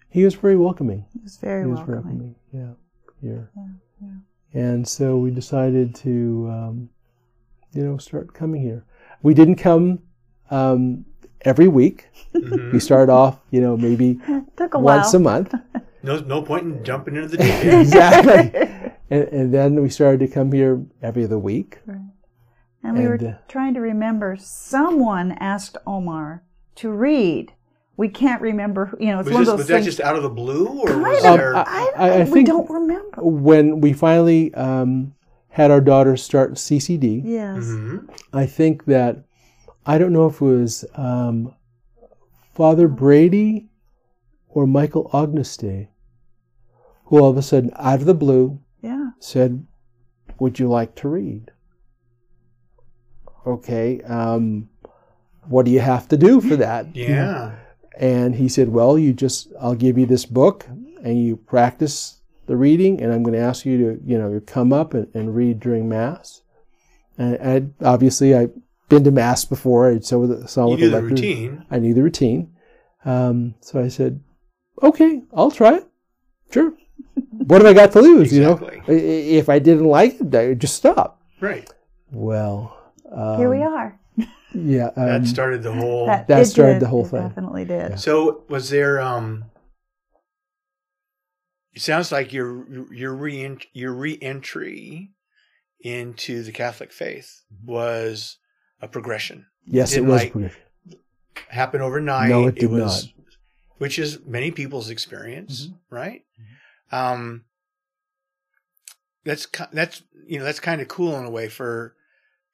he 0.10 0.24
was 0.26 0.36
very 0.36 0.58
welcoming. 0.58 1.06
It 1.16 1.24
was 1.24 1.38
very 1.38 1.64
He 1.64 1.68
was 1.68 1.80
welcoming. 1.88 2.36
Yeah, 2.52 2.74
here. 3.22 3.50
Yeah, 3.56 3.64
yeah. 4.02 4.62
And 4.62 4.86
so 4.88 5.18
we 5.18 5.32
decided 5.32 5.96
to, 5.96 6.48
um, 6.52 6.90
you 7.74 7.84
know, 7.84 7.98
start 7.98 8.34
coming 8.34 8.62
here. 8.62 8.84
We 9.24 9.34
didn't 9.34 9.56
come 9.56 10.00
um, 10.50 11.06
every 11.42 11.70
week. 11.70 12.08
Mhm. 12.36 12.74
We 12.74 12.80
started 12.80 13.12
off, 13.12 13.40
you 13.52 13.62
know, 13.62 13.78
maybe 13.78 14.20
Took 14.58 14.74
a 14.74 14.80
while. 14.80 14.98
once 14.98 15.14
a 15.14 15.20
month. 15.20 15.54
No, 16.04 16.20
no 16.22 16.42
point 16.42 16.64
in 16.64 16.84
jumping 16.84 17.16
into 17.16 17.30
the 17.30 17.38
deep 17.44 17.54
end. 17.66 17.82
exactly. 17.82 18.78
And, 19.12 19.24
and 19.28 19.54
then 19.54 19.82
we 19.82 19.90
started 19.90 20.22
to 20.22 20.28
come 20.30 20.54
here 20.54 20.82
every 21.02 21.26
other 21.26 21.38
week. 21.38 21.80
And 22.96 23.08
we 23.08 23.12
And, 23.14 23.22
were 23.22 23.30
uh, 23.30 23.34
trying 23.48 23.74
to 23.76 23.82
remember. 23.82 24.36
Someone 24.40 25.34
asked 25.34 25.78
Omar 25.88 26.44
to 26.76 26.90
read. 26.92 27.54
We 27.98 28.08
can't 28.10 28.42
remember. 28.42 28.88
who- 28.88 28.98
You 29.00 29.12
know, 29.12 29.20
it's 29.20 29.28
Was, 29.28 29.34
one 29.34 29.42
this, 29.44 29.50
of 29.50 29.58
those 29.58 29.60
was 29.60 29.68
that 29.68 29.84
just 29.84 30.00
out 30.00 30.16
of 30.16 30.24
the 30.24 30.30
blue, 30.30 30.68
or 30.68 30.88
Kind 30.88 31.02
was 31.04 31.24
of. 31.26 31.38
there? 31.38 31.56
I, 31.56 31.92
I- 31.96 32.10
I 32.22 32.24
we 32.26 32.44
don't 32.44 32.70
remember. 32.70 33.22
When 33.24 33.82
we 33.82 33.94
finally 33.94 34.54
um, 34.56 35.14
had 35.50 35.70
our 35.72 35.82
daughter 35.82 36.16
start 36.18 36.54
CCD, 36.54 37.22
Yes. 37.24 37.64
Mhm. 37.66 38.10
I 38.34 38.46
think 38.46 38.86
that 38.86 39.24
I 39.86 39.98
don't 39.98 40.14
know 40.14 40.26
if 40.28 40.42
it 40.42 40.46
was 40.46 40.86
um, 40.96 41.54
Father 42.54 42.88
Brady 42.88 43.70
or 44.50 44.66
Michael 44.68 45.10
Auguste 45.14 45.62
who 47.06 47.20
all 47.20 47.30
of 47.30 47.38
a 47.38 47.42
sudden, 47.42 47.72
out 47.76 48.00
of 48.00 48.06
the 48.06 48.14
blue, 48.14 48.60
Yeah. 48.82 49.10
said, 49.20 49.66
"Would 50.40 50.60
you 50.60 50.70
like 50.70 50.96
to 50.96 51.10
read?" 51.10 51.52
Okay, 53.46 54.02
um, 54.02 54.70
what 55.48 55.66
do 55.66 55.72
you 55.72 55.80
have 55.80 56.08
to 56.10 56.18
do 56.18 56.42
for 56.42 56.56
that? 56.58 56.88
Yeah. 56.96 57.56
And 57.98 58.36
he 58.36 58.48
said, 58.48 58.70
"Well, 58.70 58.98
you 58.98 59.14
just 59.14 59.50
I'll 59.60 59.76
give 59.76 59.98
you 59.98 60.06
this 60.06 60.26
book, 60.26 60.66
and 61.04 61.22
you 61.24 61.36
practice 61.36 62.22
the 62.48 62.56
reading, 62.56 63.02
and 63.02 63.12
I'm 63.14 63.22
going 63.22 63.34
to 63.38 63.46
ask 63.46 63.66
you 63.66 63.78
to 63.78 64.02
you 64.06 64.18
know 64.18 64.40
come 64.46 64.72
up 64.74 64.94
and, 64.94 65.08
and 65.14 65.36
read 65.36 65.60
during 65.60 65.90
mass." 65.90 66.42
And, 67.18 67.36
and 67.36 67.74
obviously, 67.84 68.34
I've 68.34 68.54
been 68.90 69.04
to 69.04 69.12
mass 69.12 69.44
before. 69.46 69.92
I 69.92 70.00
saw 70.00 70.20
with 70.20 70.50
saw 70.50 70.66
You 70.66 70.72
with 70.72 70.80
do 70.80 70.90
the 70.90 70.96
rector. 71.02 71.10
routine. 71.10 71.66
I 71.70 71.80
knew 71.80 71.94
the 71.94 72.02
routine. 72.04 72.54
Um, 73.06 73.56
so 73.60 73.80
I 73.84 73.90
said, 73.90 74.22
"Okay, 74.82 75.22
I'll 75.34 75.52
try 75.52 75.76
it. 75.76 75.88
Sure. 76.50 76.74
what 77.48 77.62
have 77.62 77.70
I 77.70 77.74
got 77.74 77.92
to 77.92 78.02
lose? 78.02 78.32
You 78.34 78.42
know, 78.44 78.54
Exactly. 78.54 78.82
I- 78.88 79.00
i- 79.00 79.38
if 79.42 79.50
I 79.50 79.60
didn't 79.60 79.86
like 79.86 80.20
it, 80.22 80.34
I 80.34 80.48
would 80.48 80.62
just 80.62 80.76
stop." 80.76 81.22
Right. 81.42 81.70
Well, 82.12 82.78
um, 83.12 83.38
Here 83.38 83.50
we 83.50 83.62
are. 83.64 84.00
Yeah, 84.54 84.88
um, 84.98 85.06
that 85.08 85.26
started 85.28 85.64
the 85.64 85.72
whole. 85.72 86.08
that 86.08 86.30
it 86.30 86.46
started 86.46 86.74
did. 86.74 86.82
the 86.82 86.88
whole 86.88 87.06
It 87.06 87.10
thing. 87.10 87.28
Definitely 87.28 87.66
did. 87.66 88.00
So 88.00 88.44
was 88.50 88.70
there? 88.70 89.00
um 89.00 89.46
It 91.74 91.82
sounds 91.82 92.12
like 92.12 92.34
your 92.34 92.92
your 92.94 93.14
re 93.16 93.58
your 93.74 93.94
reentry 93.94 95.12
into 95.80 96.44
the 96.44 96.52
Catholic 96.52 96.92
faith 96.92 97.44
was 97.66 98.38
a 98.82 98.88
progression. 98.88 99.46
yes, 99.66 99.94
it 99.94 99.96
didn't 99.96 100.10
was. 100.10 100.22
like- 100.24 100.32
pretty- 100.34 100.56
Happened 101.48 101.82
overnight. 101.82 102.30
No, 102.30 102.48
it 102.48 102.56
did 102.56 102.70
was, 102.70 103.14
which 103.78 103.98
is 103.98 104.20
many 104.26 104.52
people's 104.52 104.90
experience, 104.90 105.68
Mm-hmm. 105.68 105.96
right? 105.96 106.22
Um, 106.92 107.46
that's 109.24 109.46
ki- 109.46 109.64
that's 109.72 110.04
you 110.28 110.38
know 110.40 110.44
that's 110.46 110.60
kind 110.60 110.82
of 110.82 110.88
cool 110.90 111.18
in 111.18 111.24
a 111.26 111.30
way 111.30 111.48
for 111.48 111.96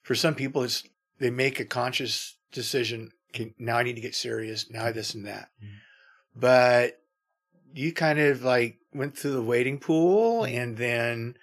for 0.07 0.15
some 0.15 0.33
people. 0.35 0.63
It's 0.63 0.83
they 1.19 1.29
make 1.29 1.59
a 1.59 1.65
conscious 1.65 2.37
decision. 2.51 3.11
Okay, 3.35 3.53
now 3.59 3.77
I 3.77 3.83
need 3.83 3.95
to 3.95 4.01
get 4.01 4.15
serious. 4.15 4.69
Now 4.71 4.91
this 4.91 5.13
and 5.13 5.25
that. 5.27 5.49
Mm-hmm. 5.61 6.39
But 6.39 6.99
you 7.73 7.91
kind 7.93 8.19
of 8.19 8.43
like 8.43 8.77
went 8.93 9.17
through 9.17 9.33
the 9.33 9.41
waiting 9.41 9.79
pool, 9.79 10.43
Mm-hmm. 10.43 10.57
and 10.57 10.77
then 10.77 11.35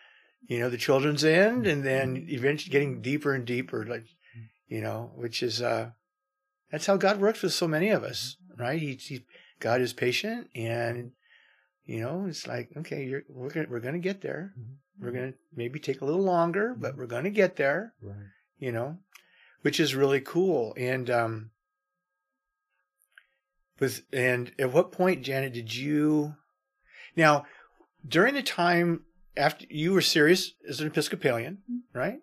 you 0.48 0.58
know 0.60 0.70
the 0.70 0.78
children's 0.78 1.24
end, 1.24 1.66
and 1.66 1.84
then 1.84 2.26
eventually 2.28 2.72
getting 2.72 3.00
deeper 3.02 3.34
and 3.34 3.44
deeper, 3.44 3.84
like 3.84 4.02
Mm-hmm. 4.04 4.74
you 4.74 4.80
know, 4.80 5.12
which 5.14 5.42
is 5.42 5.60
uh 5.62 5.90
that's 6.72 6.86
how 6.86 6.96
God 6.96 7.20
works 7.20 7.42
with 7.42 7.52
so 7.52 7.68
many 7.68 7.90
of 7.90 8.02
us, 8.02 8.36
right? 8.58 8.80
He, 8.80 8.94
he 8.94 9.24
God 9.60 9.80
is 9.80 9.92
patient, 9.92 10.48
and 10.54 11.12
you 11.84 12.00
know, 12.00 12.24
it's 12.28 12.46
like 12.46 12.70
okay, 12.78 13.04
you're 13.04 13.22
we're 13.28 13.50
gonna 13.50 13.66
we're 13.68 13.80
gonna 13.80 13.98
get 13.98 14.22
there. 14.22 14.52
We're 15.00 15.10
gonna 15.12 15.34
maybe 15.54 15.78
take 15.80 16.00
a 16.00 16.04
little 16.04 16.22
longer, 16.22 16.74
but 16.78 16.96
we're 16.96 17.06
gonna 17.06 17.30
get 17.30 17.56
there. 17.56 17.92
Right. 18.00 18.30
You 18.64 18.72
know, 18.72 18.96
which 19.60 19.78
is 19.78 19.94
really 19.94 20.22
cool. 20.22 20.72
And 20.78 21.10
um, 21.10 21.50
with 23.78 24.04
and 24.10 24.52
at 24.58 24.72
what 24.72 24.90
point, 24.90 25.22
Janet, 25.22 25.52
did 25.52 25.74
you 25.74 26.34
now 27.14 27.44
during 28.08 28.32
the 28.32 28.42
time 28.42 29.04
after 29.36 29.66
you 29.68 29.92
were 29.92 30.00
serious 30.00 30.52
as 30.66 30.80
an 30.80 30.86
Episcopalian, 30.86 31.58
right? 31.92 32.20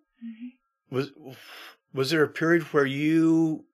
Was 0.90 1.12
was 1.94 2.10
there 2.10 2.24
a 2.24 2.28
period 2.28 2.64
where 2.74 2.88
you 2.88 3.66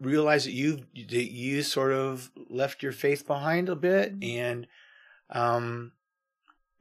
realized 0.00 0.46
that 0.48 0.52
you 0.52 0.80
that 0.94 1.30
you 1.32 1.62
sort 1.62 1.92
of 1.92 2.32
left 2.50 2.82
your 2.82 2.90
faith 2.92 3.24
behind 3.24 3.68
a 3.68 3.76
bit 3.76 4.14
and 4.20 4.66
um 5.30 5.92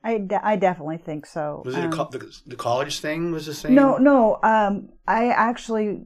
I, 0.10 0.20
de- 0.20 0.46
I 0.52 0.56
definitely 0.56 0.98
think 0.98 1.26
so. 1.26 1.64
was 1.66 1.76
it 1.76 1.84
a 1.84 1.86
Um, 1.86 1.92
co- 1.92 2.10
the, 2.12 2.20
the 2.46 2.56
college 2.56 3.00
thing 3.00 3.32
was 3.32 3.46
the 3.48 3.54
same 3.56 3.74
No, 3.74 3.98
no. 3.98 4.40
Um, 4.44 4.90
I 5.08 5.30
actually, 5.30 6.06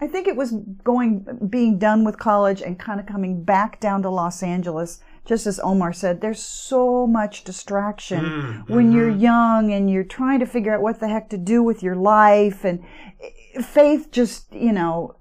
I 0.00 0.06
think 0.06 0.26
it 0.28 0.36
was 0.36 0.52
going, 0.82 1.24
being 1.48 1.78
done 1.78 2.04
with 2.04 2.18
college 2.18 2.60
and 2.62 2.78
kind 2.78 3.00
of 3.00 3.06
coming 3.06 3.42
back 3.44 3.80
down 3.80 4.02
to 4.02 4.10
Los 4.10 4.42
Angeles. 4.42 5.00
Just 5.24 5.46
as 5.46 5.58
Omar 5.60 5.92
said, 5.92 6.20
there's 6.20 6.42
so 6.42 7.06
much 7.06 7.44
distraction 7.44 8.24
Mm, 8.24 8.68
when 8.70 8.92
you're 8.92 9.08
young 9.10 9.72
and 9.72 9.90
you're 9.90 10.04
trying 10.04 10.40
to 10.40 10.46
figure 10.46 10.74
out 10.74 10.82
what 10.82 11.00
the 11.00 11.08
heck 11.08 11.30
to 11.30 11.38
do 11.38 11.62
with 11.62 11.82
your 11.82 11.96
life. 11.96 12.64
And 12.64 12.84
faith 13.62 14.10
just, 14.12 14.52
you 14.54 14.72
know, 14.72 15.16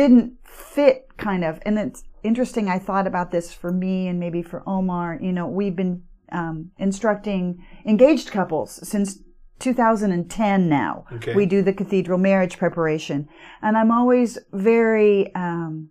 didn't 0.00 0.34
fit 0.44 1.08
kind 1.18 1.44
of. 1.44 1.60
And 1.66 1.78
it's 1.78 2.02
interesting. 2.26 2.68
I 2.68 2.78
thought 2.78 3.06
about 3.06 3.30
this 3.30 3.52
for 3.52 3.72
me 3.72 4.08
and 4.08 4.18
maybe 4.20 4.42
for 4.42 4.62
Omar. 4.66 5.18
You 5.20 5.32
know, 5.32 5.46
we've 5.46 5.76
been 5.76 6.02
um, 6.32 6.70
instructing 6.78 7.64
engaged 7.86 8.30
couples 8.30 8.86
since 8.86 9.18
2010 9.58 10.68
now. 10.68 11.04
Okay. 11.12 11.34
We 11.34 11.46
do 11.46 11.62
the 11.62 11.72
cathedral 11.72 12.18
marriage 12.18 12.58
preparation. 12.58 13.28
And 13.62 13.76
I'm 13.76 13.90
always 13.90 14.38
very, 14.52 15.34
um, 15.34 15.90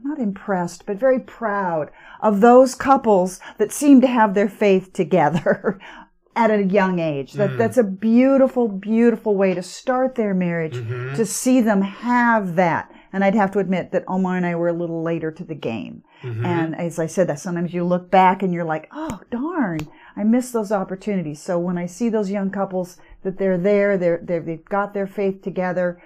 not 0.00 0.18
impressed, 0.18 0.86
but 0.86 0.96
very 0.96 1.20
proud 1.20 1.90
of 2.20 2.40
those 2.40 2.74
couples 2.74 3.40
that 3.58 3.72
seem 3.72 4.00
to 4.00 4.06
have 4.06 4.34
their 4.34 4.48
faith 4.48 4.92
together 4.92 5.78
at 6.36 6.50
a 6.50 6.64
young 6.64 6.98
age. 6.98 7.32
That, 7.34 7.56
That's 7.56 7.78
a 7.78 7.84
beautiful, 7.84 8.68
beautiful 8.68 9.36
way 9.36 9.54
to 9.54 9.62
start 9.62 10.16
their 10.16 10.34
marriage, 10.34 10.74
to 11.16 11.24
see 11.24 11.60
them 11.60 11.82
have 11.82 12.56
that. 12.56 12.90
And 13.16 13.24
I'd 13.24 13.34
have 13.34 13.50
to 13.52 13.60
admit 13.60 13.92
that 13.92 14.04
Omar 14.06 14.36
and 14.36 14.44
I 14.44 14.54
were 14.56 14.68
a 14.68 14.74
little 14.74 15.02
later 15.02 15.30
to 15.32 15.42
the 15.42 15.54
game. 15.54 16.02
And 16.44 16.76
as 16.76 16.98
I 16.98 17.06
said, 17.06 17.30
that 17.30 17.40
sometimes 17.40 17.72
you 17.72 17.82
look 17.82 18.10
back 18.10 18.42
and 18.42 18.52
you're 18.52 18.62
like, 18.62 18.88
oh, 18.92 19.20
darn, 19.30 19.80
I 20.14 20.22
missed 20.22 20.52
those 20.52 20.70
opportunities. 20.70 21.40
So 21.40 21.58
when 21.58 21.78
I 21.78 21.86
see 21.86 22.10
those 22.10 22.30
young 22.30 22.50
couples 22.50 22.98
that 23.22 23.38
they're 23.38 23.56
there, 23.56 23.96
they're, 23.96 24.20
they're 24.22 24.42
they've 24.42 24.64
got 24.66 24.92
their 24.92 25.06
faith 25.06 25.40
together, 25.40 26.02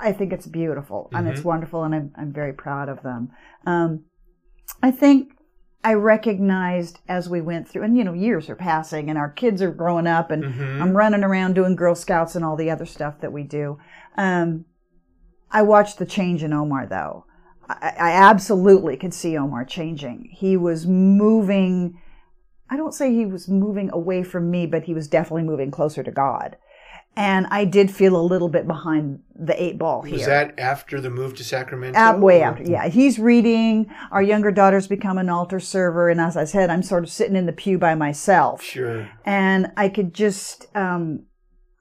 I 0.00 0.10
think 0.10 0.32
it's 0.32 0.48
beautiful 0.48 1.08
and 1.12 1.28
it's 1.28 1.44
wonderful, 1.44 1.84
and 1.84 1.94
I'm 1.94 2.12
I'm 2.16 2.32
very 2.32 2.52
proud 2.52 2.88
of 2.88 3.02
them. 3.04 3.30
Um, 3.64 4.06
I 4.82 4.90
think 4.90 5.34
I 5.84 5.94
recognized 5.94 6.98
as 7.08 7.28
we 7.28 7.40
went 7.40 7.68
through, 7.68 7.84
and 7.84 7.96
you 7.96 8.02
know, 8.02 8.12
years 8.12 8.50
are 8.50 8.56
passing, 8.56 9.08
and 9.08 9.16
our 9.16 9.30
kids 9.30 9.62
are 9.62 9.70
growing 9.70 10.08
up, 10.08 10.32
and 10.32 10.44
I'm 10.82 10.96
running 10.96 11.22
around 11.22 11.54
doing 11.54 11.76
Girl 11.76 11.94
Scouts 11.94 12.34
and 12.34 12.44
all 12.44 12.56
the 12.56 12.70
other 12.70 12.86
stuff 12.86 13.20
that 13.20 13.32
we 13.32 13.44
do. 13.44 13.78
Um, 14.16 14.64
I 15.52 15.62
watched 15.62 15.98
the 15.98 16.06
change 16.06 16.42
in 16.42 16.52
Omar, 16.52 16.86
though. 16.86 17.24
I, 17.68 17.94
I 17.98 18.10
absolutely 18.12 18.96
could 18.96 19.14
see 19.14 19.36
Omar 19.36 19.64
changing. 19.64 20.28
He 20.32 20.56
was 20.56 20.86
moving. 20.86 21.98
I 22.68 22.76
don't 22.76 22.94
say 22.94 23.12
he 23.12 23.26
was 23.26 23.48
moving 23.48 23.90
away 23.92 24.22
from 24.22 24.50
me, 24.50 24.66
but 24.66 24.84
he 24.84 24.94
was 24.94 25.08
definitely 25.08 25.42
moving 25.42 25.70
closer 25.70 26.02
to 26.02 26.10
God. 26.10 26.56
And 27.16 27.48
I 27.50 27.64
did 27.64 27.90
feel 27.90 28.14
a 28.14 28.22
little 28.22 28.48
bit 28.48 28.68
behind 28.68 29.18
the 29.34 29.60
eight 29.60 29.76
ball 29.78 30.02
here. 30.02 30.18
Was 30.18 30.26
that 30.26 30.56
after 30.58 31.00
the 31.00 31.10
move 31.10 31.34
to 31.34 31.44
Sacramento? 31.44 31.98
Uh, 31.98 32.16
way 32.16 32.40
after, 32.40 32.62
yeah. 32.62 32.86
He's 32.88 33.18
reading. 33.18 33.92
Our 34.12 34.22
younger 34.22 34.52
daughter's 34.52 34.86
become 34.86 35.18
an 35.18 35.28
altar 35.28 35.58
server, 35.58 36.08
and 36.08 36.20
as 36.20 36.36
I 36.36 36.44
said, 36.44 36.70
I'm 36.70 36.84
sort 36.84 37.02
of 37.02 37.10
sitting 37.10 37.34
in 37.34 37.46
the 37.46 37.52
pew 37.52 37.78
by 37.78 37.96
myself, 37.96 38.62
Sure. 38.62 39.10
and 39.24 39.72
I 39.76 39.88
could 39.88 40.14
just 40.14 40.66
um, 40.76 41.24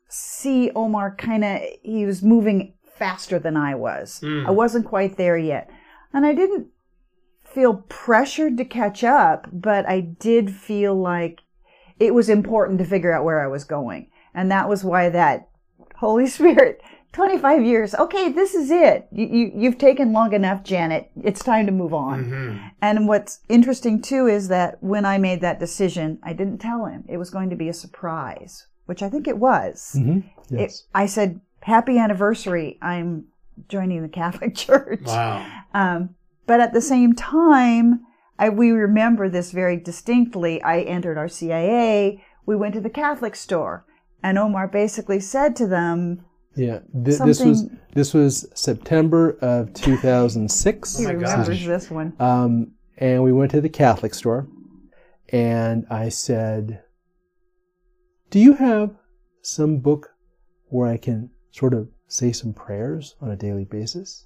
see 0.09 0.71
Omar 0.75 1.15
kind 1.15 1.43
of. 1.45 1.61
He 1.83 2.07
was 2.07 2.23
moving 2.23 2.73
faster 2.99 3.39
than 3.39 3.57
I 3.57 3.73
was. 3.75 4.21
I 4.23 4.51
wasn't 4.51 4.85
quite 4.85 5.17
there 5.17 5.37
yet, 5.37 5.69
and 6.13 6.25
I 6.25 6.33
didn't 6.33 6.67
feel 7.43 7.85
pressured 7.89 8.57
to 8.57 8.65
catch 8.65 9.03
up, 9.03 9.47
but 9.51 9.87
I 9.89 10.01
did 10.01 10.51
feel 10.53 10.93
like 10.95 11.39
it 11.99 12.13
was 12.13 12.29
important 12.29 12.77
to 12.79 12.85
figure 12.85 13.11
out 13.11 13.23
where 13.25 13.41
I 13.41 13.47
was 13.47 13.63
going, 13.63 14.11
and 14.33 14.51
that 14.51 14.69
was 14.69 14.83
why 14.83 15.09
that 15.09 15.49
Holy 15.95 16.27
Spirit. 16.37 16.81
25 17.11 17.65
years. 17.65 17.95
Okay, 17.95 18.29
this 18.29 18.53
is 18.53 18.69
it. 18.69 19.07
You, 19.11 19.25
you, 19.25 19.51
you've 19.55 19.77
taken 19.79 20.13
long 20.13 20.31
enough, 20.31 20.63
Janet. 20.63 21.09
It's 21.23 21.43
time 21.43 21.65
to 21.65 21.71
move 21.71 21.91
on. 21.91 22.71
And 22.83 23.07
what's 23.07 23.39
interesting 23.49 23.99
too 23.99 24.27
is 24.27 24.47
that 24.49 24.77
when 24.83 25.05
I 25.05 25.17
made 25.17 25.41
that 25.41 25.59
decision, 25.59 26.19
I 26.21 26.33
didn't 26.33 26.59
tell 26.59 26.85
him 26.85 27.05
it 27.09 27.17
was 27.17 27.31
going 27.31 27.49
to 27.49 27.55
be 27.55 27.67
a 27.67 27.73
surprise, 27.73 28.67
which 28.85 29.01
I 29.01 29.09
think 29.09 29.27
it 29.27 29.39
was. 29.39 29.93
hmm 29.97 30.19
It, 30.51 30.59
Yes. 30.59 30.83
I 30.93 31.07
said, 31.07 31.41
happy 31.61 31.97
anniversary. 31.97 32.77
I'm 32.81 33.25
joining 33.67 34.01
the 34.01 34.09
Catholic 34.09 34.55
Church. 34.55 35.01
Wow. 35.05 35.45
Um, 35.73 36.15
but 36.47 36.59
at 36.59 36.73
the 36.73 36.81
same 36.81 37.13
time, 37.13 38.01
I, 38.37 38.49
we 38.49 38.71
remember 38.71 39.29
this 39.29 39.51
very 39.51 39.77
distinctly. 39.77 40.61
I 40.63 40.81
entered 40.81 41.17
RCIA. 41.17 42.21
We 42.45 42.55
went 42.55 42.73
to 42.75 42.81
the 42.81 42.89
Catholic 42.89 43.35
store 43.35 43.85
and 44.23 44.37
Omar 44.37 44.67
basically 44.67 45.19
said 45.19 45.55
to 45.57 45.67
them, 45.67 46.25
Yeah. 46.55 46.79
Th- 46.93 47.19
this 47.19 47.39
was 47.39 47.67
this 47.93 48.13
was 48.13 48.47
September 48.53 49.37
of 49.41 49.73
2006. 49.73 50.97
he 50.97 51.05
remembers 51.05 51.65
this 51.65 51.89
one. 51.89 52.13
Um, 52.19 52.71
and 52.97 53.23
we 53.23 53.31
went 53.31 53.51
to 53.51 53.61
the 53.61 53.69
Catholic 53.69 54.13
store, 54.13 54.47
and 55.29 55.85
I 55.89 56.09
said, 56.09 56.83
"Do 58.29 58.39
you 58.39 58.53
have 58.53 58.93
some 59.41 59.77
book 59.77 60.09
where 60.67 60.87
I 60.87 60.97
can 60.97 61.29
sort 61.51 61.73
of 61.73 61.89
say 62.07 62.31
some 62.31 62.53
prayers 62.53 63.15
on 63.21 63.29
a 63.31 63.35
daily 63.35 63.65
basis?" 63.65 64.25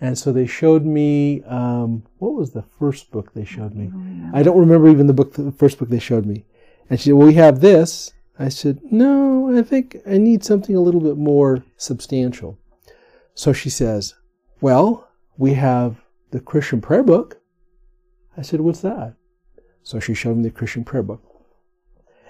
And 0.00 0.18
so 0.18 0.32
they 0.32 0.46
showed 0.46 0.84
me 0.84 1.42
um, 1.44 2.02
what 2.18 2.34
was 2.34 2.52
the 2.52 2.64
first 2.78 3.10
book 3.12 3.32
they 3.34 3.44
showed 3.44 3.74
me. 3.74 3.92
I 4.34 4.42
don't 4.42 4.58
remember 4.58 4.88
even 4.88 5.06
the 5.06 5.12
book, 5.12 5.34
the 5.34 5.52
first 5.52 5.78
book 5.78 5.90
they 5.90 6.00
showed 6.00 6.26
me. 6.26 6.44
And 6.90 6.98
she 6.98 7.10
said, 7.10 7.14
"Well, 7.14 7.28
we 7.28 7.34
have 7.34 7.60
this." 7.60 8.12
I 8.38 8.48
said, 8.48 8.80
"No, 8.90 9.56
I 9.56 9.62
think 9.62 9.98
I 10.06 10.18
need 10.18 10.42
something 10.42 10.74
a 10.74 10.80
little 10.80 11.00
bit 11.00 11.16
more 11.16 11.64
substantial." 11.76 12.58
So 13.34 13.52
she 13.52 13.70
says, 13.70 14.14
"Well, 14.60 15.08
we 15.38 15.54
have 15.54 16.00
the 16.32 16.40
Christian 16.40 16.80
prayer 16.80 17.02
book." 17.04 17.40
I 18.36 18.42
said, 18.42 18.60
"What's 18.60 18.80
that?" 18.80 19.14
So 19.84 20.00
she 20.00 20.14
showed 20.14 20.36
me 20.36 20.42
the 20.44 20.50
Christian 20.50 20.84
prayer 20.84 21.02
book. 21.02 21.22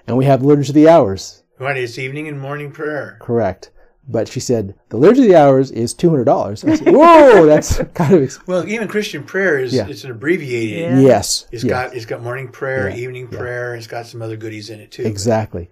And 0.05 0.17
we 0.17 0.25
have 0.25 0.43
Liturgy 0.43 0.69
of 0.69 0.75
the 0.75 0.89
Hours, 0.89 1.43
Right, 1.59 1.77
it's 1.77 1.97
evening 1.97 2.27
and 2.27 2.39
morning 2.39 2.71
prayer. 2.71 3.17
correct. 3.21 3.71
But 4.07 4.27
she 4.27 4.41
said, 4.41 4.75
the 4.89 4.97
Liturgy 4.97 5.21
of 5.23 5.27
the 5.29 5.35
Hours 5.39 5.71
is 5.71 5.93
$200. 5.95 6.69
I 6.69 6.75
said, 6.75 6.93
whoa, 6.93 7.45
that's 7.51 7.77
kind 7.93 8.13
of, 8.15 8.23
ex- 8.23 8.45
Well, 8.45 8.67
even 8.67 8.87
Christian 8.89 9.23
prayer 9.23 9.57
is 9.59 9.73
Yeah. 9.73 9.87
it's 9.87 10.03
an 10.03 10.11
abbreviated. 10.11 10.77
Yeah. 10.79 10.99
yes. 10.99 11.47
It's 11.53 11.63
yes, 11.63 11.69
got 11.69 11.95
it's 11.95 12.05
got 12.05 12.21
morning 12.21 12.49
prayer, 12.49 12.89
Yeah, 12.89 12.97
evening 12.97 13.29
yeah. 13.31 13.37
prayer. 13.37 13.75
It's 13.75 13.87
got 13.87 14.05
some 14.05 14.21
other 14.21 14.35
goodies 14.35 14.69
in 14.69 14.81
it 14.81 14.91
too. 14.91 15.03
exactly. 15.03 15.69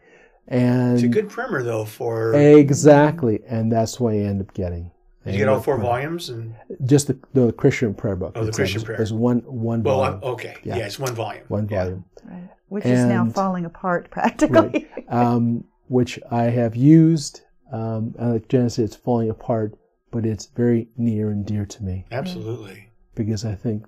And 0.47 0.93
It's 0.93 1.03
a 1.03 1.07
good 1.09 1.29
primer 1.29 1.61
though 1.61 1.83
for. 1.85 2.33
exactly. 2.35 3.41
And 3.47 3.71
that's 3.71 3.99
what 3.99 4.13
I 4.13 4.17
end 4.19 4.41
up 4.41 4.53
getting. 4.53 4.91
Did 5.25 5.33
you 5.33 5.39
get 5.39 5.49
all 5.49 5.59
four 5.59 5.77
volumes? 5.77 6.29
And 6.29 6.55
Just 6.85 7.07
the, 7.07 7.19
the 7.33 7.51
Christian 7.51 7.93
prayer 7.93 8.15
book. 8.15 8.31
Oh, 8.35 8.45
the 8.45 8.51
Christian 8.51 8.79
there's- 8.79 8.85
prayer. 8.85 8.97
There's 8.97 9.13
one, 9.13 9.39
one 9.45 9.83
well, 9.83 9.97
volume. 9.99 10.19
I'm, 10.23 10.29
okay, 10.31 10.55
Yeah. 10.63 10.77
yeah. 10.77 10.85
it's 10.85 10.97
one 10.97 11.13
volume. 11.13 11.43
one 11.49 11.67
Yeah. 11.69 11.83
volume. 11.83 12.05
Right. 12.23 12.49
Which 12.69 12.85
is 12.85 13.03
now 13.05 13.29
falling 13.29 13.65
apart 13.65 14.09
practically. 14.09 14.87
Right. 14.95 15.05
um, 15.09 15.65
which 15.89 16.17
I 16.31 16.43
have 16.43 16.75
used. 16.77 17.41
Um, 17.71 18.13
and 18.19 18.33
like 18.33 18.47
Jenna 18.49 18.69
said, 18.69 18.85
it's 18.85 18.95
falling 18.95 19.29
apart, 19.29 19.75
but 20.11 20.25
it's 20.25 20.47
very 20.47 20.89
near 20.97 21.29
and 21.29 21.45
dear 21.45 21.65
to 21.65 21.83
me 21.83 22.05
Absolutely. 22.11 22.89
because 23.15 23.45
I 23.45 23.55
think 23.55 23.85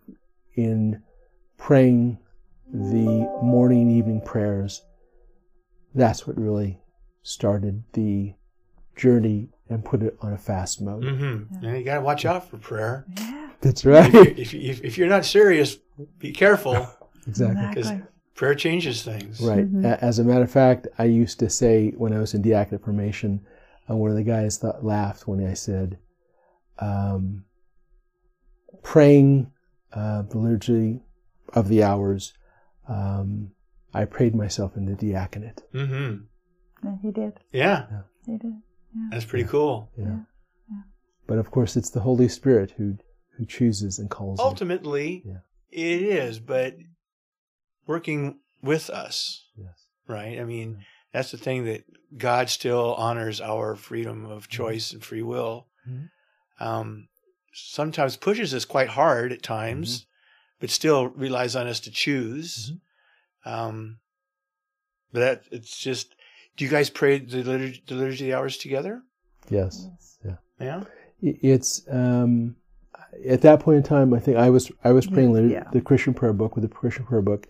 in 0.55 1.01
praying 1.57 2.17
the 2.71 3.29
morning 3.43 3.81
and 3.83 3.91
evening 3.91 4.21
prayers, 4.21 4.81
that's 5.93 6.25
what 6.25 6.39
really 6.39 6.79
started 7.23 7.83
the 7.93 8.33
journey 8.95 9.49
and 9.69 9.83
put 9.83 10.01
it 10.03 10.17
on 10.21 10.33
a 10.33 10.37
fast 10.37 10.81
mode. 10.81 11.03
Mm-hmm. 11.03 11.65
And 11.65 11.77
you 11.77 11.83
got 11.83 11.95
to 11.95 12.01
watch 12.01 12.25
out 12.25 12.49
for 12.49 12.57
prayer. 12.57 13.05
That's 13.61 13.81
If, 13.81 13.85
right. 13.85 14.13
you, 14.13 14.21
if, 14.37 14.53
you, 14.53 14.75
if 14.83 14.97
you're 14.97 15.07
not 15.07 15.25
serious, 15.25 15.77
be 16.19 16.31
careful 16.31 16.73
exactly. 17.27 17.67
because 17.67 17.89
Exactly. 17.89 18.07
prayer 18.35 18.55
changes 18.55 19.03
things. 19.03 19.39
Right. 19.41 19.65
Mm-hmm. 19.65 19.85
As 19.85 20.19
a 20.19 20.23
matter 20.23 20.43
of 20.43 20.51
fact, 20.51 20.87
I 20.97 21.05
used 21.05 21.39
to 21.39 21.49
say 21.49 21.91
when 21.97 22.13
I 22.13 22.19
was 22.19 22.33
in 22.33 22.41
diaconate 22.41 22.83
formation, 22.83 23.41
uh, 23.89 23.95
one 23.95 24.09
of 24.11 24.15
the 24.17 24.23
guys 24.23 24.57
thought, 24.57 24.83
laughed 24.85 25.27
when 25.27 25.45
I 25.45 25.53
said, 25.53 25.97
um, 26.79 27.45
praying 28.83 29.51
uh, 29.93 30.23
the 30.23 30.37
liturgy 30.37 31.01
of 31.53 31.67
the 31.67 31.83
hours, 31.83 32.33
um, 32.87 33.51
I 33.93 34.05
prayed 34.05 34.35
myself 34.35 34.75
into 34.75 34.95
diaconate. 34.95 35.61
Mm-hmm. 35.73 36.23
Yeah, 36.87 36.95
he 37.01 37.11
did. 37.11 37.39
Yeah, 37.51 37.85
He 38.25 38.37
did. 38.37 38.53
that's 39.11 39.25
pretty 39.25 39.45
cool. 39.47 39.91
Yeah. 39.97 40.19
But 41.27 41.37
of 41.37 41.51
course, 41.51 41.77
it's 41.77 41.89
the 41.89 42.01
Holy 42.01 42.27
Spirit 42.27 42.71
who 42.77 42.97
who 43.37 43.45
chooses 43.45 43.97
and 43.97 44.09
calls. 44.11 44.39
Ultimately, 44.39 45.23
Yeah. 45.25 45.37
it 45.71 46.01
is, 46.03 46.39
but 46.39 46.75
working 47.87 48.39
with 48.61 48.89
us, 48.91 49.47
Yes. 49.57 49.87
right? 50.07 50.39
I 50.39 50.43
mean, 50.43 50.83
that's 51.13 51.31
the 51.31 51.37
thing 51.37 51.65
that 51.65 51.83
God 52.17 52.49
still 52.49 52.95
honors 52.95 53.39
our 53.39 53.75
freedom 53.75 54.25
of 54.25 54.47
choice 54.49 54.91
and 54.93 55.03
free 55.03 55.21
will. 55.21 55.67
Mhm. 55.87 56.09
Um, 56.59 57.07
sometimes 57.53 58.17
pushes 58.17 58.53
us 58.53 58.65
quite 58.65 58.89
hard 58.89 59.31
at 59.31 59.43
times, 59.43 59.99
Mm-hmm. 59.99 60.05
but 60.59 60.69
still 60.69 61.07
relies 61.09 61.55
on 61.55 61.67
us 61.67 61.79
to 61.81 61.91
choose. 61.91 62.71
Um, 63.45 63.99
but 65.11 65.19
that 65.19 65.43
it's 65.51 65.77
just. 65.77 66.15
Do 66.55 66.63
you 66.65 66.69
guys 66.69 66.89
pray 66.91 67.17
the 67.17 67.43
liturgy, 67.43 67.83
the 67.87 67.95
liturgy 67.95 68.25
of 68.25 68.27
the 68.31 68.37
hours 68.37 68.57
together? 68.57 69.01
Yes. 69.49 69.87
Yes. 69.89 70.17
Yeah. 70.23 70.35
Yeah. 70.59 70.83
it's 71.41 71.81
um, 71.89 72.55
at 73.27 73.41
that 73.41 73.59
point 73.59 73.77
in 73.77 73.83
time. 73.83 74.13
I 74.13 74.19
think 74.19 74.37
I 74.37 74.49
was 74.51 74.71
I 74.83 74.91
was 74.91 75.07
praying 75.07 75.49
Yeah. 75.49 75.63
the 75.71 75.81
Christian 75.81 76.13
prayer 76.13 76.31
book 76.33 76.55
with 76.55 76.61
the 76.63 76.73
Christian 76.73 77.05
prayer 77.05 77.21
book, 77.23 77.47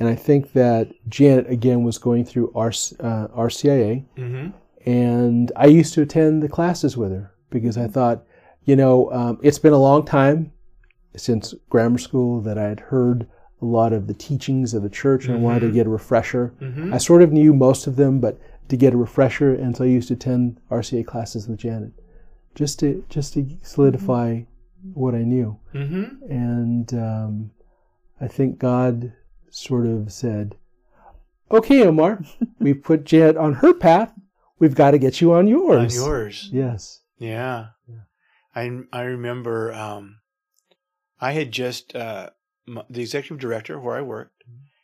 and 0.00 0.08
I 0.08 0.14
think 0.16 0.52
that 0.54 0.90
Janet 1.08 1.48
again 1.48 1.84
was 1.84 1.98
going 1.98 2.24
through 2.24 2.50
R, 2.54 2.68
uh, 2.68 3.28
RCIA, 3.28 4.04
Mm-hmm. 4.16 4.48
and 4.90 5.52
I 5.56 5.66
used 5.66 5.94
to 5.94 6.02
attend 6.02 6.42
the 6.42 6.48
classes 6.48 6.96
with 6.96 7.12
her 7.12 7.32
because 7.50 7.76
I 7.78 7.86
thought, 7.86 8.24
you 8.64 8.74
know, 8.76 9.12
um, 9.12 9.38
it's 9.42 9.58
been 9.58 9.72
a 9.72 9.78
long 9.78 10.04
time 10.04 10.52
since 11.16 11.54
grammar 11.68 11.98
school 11.98 12.40
that 12.42 12.56
I 12.58 12.64
had 12.68 12.80
heard 12.80 13.26
a 13.62 13.64
lot 13.66 13.92
of 13.92 14.06
the 14.06 14.14
teachings 14.14 14.72
of 14.74 14.82
the 14.82 14.88
church, 14.88 15.26
and 15.26 15.34
I 15.34 15.38
wanted 15.38 15.60
to 15.60 15.66
Mhm. 15.68 15.74
get 15.74 15.86
a 15.86 15.90
refresher. 15.90 16.54
Mm-hmm. 16.62 16.94
I 16.94 16.98
sort 16.98 17.22
of 17.22 17.30
knew 17.32 17.52
most 17.52 17.86
of 17.86 17.96
them, 17.96 18.18
but 18.20 18.38
to 18.68 18.76
get 18.76 18.94
a 18.94 18.96
refresher, 18.96 19.52
and 19.54 19.76
so 19.76 19.84
I 19.84 19.88
used 19.88 20.08
to 20.08 20.14
attend 20.14 20.60
RCIA 20.70 21.04
classes 21.04 21.46
with 21.48 21.58
Janet, 21.58 21.92
just 22.54 22.78
to 22.80 23.04
just 23.08 23.34
to 23.34 23.44
solidify 23.62 24.42
what 24.94 25.14
I 25.14 25.24
knew. 25.24 25.58
Mm-hmm. 25.74 26.30
And 26.32 26.94
um, 26.94 27.50
I 28.20 28.28
think 28.28 28.58
God 28.58 29.12
sort 29.50 29.86
of 29.86 30.12
said, 30.12 30.56
"Okay, 31.50 31.82
Omar, 31.82 32.22
we 32.58 32.74
put 32.74 33.04
Janet 33.04 33.36
on 33.36 33.54
her 33.54 33.74
path. 33.74 34.12
We've 34.58 34.74
got 34.74 34.90
to 34.92 34.98
get 34.98 35.20
you 35.20 35.32
on 35.32 35.48
yours. 35.48 35.98
On 35.98 36.04
yours." 36.04 36.48
Yes. 36.52 37.00
Yeah. 37.18 37.68
Yeah. 37.86 38.04
I 38.54 38.80
I 38.92 39.02
remember 39.02 39.72
um, 39.72 40.20
I 41.20 41.32
had 41.32 41.52
just 41.52 41.94
uh, 41.94 42.30
the 42.66 43.02
executive 43.02 43.38
director 43.38 43.78
where 43.78 43.96
I 43.96 44.02
worked 44.02 44.42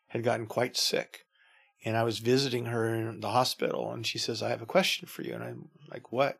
had 0.09 0.23
gotten 0.23 0.47
quite 0.47 0.77
sick, 0.77 1.27
and 1.85 1.97
I 1.97 2.03
was 2.05 2.19
visiting 2.19 2.67
her 2.67 2.95
in 2.95 3.21
the 3.21 3.31
hospital, 3.31 3.93
and 3.93 4.07
she 4.07 4.19
says, 4.19 4.43
"I 4.43 4.51
have 4.51 4.63
a 4.63 4.67
question 4.67 5.09
for 5.09 5.23
you," 5.23 5.35
and 5.35 5.43
I'm 5.43 5.69
like, 5.91 6.13
"What?" 6.13 6.39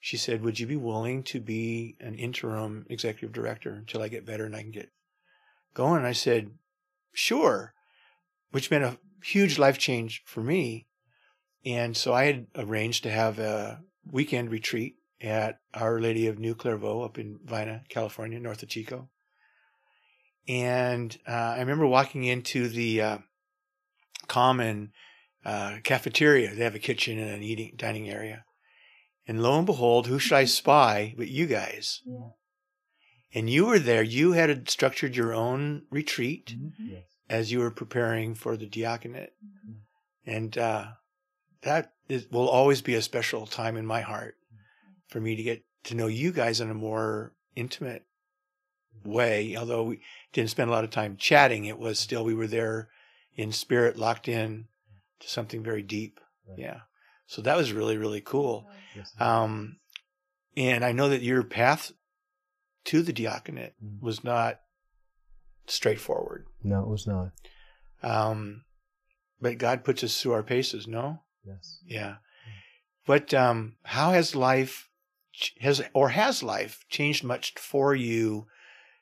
She 0.00 0.16
said, 0.16 0.42
"Would 0.42 0.60
you 0.60 0.66
be 0.66 0.76
willing 0.76 1.22
to 1.24 1.40
be 1.40 1.96
an 2.00 2.14
interim 2.14 2.86
executive 2.88 3.32
director 3.32 3.72
until 3.72 4.02
I 4.02 4.08
get 4.08 4.26
better 4.26 4.44
and 4.44 4.54
I 4.54 4.62
can 4.62 4.70
get 4.70 4.90
going?" 5.74 5.98
And 5.98 6.06
I 6.06 6.12
said, 6.12 6.50
"Sure," 7.14 7.74
which 8.50 8.70
meant 8.70 8.84
a 8.84 8.98
huge 9.24 9.58
life 9.58 9.78
change 9.78 10.22
for 10.26 10.42
me. 10.42 10.86
And 11.64 11.96
so 11.96 12.12
I 12.12 12.24
had 12.24 12.46
arranged 12.56 13.04
to 13.04 13.10
have 13.10 13.38
a 13.38 13.80
weekend 14.10 14.50
retreat 14.50 14.96
at 15.20 15.60
Our 15.72 16.00
Lady 16.00 16.26
of 16.26 16.38
New 16.38 16.54
Clairvaux 16.54 17.02
up 17.02 17.18
in 17.18 17.38
Vina, 17.42 17.84
California, 17.88 18.38
north 18.38 18.62
of 18.62 18.68
Chico. 18.68 19.08
And 20.46 21.16
uh, 21.26 21.54
I 21.56 21.60
remember 21.60 21.86
walking 21.86 22.24
into 22.24 22.68
the 22.68 23.00
uh, 23.00 23.18
common 24.28 24.92
uh, 25.44 25.78
cafeteria. 25.82 26.54
They 26.54 26.64
have 26.64 26.74
a 26.74 26.80
kitchen 26.80 27.18
and 27.18 27.30
an 27.30 27.42
eating 27.42 27.74
dining 27.76 28.10
area. 28.10 28.44
And 29.26 29.42
lo 29.42 29.56
and 29.56 29.64
behold, 29.66 30.06
who 30.06 30.18
should 30.18 30.36
I 30.36 30.44
spy 30.44 31.14
but 31.16 31.28
you 31.28 31.46
guys? 31.46 32.02
And 33.34 33.50
you 33.50 33.66
were 33.66 33.80
there. 33.80 34.02
You 34.02 34.32
had 34.32 34.70
structured 34.70 35.16
your 35.16 35.34
own 35.34 35.82
retreat 35.90 36.54
Yes. 36.78 37.02
as 37.28 37.50
you 37.52 37.58
were 37.58 37.70
preparing 37.72 38.34
for 38.34 38.56
the 38.56 38.66
diaconate. 38.66 39.32
And 40.24 40.56
uh, 40.56 40.86
that 41.62 41.92
is, 42.08 42.30
will 42.30 42.48
always 42.48 42.80
be 42.80 42.94
a 42.94 43.02
special 43.02 43.46
time 43.46 43.76
in 43.76 43.84
my 43.86 44.00
heart 44.02 44.36
for 45.08 45.20
me 45.20 45.34
to 45.36 45.42
get 45.42 45.64
to 45.84 45.94
know 45.94 46.06
you 46.06 46.32
guys 46.32 46.60
in 46.60 46.70
a 46.70 46.74
more 46.74 47.32
intimate 47.56 48.04
way. 49.04 49.56
Although 49.56 49.82
we 49.84 50.00
didn't 50.32 50.50
spend 50.50 50.70
a 50.70 50.72
lot 50.72 50.84
of 50.84 50.90
time 50.90 51.16
chatting, 51.16 51.64
it 51.64 51.78
was 51.78 51.98
still, 51.98 52.24
we 52.24 52.34
were 52.34 52.46
there 52.46 52.88
in 53.36 53.52
spirit, 53.52 53.98
locked 53.98 54.28
in 54.28 54.66
to 55.20 55.28
something 55.28 55.62
very 55.62 55.82
deep. 55.82 56.20
Right. 56.48 56.58
Yeah. 56.58 56.80
So 57.26 57.42
that 57.42 57.56
was 57.56 57.72
really, 57.72 57.96
really 57.96 58.20
cool. 58.20 58.68
Yes. 58.94 59.12
Um, 59.18 59.76
and 60.56 60.84
I 60.84 60.92
know 60.92 61.08
that 61.08 61.22
your 61.22 61.42
path 61.42 61.92
to 62.84 63.02
the 63.02 63.12
diaconate 63.12 63.74
Mhm. 63.82 64.00
was 64.02 64.22
not 64.24 64.60
straightforward. 65.66 66.46
no, 66.62 66.82
it 66.82 66.88
was 66.88 67.06
not. 67.06 67.32
Um, 68.02 68.64
but 69.40 69.58
God 69.58 69.84
puts 69.84 70.04
us 70.04 70.20
through 70.20 70.32
our 70.32 70.42
paces, 70.42 70.86
no? 70.86 71.22
Yes. 71.46 71.80
Yeah. 71.86 72.16
But 73.06 73.32
um, 73.34 73.76
how 73.82 74.12
has 74.12 74.34
life 74.34 74.88
has 75.60 75.82
or 75.94 76.10
has 76.10 76.42
life 76.42 76.84
changed 76.88 77.24
much 77.24 77.54
for 77.58 77.94
you 77.94 78.46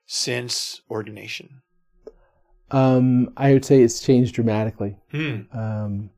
since 0.06 0.80
ordination? 0.90 1.62
Um, 2.70 3.32
I 3.36 3.52
would 3.52 3.64
say 3.64 3.82
it's 3.82 4.00
changed 4.00 4.34
dramatically. 4.34 4.96
Hmm. 5.10 5.42
Um, 5.52 6.10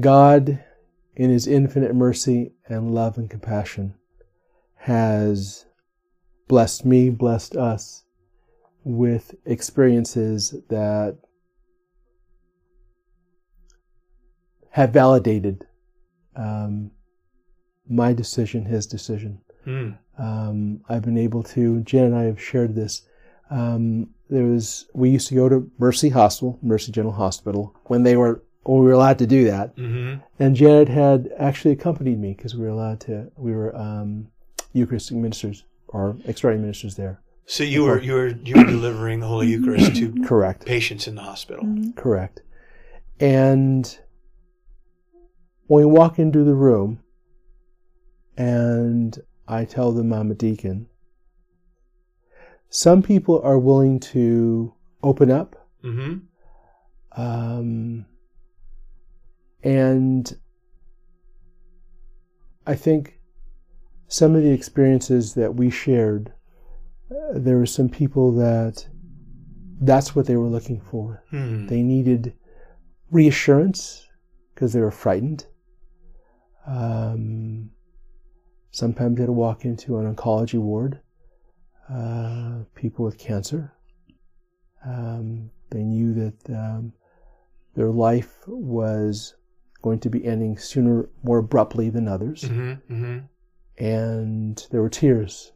God, 0.00 0.62
in 1.16 1.30
His 1.30 1.46
infinite 1.46 1.94
mercy 1.94 2.52
and 2.68 2.94
love 2.94 3.16
and 3.18 3.30
compassion, 3.30 3.94
has 4.78 5.66
blessed 6.48 6.84
me, 6.84 7.10
blessed 7.10 7.56
us 7.56 8.04
with 8.84 9.34
experiences 9.44 10.54
that 10.68 11.18
have 14.70 14.90
validated 14.90 15.66
um, 16.36 16.90
my 17.88 18.12
decision, 18.12 18.64
His 18.64 18.86
decision. 18.86 19.40
Hmm. 19.64 19.90
Um, 20.18 20.80
I've 20.88 21.02
been 21.02 21.18
able 21.18 21.42
to. 21.44 21.80
Jen 21.82 22.04
and 22.04 22.16
I 22.16 22.22
have 22.24 22.40
shared 22.40 22.74
this. 22.74 23.02
Um, 23.50 24.10
there 24.30 24.44
was 24.44 24.86
we 24.94 25.10
used 25.10 25.28
to 25.28 25.34
go 25.34 25.48
to 25.48 25.70
Mercy 25.78 26.08
Hospital, 26.08 26.58
Mercy 26.62 26.92
General 26.92 27.14
Hospital, 27.14 27.74
when 27.84 28.02
they 28.02 28.16
were 28.16 28.42
when 28.62 28.80
we 28.80 28.86
were 28.86 28.92
allowed 28.92 29.18
to 29.18 29.26
do 29.26 29.44
that. 29.44 29.76
Mm-hmm. 29.76 30.22
And 30.38 30.56
Janet 30.56 30.88
had 30.88 31.30
actually 31.38 31.72
accompanied 31.72 32.18
me 32.18 32.34
because 32.34 32.54
we 32.54 32.62
were 32.62 32.70
allowed 32.70 33.00
to. 33.00 33.30
We 33.36 33.52
were 33.52 33.74
um, 33.76 34.28
Eucharistic 34.72 35.16
ministers 35.16 35.64
or 35.88 36.16
extraordinary 36.24 36.62
ministers 36.66 36.96
there. 36.96 37.20
So 37.46 37.64
you 37.64 37.84
were 37.84 38.00
you 38.00 38.12
were 38.12 38.28
you 38.28 38.54
were 38.56 38.64
delivering 38.76 39.20
the 39.20 39.26
Holy 39.26 39.48
Eucharist 39.48 39.96
to 39.96 40.12
Correct. 40.24 40.66
patients 40.66 41.06
in 41.08 41.14
the 41.14 41.22
hospital. 41.22 41.64
Correct. 41.96 42.40
And 43.20 43.98
when 45.66 45.84
we 45.84 45.90
walk 45.90 46.18
into 46.18 46.44
the 46.44 46.54
room, 46.54 47.00
and 48.36 49.18
I 49.48 49.64
tell 49.64 49.92
them 49.92 50.12
I'm 50.12 50.30
a 50.30 50.34
deacon, 50.34 50.86
some 52.68 53.02
people 53.02 53.40
are 53.42 53.58
willing 53.58 53.98
to 54.00 54.74
open 55.02 55.30
up, 55.30 55.56
Mm-hmm. 55.84 57.20
um, 57.20 58.04
and 59.62 60.38
I 62.66 62.74
think 62.74 63.17
some 64.08 64.34
of 64.34 64.42
the 64.42 64.50
experiences 64.50 65.34
that 65.34 65.54
we 65.54 65.70
shared, 65.70 66.32
uh, 67.10 67.34
there 67.34 67.58
were 67.58 67.66
some 67.66 67.88
people 67.88 68.32
that 68.32 68.86
that's 69.80 70.16
what 70.16 70.26
they 70.26 70.36
were 70.36 70.48
looking 70.48 70.80
for. 70.80 71.22
Hmm. 71.30 71.66
They 71.66 71.82
needed 71.82 72.34
reassurance 73.10 74.08
because 74.54 74.72
they 74.72 74.80
were 74.80 74.90
frightened. 74.90 75.46
Um, 76.66 77.70
sometimes 78.70 79.18
they'd 79.18 79.28
walk 79.28 79.64
into 79.64 79.98
an 79.98 80.14
oncology 80.14 80.58
ward, 80.58 81.00
uh, 81.90 82.64
people 82.74 83.04
with 83.04 83.18
cancer. 83.18 83.72
Um, 84.84 85.50
they 85.70 85.82
knew 85.82 86.14
that 86.14 86.50
um, 86.50 86.92
their 87.74 87.90
life 87.90 88.36
was 88.46 89.34
going 89.82 90.00
to 90.00 90.10
be 90.10 90.24
ending 90.24 90.58
sooner, 90.58 91.08
more 91.22 91.38
abruptly 91.38 91.90
than 91.90 92.08
others. 92.08 92.42
Mm-hmm. 92.42 92.94
Mm-hmm. 92.94 93.18
And 93.78 94.66
there 94.70 94.82
were 94.82 94.88
tears. 94.88 95.52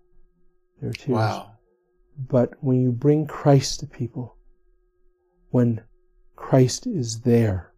There 0.81 0.89
were 0.91 0.95
tears. 0.95 1.09
Wow. 1.17 1.53
But 2.29 2.53
when 2.61 2.81
you 2.81 2.93
bring 2.93 3.27
Christ 3.27 3.81
to 3.81 3.87
people, 3.87 4.37
when 5.51 5.83
Christ 6.37 6.87
is 6.87 7.21
there, 7.21 7.73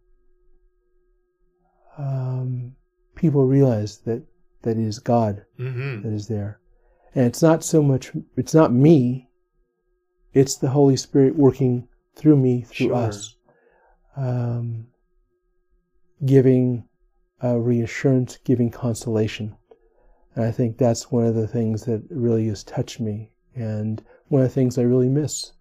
um, 1.97 2.75
people 3.15 3.45
realize 3.45 3.99
that 3.99 4.23
that 4.63 4.77
it 4.77 4.83
is 4.83 4.99
God 4.99 5.45
Mm-hmm. 5.59 6.01
that 6.01 6.13
is 6.13 6.27
there, 6.27 6.59
and 7.13 7.25
it's 7.25 7.41
not 7.41 7.63
so 7.63 7.81
much. 7.81 8.11
It's 8.35 8.53
not 8.53 8.73
me. 8.73 9.29
It's 10.33 10.57
the 10.57 10.69
Holy 10.69 10.97
Spirit 10.97 11.35
working 11.35 11.87
through 12.15 12.35
me, 12.37 12.61
through 12.63 12.87
Sure. 12.87 12.95
us, 12.95 13.35
um, 14.17 14.87
giving 16.25 16.83
uh, 17.43 17.55
reassurance, 17.57 18.37
giving 18.43 18.69
consolation. 18.69 19.55
And 20.35 20.45
I 20.45 20.51
think 20.51 20.77
that's 20.77 21.11
one 21.11 21.25
of 21.25 21.35
the 21.35 21.47
things 21.47 21.85
that 21.85 22.03
really 22.09 22.47
has 22.47 22.63
touched 22.63 22.99
me, 22.99 23.31
and 23.55 24.03
one 24.27 24.41
of 24.41 24.47
the 24.49 24.53
things 24.53 24.77
I 24.77 24.81
really 24.81 25.09
miss 25.09 25.53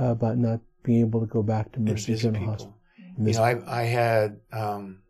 uh, 0.00 0.06
about 0.06 0.38
not 0.38 0.60
being 0.82 1.00
able 1.00 1.20
to 1.20 1.26
go 1.26 1.42
back 1.42 1.72
to 1.72 1.78
And 1.78 1.88
Mercy 1.88 2.12
visit 2.12 2.32
General 2.32 2.40
people. 2.40 2.52
Hospital. 2.52 2.74
You 3.20 3.32
know, 3.32 3.42
I 3.42 3.80
I 3.80 3.82
had 3.84 4.40
um, 4.52 5.02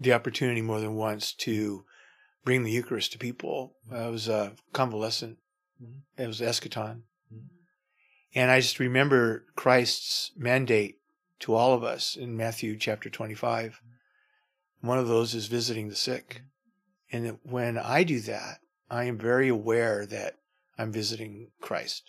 the 0.00 0.12
opportunity 0.12 0.62
more 0.62 0.80
than 0.80 0.94
once 0.94 1.32
to 1.34 1.84
bring 2.44 2.62
the 2.62 2.70
Eucharist 2.70 3.12
to 3.12 3.18
people. 3.18 3.74
I 3.90 4.08
was 4.08 4.28
a 4.28 4.54
convalescent. 4.72 5.38
Mhm. 5.82 6.02
It 6.16 6.26
was 6.26 6.40
eschaton, 6.40 7.02
and 8.34 8.50
I 8.50 8.60
just 8.60 8.78
remember 8.78 9.44
Christ's 9.56 10.32
mandate 10.36 11.00
to 11.40 11.54
all 11.54 11.74
of 11.74 11.82
us 11.84 12.16
in 12.16 12.36
Matthew 12.36 12.78
chapter 12.78 13.10
twenty-five. 13.10 13.80
One 14.80 14.98
of 14.98 15.08
those 15.08 15.34
is 15.34 15.46
visiting 15.48 15.88
the 15.88 15.96
sick, 15.96 16.42
And 17.16 17.26
that 17.26 17.38
when 17.44 17.78
I 17.78 18.04
do 18.04 18.20
that, 18.20 18.58
I 18.90 19.04
am 19.04 19.16
very 19.16 19.48
aware 19.48 20.04
that 20.04 20.34
I'm 20.78 20.92
visiting 20.92 21.48
Christ. 21.62 22.02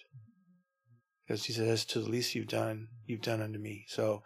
Because 1.26 1.46
he 1.46 1.54
says, 1.54 1.86
to 1.86 2.02
the 2.02 2.10
least 2.10 2.36
you've 2.36 2.50
done, 2.50 2.90
you've 3.06 3.22
done 3.22 3.42
unto 3.42 3.58
me. 3.58 3.86
So 3.88 4.24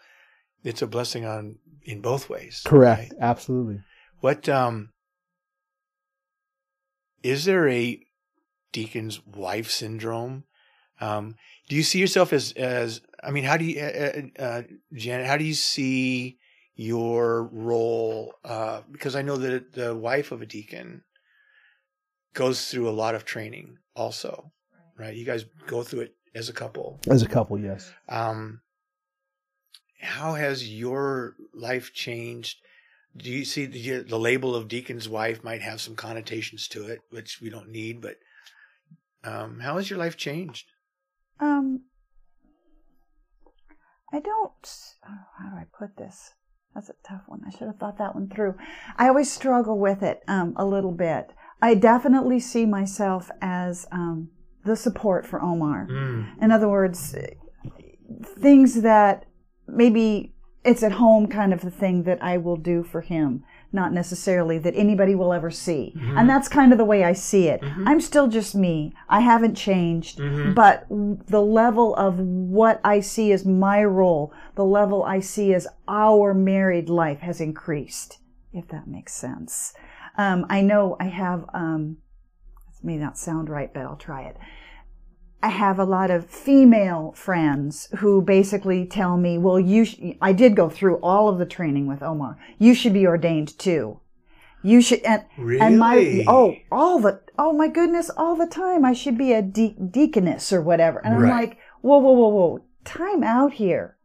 it's 0.63 0.81
a 0.81 0.87
blessing 0.87 1.23
on 1.23 1.57
in 1.83 2.01
both 2.01 2.29
ways. 2.29 2.63
Correct. 2.65 3.11
right? 3.11 3.21
Absolutely. 3.21 3.81
What 4.21 4.49
um 4.49 4.89
is 7.21 7.45
there 7.45 7.69
a 7.69 8.01
deacon's 8.71 9.23
wife 9.23 9.69
syndrome? 9.69 10.45
Um, 10.99 11.35
do 11.69 11.75
you 11.75 11.83
see 11.83 11.99
yourself 11.99 12.33
as 12.33 12.53
as 12.53 13.01
I 13.23 13.29
mean, 13.29 13.43
how 13.43 13.57
do 13.57 13.65
you, 13.65 13.79
uh, 13.79 14.41
uh, 14.41 14.61
Janet? 14.93 15.27
How 15.27 15.37
do 15.37 15.43
you 15.43 15.53
see 15.53 16.39
your 16.75 17.43
role? 17.51 18.33
Uh, 18.43 18.81
because 18.91 19.15
I 19.15 19.21
know 19.21 19.37
that 19.37 19.73
the 19.73 19.95
wife 19.95 20.31
of 20.31 20.41
a 20.41 20.45
deacon 20.45 21.03
goes 22.33 22.69
through 22.69 22.89
a 22.89 22.91
lot 22.91 23.15
of 23.15 23.25
training, 23.25 23.77
also, 23.95 24.51
right? 24.97 25.15
You 25.15 25.25
guys 25.25 25.45
go 25.67 25.83
through 25.83 26.01
it 26.01 26.15
as 26.33 26.49
a 26.49 26.53
couple. 26.53 26.99
As 27.09 27.21
a 27.21 27.27
couple, 27.27 27.59
yes. 27.59 27.91
Um, 28.07 28.61
how 29.99 30.33
has 30.33 30.67
your 30.67 31.35
life 31.53 31.93
changed? 31.93 32.57
Do 33.15 33.29
you 33.29 33.43
see 33.43 33.65
the, 33.65 34.03
the 34.03 34.19
label 34.19 34.55
of 34.55 34.67
deacon's 34.67 35.09
wife 35.09 35.43
might 35.43 35.61
have 35.61 35.81
some 35.81 35.95
connotations 35.95 36.67
to 36.69 36.87
it, 36.87 37.01
which 37.09 37.41
we 37.41 37.49
don't 37.49 37.69
need, 37.69 38.01
but 38.01 38.15
um, 39.23 39.59
how 39.59 39.77
has 39.77 39.89
your 39.89 39.99
life 39.99 40.17
changed? 40.17 40.65
Um, 41.39 41.81
I 44.13 44.19
don't. 44.19 44.75
Oh, 45.07 45.25
how 45.37 45.49
do 45.49 45.55
I 45.55 45.65
put 45.77 45.97
this? 45.97 46.33
That's 46.73 46.89
a 46.89 46.95
tough 47.03 47.23
one. 47.27 47.41
I 47.45 47.49
should 47.51 47.67
have 47.67 47.77
thought 47.77 47.97
that 47.97 48.15
one 48.15 48.29
through. 48.29 48.55
I 48.97 49.07
always 49.07 49.31
struggle 49.31 49.77
with 49.77 50.01
it 50.01 50.21
um, 50.27 50.53
a 50.55 50.65
little 50.65 50.91
bit. 50.91 51.31
I 51.61 51.75
definitely 51.75 52.39
see 52.39 52.65
myself 52.65 53.29
as 53.41 53.87
um, 53.91 54.29
the 54.63 54.75
support 54.75 55.25
for 55.25 55.41
Omar. 55.41 55.87
Mm. 55.89 56.41
In 56.41 56.51
other 56.51 56.69
words, 56.69 57.15
things 58.23 58.81
that 58.81 59.25
maybe 59.67 60.33
it's 60.63 60.83
at 60.83 60.93
home 60.93 61.27
kind 61.27 61.53
of 61.53 61.61
the 61.61 61.71
thing 61.71 62.03
that 62.03 62.23
I 62.23 62.37
will 62.37 62.57
do 62.57 62.83
for 62.83 63.01
him, 63.01 63.43
not 63.73 63.93
necessarily 63.93 64.57
that 64.57 64.75
anybody 64.75 65.15
will 65.15 65.31
ever 65.31 65.49
see. 65.49 65.93
And 66.17 66.29
that's 66.29 66.47
kind 66.47 66.71
of 66.71 66.77
the 66.77 66.85
way 66.85 67.03
I 67.03 67.13
see 67.13 67.47
it. 67.47 67.61
I'm 67.85 68.01
still 68.01 68.27
just 68.27 68.53
me. 68.53 68.93
I 69.07 69.21
haven't 69.21 69.55
changed, 69.55 70.19
but 70.55 70.85
the 70.89 71.41
level 71.41 71.95
of 71.95 72.19
what 72.19 72.81
I 72.83 72.99
see 72.99 73.31
as 73.31 73.45
my 73.45 73.83
role, 73.83 74.33
the 74.55 74.65
level 74.65 75.03
I 75.03 75.21
see 75.21 75.53
as 75.53 75.67
our 75.87 76.33
married 76.33 76.89
life 76.89 77.19
has 77.19 77.39
increased, 77.39 78.19
if 78.53 78.67
that 78.69 78.87
makes 78.87 79.13
sense. 79.13 79.73
Um, 80.17 80.45
I 80.49 80.61
know 80.61 80.97
I 80.99 81.05
have, 81.05 81.45
um, 81.53 81.97
this 82.67 82.83
may 82.83 82.97
not 82.97 83.17
sound 83.17 83.49
right, 83.49 83.73
but 83.73 83.83
I'll 83.83 83.95
try 83.95 84.23
it. 84.23 84.37
I 85.43 85.49
have 85.49 85.79
a 85.79 85.83
lot 85.85 86.11
of 86.11 86.27
female 86.29 87.13
friends 87.15 87.87
who 87.97 88.21
basically 88.21 88.85
tell 88.85 89.17
me, 89.17 89.37
well, 89.37 89.59
you, 89.59 89.85
sh- 89.85 89.99
I 90.21 90.33
did 90.33 90.55
go 90.55 90.69
through 90.69 90.97
all 90.97 91.29
of 91.29 91.39
the 91.39 91.45
training 91.45 91.87
with 91.87 92.03
Omar. 92.03 92.37
You 92.59 92.73
should 92.75 92.93
be 92.93 93.07
ordained 93.07 93.57
too. 93.57 93.99
You 94.63 94.81
should, 94.81 95.01
and, 95.01 95.23
and 95.37 95.79
my, 95.79 95.95
Really? 95.95 96.25
oh, 96.27 96.55
all 96.71 96.99
the, 96.99 97.21
oh 97.39 97.51
my 97.53 97.67
goodness, 97.67 98.11
all 98.15 98.35
the 98.35 98.45
time. 98.45 98.85
I 98.85 98.93
should 98.93 99.17
be 99.17 99.33
a 99.33 99.41
de- 99.41 99.75
deaconess 99.89 100.53
or 100.53 100.61
whatever. 100.61 100.99
And 101.03 101.15
I'm 101.15 101.29
like, 101.29 101.57
whoa, 101.81 101.97
whoa, 101.97 102.11
whoa, 102.11 102.27
whoa, 102.27 102.59
time 102.85 103.23
out 103.23 103.53
here. 103.53 103.97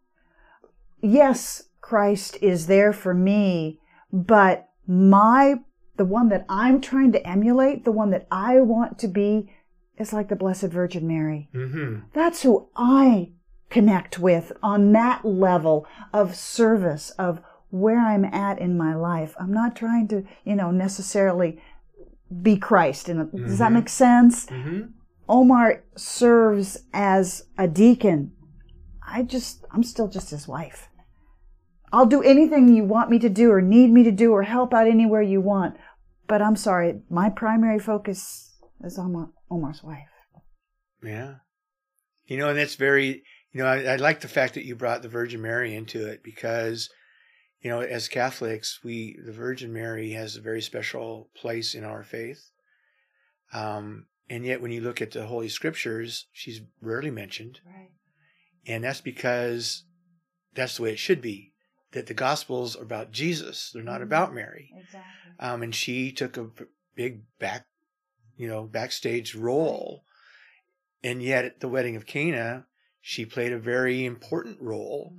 Yes, 1.02 1.64
Christ 1.82 2.38
is 2.40 2.66
there 2.66 2.92
for 2.94 3.12
me, 3.12 3.80
but 4.10 4.68
my, 4.86 5.56
the 5.96 6.06
one 6.06 6.30
that 6.30 6.46
I'm 6.48 6.80
trying 6.80 7.12
to 7.12 7.26
emulate, 7.26 7.84
the 7.84 7.92
one 7.92 8.10
that 8.10 8.26
I 8.30 8.60
want 8.60 8.98
to 9.00 9.08
be, 9.08 9.52
is 9.98 10.12
like 10.12 10.28
the 10.28 10.36
Blessed 10.36 10.64
Virgin 10.66 11.06
Mary. 11.06 11.48
hmm 11.52 12.00
That's 12.12 12.42
who 12.42 12.68
I 12.76 13.30
connect 13.70 14.18
with 14.18 14.52
on 14.62 14.92
that 14.92 15.24
level 15.24 15.86
of 16.12 16.34
service, 16.36 17.10
of 17.18 17.40
where 17.70 17.98
I'm 18.00 18.24
at 18.24 18.58
in 18.58 18.76
my 18.76 18.94
life. 18.94 19.34
I'm 19.40 19.52
not 19.52 19.74
trying 19.74 20.08
to, 20.08 20.24
you 20.44 20.54
know, 20.54 20.70
necessarily 20.70 21.60
be 22.42 22.56
Christ. 22.56 23.08
And 23.08 23.30
does 23.32 23.58
that 23.58 23.70
Mhm. 23.70 23.74
make 23.74 23.88
sense? 23.88 24.48
hmm 24.48 24.82
Omar 25.28 25.82
serves 25.96 26.78
as 26.94 27.46
a 27.58 27.66
deacon. 27.66 28.30
I 29.06 29.22
just, 29.22 29.64
I'm 29.72 29.82
still 29.82 30.06
just 30.06 30.30
his 30.30 30.46
wife. 30.46 30.88
I'll 31.92 32.06
do 32.06 32.22
anything 32.22 32.68
you 32.68 32.84
want 32.84 33.10
me 33.10 33.18
to 33.18 33.28
do 33.28 33.50
or 33.50 33.60
need 33.60 33.90
me 33.92 34.04
to 34.04 34.12
do 34.12 34.32
or 34.32 34.42
help 34.44 34.72
out 34.72 34.86
anywhere 34.86 35.22
you 35.22 35.40
want. 35.40 35.76
But 36.28 36.42
I'm 36.42 36.54
sorry, 36.56 37.00
my 37.10 37.28
primary 37.28 37.78
focus 37.80 38.45
is 38.84 38.98
Omar, 38.98 39.30
Omar's 39.50 39.82
wife. 39.82 40.08
Yeah. 41.02 41.36
You 42.26 42.38
know, 42.38 42.48
and 42.48 42.58
that's 42.58 42.74
very, 42.74 43.22
you 43.52 43.62
know, 43.62 43.66
I, 43.66 43.82
I 43.84 43.96
like 43.96 44.20
the 44.20 44.28
fact 44.28 44.54
that 44.54 44.64
you 44.64 44.74
brought 44.74 45.02
the 45.02 45.08
Virgin 45.08 45.40
Mary 45.40 45.74
into 45.74 46.06
it 46.06 46.22
because, 46.22 46.90
you 47.60 47.70
know, 47.70 47.80
as 47.80 48.08
Catholics, 48.08 48.80
we, 48.82 49.18
the 49.24 49.32
Virgin 49.32 49.72
Mary 49.72 50.12
has 50.12 50.36
a 50.36 50.40
very 50.40 50.60
special 50.60 51.30
place 51.36 51.74
in 51.74 51.84
our 51.84 52.02
faith. 52.02 52.50
Um, 53.52 54.06
and 54.28 54.44
yet 54.44 54.60
when 54.60 54.72
you 54.72 54.80
look 54.80 55.00
at 55.00 55.12
the 55.12 55.26
Holy 55.26 55.48
Scriptures, 55.48 56.26
she's 56.32 56.60
rarely 56.80 57.10
mentioned. 57.10 57.60
Right. 57.64 57.90
And 58.66 58.82
that's 58.82 59.00
because 59.00 59.84
that's 60.54 60.76
the 60.76 60.82
way 60.82 60.92
it 60.92 60.98
should 60.98 61.22
be. 61.22 61.52
That 61.92 62.06
the 62.06 62.14
Gospels 62.14 62.76
are 62.76 62.82
about 62.82 63.12
Jesus, 63.12 63.70
they're 63.72 63.82
not 63.82 64.02
about 64.02 64.34
Mary. 64.34 64.70
Exactly. 64.76 65.00
Um, 65.38 65.62
and 65.62 65.74
she 65.74 66.10
took 66.10 66.36
a 66.36 66.48
big 66.94 67.22
back, 67.38 67.66
you 68.36 68.48
know, 68.48 68.64
backstage 68.64 69.34
role. 69.34 70.04
And 71.02 71.22
yet 71.22 71.44
at 71.44 71.60
the 71.60 71.68
wedding 71.68 71.96
of 71.96 72.06
Cana, 72.06 72.66
she 73.00 73.24
played 73.24 73.52
a 73.52 73.58
very 73.58 74.04
important 74.04 74.60
role 74.60 75.14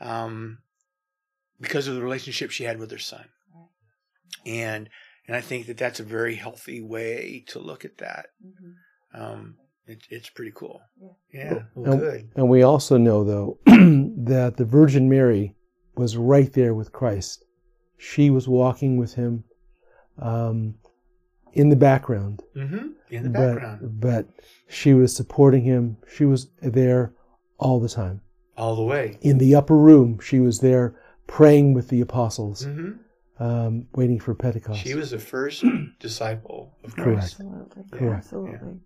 um, 0.00 0.58
because 1.60 1.88
of 1.88 1.94
the 1.94 2.02
relationship 2.02 2.50
she 2.50 2.64
had 2.64 2.78
with 2.78 2.90
her 2.90 2.98
son. 2.98 3.26
Right. 3.54 4.52
And 4.52 4.88
and 5.26 5.36
I 5.36 5.40
think 5.40 5.66
that 5.66 5.76
that's 5.76 5.98
a 6.00 6.04
very 6.04 6.36
healthy 6.36 6.80
way 6.80 7.44
to 7.48 7.58
look 7.58 7.84
at 7.84 7.98
that. 7.98 8.26
Mm-hmm. 8.44 9.20
Um, 9.20 9.56
it, 9.86 9.98
it's 10.08 10.30
pretty 10.30 10.52
cool. 10.54 10.80
Yeah. 11.00 11.08
Yeah. 11.54 11.62
Well, 11.74 11.92
And- 11.92 12.00
good. 12.00 12.30
And 12.36 12.48
we 12.48 12.62
also 12.62 12.96
know, 12.96 13.24
though, 13.24 13.58
that 13.66 14.54
the 14.56 14.64
Virgin 14.64 15.08
Mary 15.08 15.54
was 15.96 16.16
right 16.16 16.52
there 16.52 16.74
with 16.74 16.92
Christ. 16.92 17.44
She 17.98 18.30
was 18.30 18.46
walking 18.46 18.98
with 18.98 19.14
him 19.14 19.44
um, 20.20 20.76
in 21.56 21.68
the 21.70 21.76
background, 21.76 22.42
hmm 22.54 22.88
In 23.10 23.22
the 23.24 23.30
but, 23.30 23.54
background, 23.54 24.00
but 24.00 24.26
she 24.68 24.94
was 24.94 25.14
supporting 25.16 25.62
him. 25.64 25.96
She 26.14 26.24
was 26.24 26.48
there 26.62 27.12
all 27.58 27.80
the 27.80 27.88
time. 27.88 28.20
all 28.56 28.74
the 28.76 28.82
way. 28.94 29.18
In 29.22 29.38
the 29.38 29.54
upper 29.54 29.76
room, 29.76 30.18
she 30.20 30.38
was 30.40 30.60
there 30.60 30.94
praying 31.26 31.74
with 31.74 31.88
the 31.88 32.00
apostles, 32.00 32.64
hmm 32.64 32.92
um, 33.38 33.86
waiting 33.94 34.18
for 34.18 34.34
Pentecost. 34.34 34.80
She 34.80 34.94
was 34.94 35.10
the 35.10 35.18
first 35.18 35.62
disciple 36.00 36.60
of 36.84 36.94
Correct. 36.96 37.18
Christ. 37.18 37.32
Absolutely. 37.34 37.82
Correct. 37.90 38.18
Absolutely. 38.24 38.76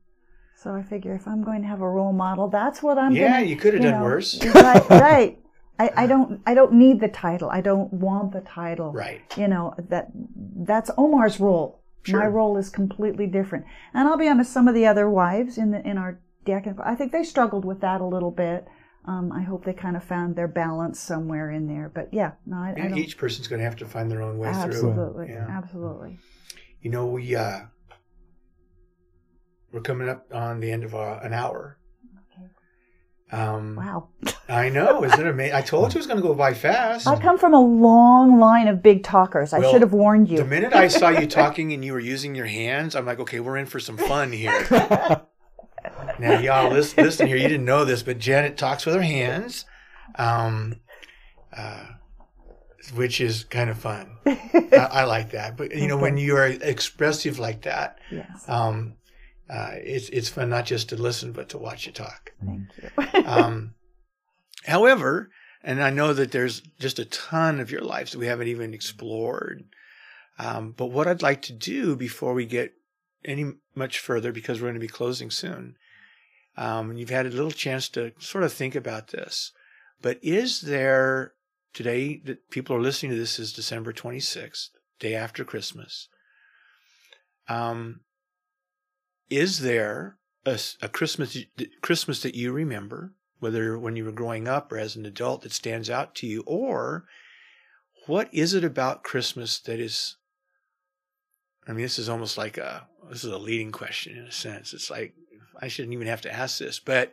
So 0.62 0.74
I 0.74 0.82
figure 0.82 1.14
if 1.14 1.26
I'm 1.26 1.42
going 1.42 1.62
to 1.62 1.68
have 1.68 1.80
a 1.80 1.88
role 1.88 2.12
model, 2.12 2.48
that's 2.48 2.82
what 2.82 2.98
I'm 2.98 3.14
Yeah, 3.14 3.34
gonna 3.38 3.46
you 3.46 3.56
could 3.56 3.74
have 3.74 3.82
done 3.82 3.98
know, 3.98 4.04
worse. 4.04 4.44
right, 4.54 4.90
right. 5.08 5.38
I, 5.78 5.90
I 5.96 6.06
don't 6.06 6.42
I 6.46 6.54
don't 6.54 6.74
need 6.74 7.00
the 7.00 7.08
title. 7.08 7.48
I 7.48 7.60
don't 7.62 7.92
want 7.92 8.32
the 8.32 8.42
title. 8.42 8.92
Right. 8.92 9.22
You 9.38 9.48
know, 9.48 9.74
that 9.88 10.08
that's 10.72 10.90
Omar's 10.98 11.40
role. 11.40 11.79
My 12.08 12.26
role 12.26 12.56
is 12.56 12.70
completely 12.70 13.26
different. 13.26 13.66
And 13.92 14.08
I'll 14.08 14.16
be 14.16 14.28
honest, 14.28 14.52
some 14.52 14.68
of 14.68 14.74
the 14.74 14.86
other 14.86 15.08
wives 15.08 15.58
in 15.58 15.70
the 15.70 15.86
in 15.86 15.98
our 15.98 16.20
diaconate, 16.44 16.80
I 16.82 16.94
think 16.94 17.12
they 17.12 17.22
struggled 17.22 17.64
with 17.64 17.80
that 17.80 18.00
a 18.00 18.06
little 18.06 18.30
bit. 18.30 18.66
Um, 19.06 19.32
I 19.32 19.42
hope 19.42 19.64
they 19.64 19.72
kind 19.72 19.96
of 19.96 20.04
found 20.04 20.36
their 20.36 20.48
balance 20.48 21.00
somewhere 21.00 21.50
in 21.50 21.66
there. 21.66 21.90
But 21.92 22.12
yeah, 22.12 22.32
no, 22.46 22.56
I, 22.56 22.74
I 22.78 22.94
each 22.94 23.16
person's 23.16 23.48
going 23.48 23.60
to 23.60 23.64
have 23.64 23.76
to 23.76 23.86
find 23.86 24.10
their 24.10 24.22
own 24.22 24.38
way 24.38 24.52
through. 24.52 24.64
absolutely, 24.64 25.28
Yeah. 25.28 25.46
absolutely. 25.48 26.18
You 26.82 26.90
know, 26.90 27.06
we 27.06 27.34
uh, 27.34 27.60
we're 29.72 29.80
coming 29.80 30.08
up 30.08 30.26
on 30.32 30.60
the 30.60 30.70
end 30.70 30.84
of 30.84 30.94
uh, 30.94 31.20
an 31.22 31.32
hour. 31.32 31.78
Um, 33.32 33.76
Wow. 33.76 34.08
I 34.50 34.68
know, 34.68 35.04
isn't 35.04 35.20
it 35.20 35.26
amazing? 35.26 35.54
I 35.54 35.60
told 35.60 35.94
you 35.94 35.98
it 35.98 36.00
was 36.00 36.06
going 36.06 36.20
to 36.20 36.26
go 36.26 36.34
by 36.34 36.54
fast. 36.54 37.06
I 37.06 37.18
come 37.20 37.38
from 37.38 37.54
a 37.54 37.60
long 37.60 38.40
line 38.40 38.66
of 38.66 38.82
big 38.82 39.04
talkers. 39.04 39.52
I 39.52 39.60
Well, 39.60 39.70
should 39.70 39.82
have 39.82 39.92
warned 39.92 40.28
you. 40.28 40.38
The 40.38 40.44
minute 40.44 40.74
I 40.74 40.88
saw 40.88 41.08
you 41.08 41.26
talking 41.26 41.72
and 41.72 41.84
you 41.84 41.92
were 41.92 42.00
using 42.00 42.34
your 42.34 42.46
hands, 42.46 42.96
I'm 42.96 43.06
like, 43.06 43.20
okay, 43.20 43.38
we're 43.38 43.56
in 43.56 43.66
for 43.66 43.78
some 43.78 43.96
fun 43.96 44.32
here. 44.32 44.66
now, 46.18 46.40
y'all, 46.40 46.70
listen, 46.70 47.04
listen 47.04 47.26
here. 47.28 47.36
You 47.36 47.48
didn't 47.48 47.64
know 47.64 47.84
this, 47.84 48.02
but 48.02 48.18
Janet 48.18 48.56
talks 48.56 48.84
with 48.84 48.96
her 48.96 49.02
hands, 49.02 49.66
um, 50.16 50.80
uh, 51.56 51.86
which 52.94 53.20
is 53.20 53.44
kind 53.44 53.70
of 53.70 53.78
fun. 53.78 54.18
I, 54.26 54.88
I 54.90 55.04
like 55.04 55.30
that. 55.30 55.56
But 55.56 55.74
you 55.74 55.86
know, 55.86 55.96
when 55.96 56.16
you 56.16 56.36
are 56.36 56.46
expressive 56.46 57.38
like 57.38 57.62
that, 57.62 57.98
yes. 58.10 58.48
um, 58.48 58.94
uh, 59.48 59.70
it's 59.74 60.08
it's 60.08 60.28
fun 60.28 60.48
not 60.48 60.66
just 60.66 60.88
to 60.88 60.96
listen, 60.96 61.30
but 61.30 61.50
to 61.50 61.58
watch 61.58 61.86
you 61.86 61.92
talk. 61.92 62.32
Thank 62.44 62.68
you. 63.14 63.24
Um, 63.26 63.74
however, 64.64 65.30
and 65.62 65.82
I 65.82 65.90
know 65.90 66.12
that 66.12 66.32
there's 66.32 66.62
just 66.78 66.98
a 66.98 67.04
ton 67.04 67.60
of 67.60 67.70
your 67.70 67.82
lives 67.82 68.12
that 68.12 68.18
we 68.18 68.26
haven't 68.26 68.48
even 68.48 68.74
explored. 68.74 69.64
Um, 70.38 70.72
but 70.72 70.86
what 70.86 71.06
I'd 71.06 71.22
like 71.22 71.42
to 71.42 71.52
do 71.52 71.96
before 71.96 72.32
we 72.32 72.46
get 72.46 72.72
any 73.24 73.52
much 73.74 73.98
further, 73.98 74.32
because 74.32 74.60
we're 74.60 74.68
going 74.68 74.74
to 74.74 74.80
be 74.80 74.88
closing 74.88 75.30
soon, 75.30 75.76
um, 76.56 76.96
you've 76.96 77.10
had 77.10 77.26
a 77.26 77.30
little 77.30 77.50
chance 77.50 77.88
to 77.90 78.12
sort 78.18 78.44
of 78.44 78.52
think 78.52 78.74
about 78.74 79.08
this. 79.08 79.52
But 80.00 80.18
is 80.22 80.62
there 80.62 81.34
today 81.72 82.20
that 82.24 82.50
people 82.50 82.74
are 82.76 82.80
listening 82.80 83.12
to 83.12 83.18
this 83.18 83.38
is 83.38 83.52
December 83.52 83.92
26th, 83.92 84.70
day 84.98 85.14
after 85.14 85.44
Christmas. 85.44 86.08
Um, 87.48 88.00
is 89.28 89.60
there 89.60 90.16
a, 90.44 90.58
a 90.82 90.88
Christmas 90.88 91.36
Christmas 91.82 92.22
that 92.22 92.34
you 92.34 92.52
remember, 92.52 93.12
whether 93.40 93.78
when 93.78 93.96
you 93.96 94.04
were 94.04 94.12
growing 94.12 94.46
up 94.46 94.72
or 94.72 94.78
as 94.78 94.96
an 94.96 95.04
adult, 95.04 95.42
that 95.42 95.52
stands 95.52 95.90
out 95.90 96.14
to 96.16 96.26
you, 96.26 96.42
or 96.46 97.06
what 98.06 98.32
is 98.32 98.54
it 98.54 98.64
about 98.64 99.02
Christmas 99.02 99.58
that 99.60 99.80
is? 99.80 100.16
I 101.66 101.72
mean, 101.72 101.82
this 101.82 101.98
is 101.98 102.08
almost 102.08 102.38
like 102.38 102.56
a 102.56 102.86
this 103.08 103.24
is 103.24 103.32
a 103.32 103.38
leading 103.38 103.72
question 103.72 104.16
in 104.16 104.24
a 104.24 104.32
sense. 104.32 104.72
It's 104.72 104.90
like 104.90 105.14
I 105.60 105.68
shouldn't 105.68 105.94
even 105.94 106.06
have 106.06 106.22
to 106.22 106.32
ask 106.32 106.58
this, 106.58 106.78
but 106.78 107.12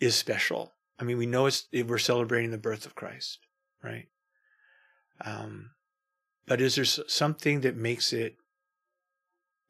is 0.00 0.14
special. 0.14 0.72
I 0.98 1.04
mean, 1.04 1.18
we 1.18 1.26
know 1.26 1.46
it's 1.46 1.66
we're 1.72 1.98
celebrating 1.98 2.50
the 2.50 2.58
birth 2.58 2.86
of 2.86 2.94
Christ, 2.94 3.38
right? 3.82 4.08
Um, 5.24 5.70
but 6.46 6.60
is 6.60 6.76
there 6.76 6.84
something 6.84 7.60
that 7.62 7.76
makes 7.76 8.12
it 8.12 8.36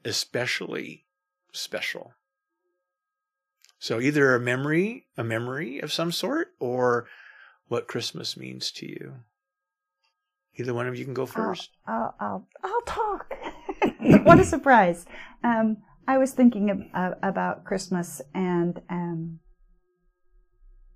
especially 0.05 1.05
special? 1.53 2.13
So 3.87 4.01
either 4.01 4.35
a 4.35 4.41
memory, 4.41 5.07
a 5.17 5.23
memory 5.23 5.79
of 5.79 5.93
some 5.93 6.11
sort, 6.11 6.49
or 6.59 7.07
what 7.69 7.87
Christmas 7.87 8.37
means 8.37 8.73
to 8.73 8.85
you. 8.85 9.15
Either 10.57 10.75
one 10.75 10.89
of 10.89 10.99
you 10.99 11.05
can 11.05 11.15
go 11.15 11.25
first. 11.25 11.71
I'll, 11.87 12.13
I'll, 12.19 12.49
I'll 12.65 12.81
talk. 12.81 13.33
what 14.25 14.41
a 14.41 14.45
surprise. 14.45 15.07
Um, 15.45 15.77
I 16.09 16.19
was 16.19 16.33
thinking 16.33 16.69
of, 16.69 16.81
uh, 16.95 17.15
about 17.23 17.65
Christmas 17.65 18.21
and 18.35 18.81
um, 18.91 19.39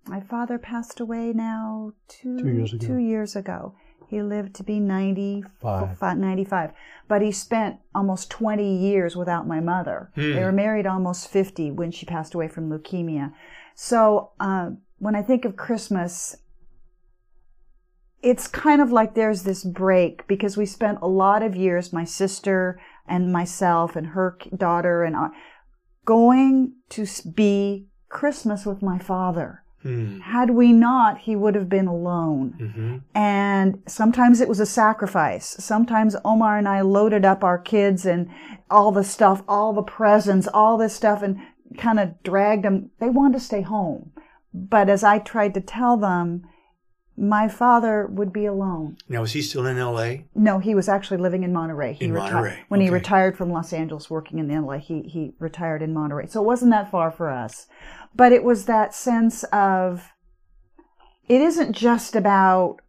my 0.08 0.20
father 0.22 0.58
passed 0.58 0.98
away 0.98 1.32
now 1.32 1.92
two, 2.08 2.40
two, 2.40 2.48
years, 2.48 2.72
ago. 2.72 2.86
two 2.88 2.98
years 2.98 3.36
ago. 3.36 3.76
He 4.10 4.22
lived 4.22 4.54
to 4.56 4.64
be 4.64 4.80
95. 4.80 6.18
95. 6.18 6.72
But 7.06 7.22
he 7.22 7.30
spent 7.30 7.76
almost 7.94 8.28
20 8.30 8.76
years 8.76 9.14
without 9.14 9.46
my 9.46 9.60
mother. 9.60 10.10
Mm. 10.16 10.34
They 10.34 10.42
were 10.42 10.52
married 10.52 10.84
almost 10.84 11.28
50 11.28 11.70
when 11.70 11.92
she 11.92 12.06
passed 12.06 12.34
away 12.34 12.48
from 12.48 12.68
leukemia. 12.68 13.32
So 13.76 14.32
uh, 14.40 14.70
when 14.98 15.14
I 15.14 15.22
think 15.22 15.44
of 15.44 15.56
Christmas, 15.56 16.36
it's 18.20 18.48
kind 18.48 18.82
of 18.82 18.90
like 18.90 19.14
there's 19.14 19.44
this 19.44 19.62
break 19.62 20.26
because 20.26 20.56
we 20.56 20.66
spent 20.66 20.98
a 21.00 21.08
lot 21.08 21.44
of 21.44 21.54
years, 21.54 21.92
my 21.92 22.04
sister 22.04 22.80
and 23.06 23.32
myself 23.32 23.94
and 23.94 24.08
her 24.08 24.36
daughter 24.56 25.04
and 25.04 25.14
I, 25.14 25.28
going 26.04 26.74
to 26.90 27.06
be 27.32 27.86
Christmas 28.08 28.66
with 28.66 28.82
my 28.82 28.98
father. 28.98 29.62
Hmm. 29.82 30.20
Had 30.20 30.50
we 30.50 30.72
not, 30.72 31.18
he 31.18 31.34
would 31.34 31.54
have 31.54 31.68
been 31.68 31.86
alone. 31.86 32.54
Mm-hmm. 32.60 32.96
And 33.14 33.82
sometimes 33.86 34.40
it 34.40 34.48
was 34.48 34.60
a 34.60 34.66
sacrifice. 34.66 35.56
Sometimes 35.58 36.16
Omar 36.24 36.58
and 36.58 36.68
I 36.68 36.82
loaded 36.82 37.24
up 37.24 37.42
our 37.42 37.58
kids 37.58 38.04
and 38.04 38.28
all 38.70 38.92
the 38.92 39.04
stuff, 39.04 39.42
all 39.48 39.72
the 39.72 39.82
presents, 39.82 40.46
all 40.52 40.76
this 40.76 40.94
stuff 40.94 41.22
and 41.22 41.40
kind 41.78 41.98
of 41.98 42.22
dragged 42.22 42.64
them. 42.64 42.90
They 42.98 43.08
wanted 43.08 43.38
to 43.38 43.44
stay 43.44 43.62
home. 43.62 44.12
But 44.52 44.90
as 44.90 45.02
I 45.02 45.18
tried 45.18 45.54
to 45.54 45.60
tell 45.60 45.96
them, 45.96 46.44
my 47.20 47.48
father 47.48 48.06
would 48.06 48.32
be 48.32 48.46
alone. 48.46 48.96
Now, 49.08 49.20
was 49.20 49.32
he 49.32 49.42
still 49.42 49.66
in 49.66 49.76
L.A.? 49.76 50.24
No, 50.34 50.58
he 50.58 50.74
was 50.74 50.88
actually 50.88 51.18
living 51.18 51.42
in 51.42 51.52
Monterey. 51.52 51.92
He 51.92 52.06
in 52.06 52.12
reti- 52.12 52.32
Monterey. 52.32 52.58
When 52.68 52.80
okay. 52.80 52.86
he 52.86 52.90
retired 52.90 53.36
from 53.36 53.52
Los 53.52 53.74
Angeles 53.74 54.08
working 54.08 54.38
in 54.38 54.50
L.A., 54.50 54.78
he, 54.78 55.02
he 55.02 55.34
retired 55.38 55.82
in 55.82 55.92
Monterey. 55.92 56.26
So 56.28 56.40
it 56.40 56.46
wasn't 56.46 56.70
that 56.70 56.90
far 56.90 57.10
for 57.10 57.28
us. 57.28 57.66
But 58.14 58.32
it 58.32 58.42
was 58.42 58.64
that 58.64 58.94
sense 58.94 59.44
of, 59.52 60.08
it 61.28 61.42
isn't 61.42 61.76
just 61.76 62.16
about 62.16 62.80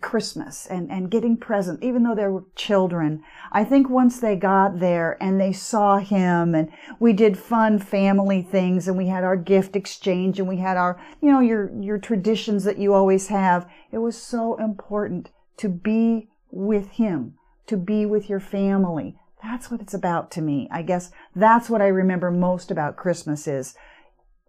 Christmas 0.00 0.66
and, 0.66 0.90
and 0.90 1.10
getting 1.10 1.36
presents, 1.36 1.82
even 1.82 2.02
though 2.02 2.14
there 2.14 2.30
were 2.30 2.44
children. 2.56 3.22
I 3.52 3.64
think 3.64 3.88
once 3.88 4.20
they 4.20 4.36
got 4.36 4.80
there 4.80 5.16
and 5.22 5.40
they 5.40 5.52
saw 5.52 5.98
him 5.98 6.54
and 6.54 6.70
we 6.98 7.12
did 7.12 7.38
fun 7.38 7.78
family 7.78 8.42
things 8.42 8.88
and 8.88 8.96
we 8.96 9.08
had 9.08 9.24
our 9.24 9.36
gift 9.36 9.76
exchange 9.76 10.38
and 10.38 10.48
we 10.48 10.56
had 10.56 10.76
our, 10.76 11.00
you 11.20 11.30
know, 11.30 11.40
your, 11.40 11.70
your 11.80 11.98
traditions 11.98 12.64
that 12.64 12.78
you 12.78 12.94
always 12.94 13.28
have. 13.28 13.68
It 13.90 13.98
was 13.98 14.20
so 14.20 14.56
important 14.56 15.30
to 15.58 15.68
be 15.68 16.28
with 16.50 16.90
him, 16.92 17.34
to 17.66 17.76
be 17.76 18.06
with 18.06 18.28
your 18.28 18.40
family. 18.40 19.16
That's 19.42 19.70
what 19.70 19.80
it's 19.80 19.94
about 19.94 20.30
to 20.32 20.40
me. 20.40 20.68
I 20.70 20.82
guess 20.82 21.10
that's 21.34 21.68
what 21.68 21.82
I 21.82 21.88
remember 21.88 22.30
most 22.30 22.70
about 22.70 22.96
Christmas 22.96 23.46
is 23.46 23.74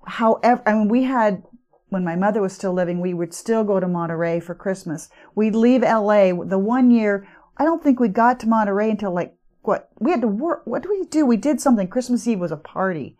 however, 0.05 0.61
I 0.65 0.73
mean, 0.73 0.87
we 0.87 1.03
had 1.03 1.43
when 1.93 2.03
my 2.03 2.15
mother 2.15 2.41
was 2.41 2.53
still 2.53 2.73
living, 2.73 2.99
we 2.99 3.13
would 3.13 3.33
still 3.33 3.63
go 3.63 3.79
to 3.79 3.87
Monterey 3.87 4.39
for 4.39 4.53
Christmas. 4.53 5.09
We'd 5.35 5.55
leave 5.55 5.81
LA. 5.81 6.33
The 6.33 6.59
one 6.59 6.91
year, 6.91 7.27
I 7.57 7.63
don't 7.63 7.81
think 7.81 7.99
we 7.99 8.09
got 8.09 8.39
to 8.41 8.47
Monterey 8.47 8.91
until 8.91 9.13
like, 9.13 9.35
what? 9.61 9.89
We 9.99 10.11
had 10.11 10.21
to 10.21 10.27
work. 10.27 10.63
What 10.65 10.83
do 10.83 10.89
we 10.89 11.05
do? 11.05 11.25
We 11.25 11.37
did 11.37 11.61
something. 11.61 11.87
Christmas 11.87 12.27
Eve 12.27 12.39
was 12.39 12.51
a 12.51 12.57
party. 12.57 13.17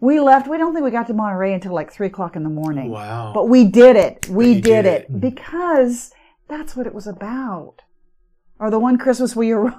We 0.00 0.20
left. 0.20 0.48
We 0.48 0.58
don't 0.58 0.74
think 0.74 0.84
we 0.84 0.90
got 0.90 1.06
to 1.06 1.14
Monterey 1.14 1.54
until 1.54 1.72
like 1.72 1.90
three 1.90 2.08
o'clock 2.08 2.36
in 2.36 2.42
the 2.42 2.50
morning. 2.50 2.90
Wow. 2.90 3.32
But 3.34 3.48
we 3.48 3.64
did 3.64 3.96
it. 3.96 4.28
We 4.28 4.54
did, 4.54 4.64
did, 4.64 4.84
it. 4.84 5.02
it 5.02 5.08
mm-hmm. 5.08 5.20
because 5.20 6.12
that's 6.48 6.76
what 6.76 6.86
it 6.86 6.94
was 6.94 7.06
about. 7.06 7.82
Or 8.58 8.70
the 8.70 8.78
one 8.78 8.98
Christmas 8.98 9.34
we 9.34 9.50
arrived 9.52 9.76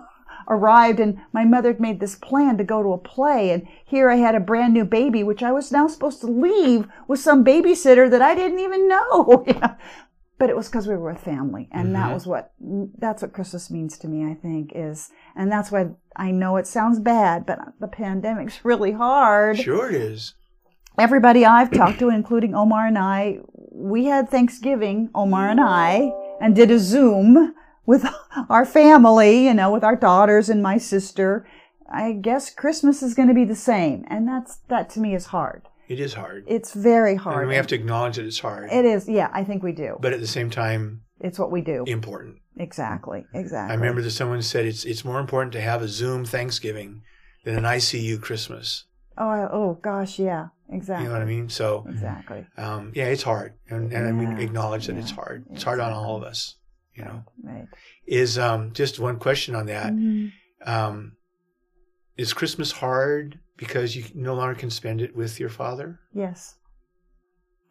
and 1.00 1.20
my 1.32 1.46
mother 1.46 1.70
had 1.70 1.80
made 1.80 2.00
this 2.00 2.16
plan 2.16 2.58
to 2.58 2.64
go 2.64 2.82
to 2.82 2.94
a 2.94 2.98
play 2.98 3.52
and 3.52 3.68
here 3.86 4.10
I 4.10 4.16
had 4.16 4.36
a 4.36 4.40
brand 4.40 4.74
new 4.74 4.86
baby, 4.86 5.24
which 5.24 5.44
I 5.44 5.52
was 5.52 5.72
now 5.72 5.88
supposed 5.88 6.22
to 6.22 6.28
leave 6.28 6.88
with 7.08 7.20
some 7.20 7.46
babysitter 7.46 8.10
that 8.10 8.22
I 8.22 8.36
didn't 8.36 8.60
even 8.60 8.88
know. 8.88 9.46
But 10.40 10.50
it 10.50 10.56
was 10.56 10.70
because 10.70 10.88
we 10.88 10.96
were 10.96 11.12
with 11.12 11.22
family. 11.22 11.68
And 11.70 11.88
mm-hmm. 11.88 11.94
that 11.96 12.14
was 12.14 12.26
what, 12.26 12.54
that's 12.98 13.22
what 13.22 13.34
Christmas 13.34 13.70
means 13.70 13.98
to 13.98 14.08
me, 14.08 14.26
I 14.26 14.36
think, 14.36 14.72
is, 14.74 15.12
and 15.36 15.52
that's 15.52 15.70
why 15.70 15.90
I 16.16 16.32
know 16.32 16.56
it 16.56 16.66
sounds 16.66 16.98
bad, 16.98 17.46
but 17.46 17.60
the 17.82 17.90
pandemic's 17.90 18.60
really 18.64 18.94
hard. 18.94 19.60
Sure 19.60 19.90
it 19.90 19.96
is. 19.96 20.36
Everybody 20.98 21.46
I've 21.46 21.72
talked 21.72 22.00
to, 22.00 22.10
including 22.10 22.56
Omar 22.56 22.88
and 22.88 22.98
I, 22.98 23.40
we 23.70 24.06
had 24.06 24.30
Thanksgiving, 24.30 25.10
Omar 25.14 25.50
and 25.50 25.60
I, 25.60 26.10
and 26.40 26.56
did 26.56 26.72
a 26.72 26.80
Zoom 26.80 27.54
with 27.90 28.06
our 28.50 28.68
family, 28.68 29.46
you 29.46 29.54
know, 29.56 29.72
with 29.72 29.84
our 29.84 29.96
daughters 29.96 30.48
and 30.48 30.62
my 30.62 30.78
sister. 30.78 31.48
I 31.92 32.12
guess 32.12 32.54
Christmas 32.54 33.02
is 33.02 33.16
going 33.16 33.30
to 33.30 33.34
be 33.34 33.46
the 33.46 33.56
same. 33.56 34.06
And 34.10 34.28
that's, 34.28 34.58
that 34.68 34.92
to 34.92 35.00
me 35.00 35.16
is 35.16 35.26
hard. 35.26 35.68
It 35.88 36.00
is 36.00 36.14
hard. 36.14 36.46
It's 36.48 36.76
very 36.76 37.16
hard. 37.16 37.40
And 37.40 37.50
we 37.50 37.56
have 37.56 37.66
to 37.66 37.76
acknowledge 37.76 38.18
that 38.18 38.28
it's 38.28 38.38
hard. 38.38 38.72
It 38.72 38.86
is. 38.86 39.10
Yeah, 39.10 39.32
I 39.34 39.44
think 39.44 39.64
we 39.64 39.72
do. 39.72 39.98
But 40.00 40.14
at 40.14 40.20
the 40.20 40.28
same 40.28 40.52
time, 40.52 41.02
it's 41.20 41.40
what 41.40 41.50
we 41.50 41.62
do. 41.62 41.84
Important. 41.88 42.36
Exactly. 42.58 43.26
Exactly. 43.34 43.74
I 43.74 43.76
remember 43.76 44.04
that 44.04 44.12
someone 44.12 44.44
said 44.44 44.68
it's 44.68 44.86
it's 44.86 45.04
more 45.04 45.20
important 45.20 45.54
to 45.54 45.62
have 45.62 45.82
a 45.82 45.88
Zoom 45.88 46.26
Thanksgiving 46.26 47.02
than 47.44 47.56
an 47.58 47.64
ICU 47.64 48.22
Christmas. 48.22 48.86
Oh, 49.18 49.50
oh 49.52 49.80
gosh, 49.82 50.20
yeah, 50.20 50.50
exactly. 50.72 51.06
You 51.06 51.10
know 51.10 51.16
what 51.18 51.24
I 51.24 51.26
mean? 51.26 51.50
So 51.50 51.88
exactly. 51.90 52.46
Um, 52.56 52.92
yeah, 52.94 53.06
it's 53.06 53.24
hard, 53.24 53.54
and, 53.70 53.92
and 53.92 54.22
yeah, 54.22 54.36
we 54.36 54.44
acknowledge 54.44 54.86
that 54.88 54.94
yeah, 54.94 55.02
it's 55.02 55.12
hard. 55.12 55.46
It's 55.48 55.64
exactly. 55.64 55.82
hard 55.82 55.94
on 55.94 55.94
all 55.94 56.16
of 56.16 56.24
us 56.24 56.56
you 57.00 57.06
know. 57.06 57.24
Right. 57.42 57.68
Is 58.06 58.38
um, 58.38 58.74
just 58.74 59.00
one 59.00 59.18
question 59.18 59.56
on 59.56 59.66
that. 59.68 59.94
Mm-hmm. 59.94 60.70
Um, 60.70 61.14
is 62.18 62.34
Christmas 62.34 62.72
hard 62.74 63.40
because 63.56 63.96
you 63.96 64.04
no 64.14 64.36
longer 64.36 64.56
can 64.56 64.70
spend 64.70 65.02
it 65.02 65.16
with 65.16 65.40
your 65.40 65.50
father? 65.50 66.00
Yes. 66.14 66.56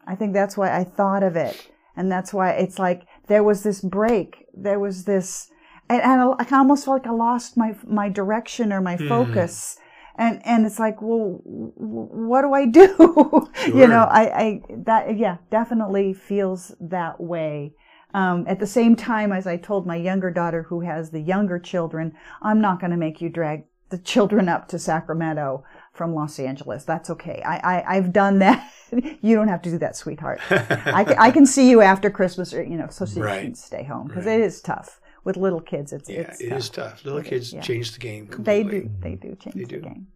I 0.07 0.15
think 0.15 0.33
that's 0.33 0.57
why 0.57 0.75
I 0.75 0.83
thought 0.83 1.23
of 1.23 1.35
it. 1.35 1.69
And 1.95 2.11
that's 2.11 2.33
why 2.33 2.51
it's 2.51 2.79
like 2.79 3.03
there 3.27 3.43
was 3.43 3.61
this 3.61 3.81
break. 3.81 4.45
There 4.53 4.79
was 4.79 5.05
this, 5.05 5.49
and, 5.89 6.01
and 6.01 6.35
I 6.39 6.57
almost 6.57 6.85
felt 6.85 7.01
like 7.03 7.07
I 7.07 7.13
lost 7.13 7.57
my, 7.57 7.75
my 7.85 8.09
direction 8.09 8.73
or 8.73 8.81
my 8.81 8.97
mm. 8.97 9.07
focus. 9.07 9.77
And, 10.17 10.41
and 10.45 10.65
it's 10.65 10.79
like, 10.79 11.01
well, 11.01 11.41
what 11.43 12.41
do 12.41 12.53
I 12.53 12.65
do? 12.65 13.47
Sure. 13.59 13.77
you 13.77 13.87
know, 13.87 14.07
I, 14.09 14.21
I, 14.21 14.61
that, 14.85 15.17
yeah, 15.17 15.37
definitely 15.51 16.13
feels 16.13 16.73
that 16.79 17.19
way. 17.21 17.73
Um, 18.13 18.45
at 18.47 18.59
the 18.59 18.67
same 18.67 18.95
time, 18.95 19.31
as 19.31 19.45
I 19.45 19.57
told 19.57 19.85
my 19.85 19.95
younger 19.95 20.31
daughter 20.31 20.63
who 20.63 20.81
has 20.81 21.11
the 21.11 21.19
younger 21.19 21.59
children, 21.59 22.15
I'm 22.41 22.59
not 22.59 22.79
going 22.79 22.91
to 22.91 22.97
make 22.97 23.21
you 23.21 23.29
drag 23.29 23.65
the 23.89 23.97
children 23.97 24.49
up 24.49 24.67
to 24.69 24.79
Sacramento 24.79 25.63
from 25.93 26.13
Los 26.13 26.39
Angeles. 26.39 26.85
That's 26.85 27.09
okay. 27.09 27.41
I, 27.45 27.83
I, 27.87 27.95
have 27.95 28.13
done 28.13 28.39
that. 28.39 28.71
you 29.21 29.35
don't 29.35 29.47
have 29.47 29.61
to 29.63 29.71
do 29.71 29.77
that, 29.79 29.95
sweetheart. 29.95 30.39
I, 30.49 31.03
can, 31.03 31.17
I 31.17 31.31
can 31.31 31.45
see 31.45 31.69
you 31.69 31.81
after 31.81 32.09
Christmas 32.09 32.53
or, 32.53 32.63
you 32.63 32.77
know, 32.77 32.87
so 32.89 33.05
she 33.05 33.19
right. 33.19 33.43
can 33.43 33.55
stay 33.55 33.83
home 33.83 34.07
because 34.07 34.25
right. 34.25 34.39
it 34.39 34.43
is 34.43 34.61
tough. 34.61 35.01
With 35.25 35.35
little 35.35 35.59
kids, 35.59 35.91
it's, 35.91 36.09
yeah, 36.09 36.21
it's 36.21 36.39
it 36.39 36.49
tough. 36.49 36.59
is 36.59 36.69
tough. 36.69 37.05
Little 37.05 37.21
kids 37.21 37.51
yeah. 37.51 37.59
change 37.59 37.91
the 37.91 37.99
game 37.99 38.25
completely. 38.25 38.79
They 38.79 38.79
do. 38.79 38.91
They 39.01 39.15
do 39.15 39.35
change 39.35 39.55
they 39.55 39.63
the 39.63 39.67
do. 39.67 39.81
game. 39.81 40.07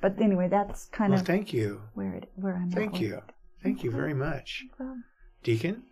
But 0.00 0.18
anyway, 0.18 0.48
that's 0.48 0.86
kind 0.86 1.12
well, 1.12 1.20
of 1.20 1.26
thank 1.26 1.52
you. 1.52 1.82
Where 1.92 2.14
it, 2.14 2.30
where 2.36 2.54
I'm. 2.54 2.70
Thank 2.70 2.98
you. 2.98 3.20
Thank 3.62 3.84
you 3.84 3.90
very 3.90 4.14
much, 4.14 4.64
Deacon. 5.42 5.82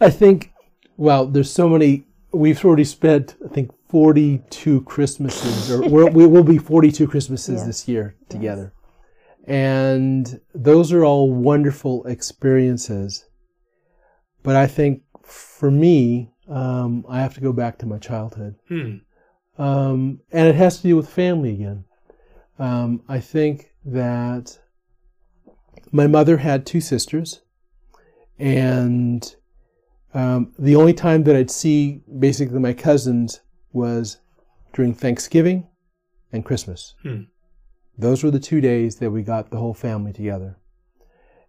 I 0.00 0.10
think 0.10 0.52
well, 0.96 1.26
there's 1.26 1.50
so 1.50 1.68
many. 1.68 2.06
We've 2.32 2.64
already 2.64 2.84
spent, 2.84 3.36
I 3.44 3.48
think, 3.48 3.70
42 3.88 4.82
Christmases, 4.82 5.70
or 5.70 5.88
we're, 5.88 6.10
we 6.10 6.26
will 6.26 6.42
be 6.44 6.58
42 6.58 7.06
Christmases 7.06 7.58
Yes. 7.60 7.66
this 7.66 7.88
year 7.88 8.16
together. 8.28 8.72
And 9.46 10.40
those 10.54 10.92
are 10.92 11.04
all 11.04 11.32
wonderful 11.32 12.04
experiences. 12.06 13.26
But 14.42 14.56
I 14.56 14.66
think 14.66 15.02
for 15.22 15.70
me, 15.70 16.30
um, 16.48 17.04
I 17.08 17.20
have 17.20 17.34
to 17.34 17.40
go 17.40 17.52
back 17.52 17.78
to 17.78 17.86
my 17.86 17.98
childhood. 17.98 18.56
Hmm. 18.68 18.96
Um, 19.56 20.20
and 20.32 20.48
it 20.48 20.56
has 20.56 20.78
to 20.78 20.82
do 20.82 20.96
with 20.96 21.08
family 21.08 21.52
again. 21.52 21.84
Um, 22.58 23.02
I 23.08 23.20
think 23.20 23.70
that 23.84 24.58
my 25.92 26.06
mother 26.06 26.38
had 26.38 26.66
two 26.66 26.80
sisters, 26.80 27.42
and 28.38 29.34
um, 30.14 30.52
the 30.58 30.76
only 30.76 30.94
time 30.94 31.24
that 31.24 31.36
I'd 31.36 31.50
see 31.50 32.02
basically 32.18 32.60
my 32.60 32.72
cousins 32.72 33.40
was 33.72 34.18
during 34.72 34.94
Thanksgiving 34.94 35.66
and 36.32 36.44
Christmas. 36.44 36.94
Hmm. 37.02 37.22
Those 37.98 38.22
were 38.22 38.30
the 38.30 38.40
two 38.40 38.60
days 38.60 38.96
that 38.96 39.10
we 39.10 39.22
got 39.22 39.50
the 39.50 39.58
whole 39.58 39.74
family 39.74 40.12
together. 40.12 40.56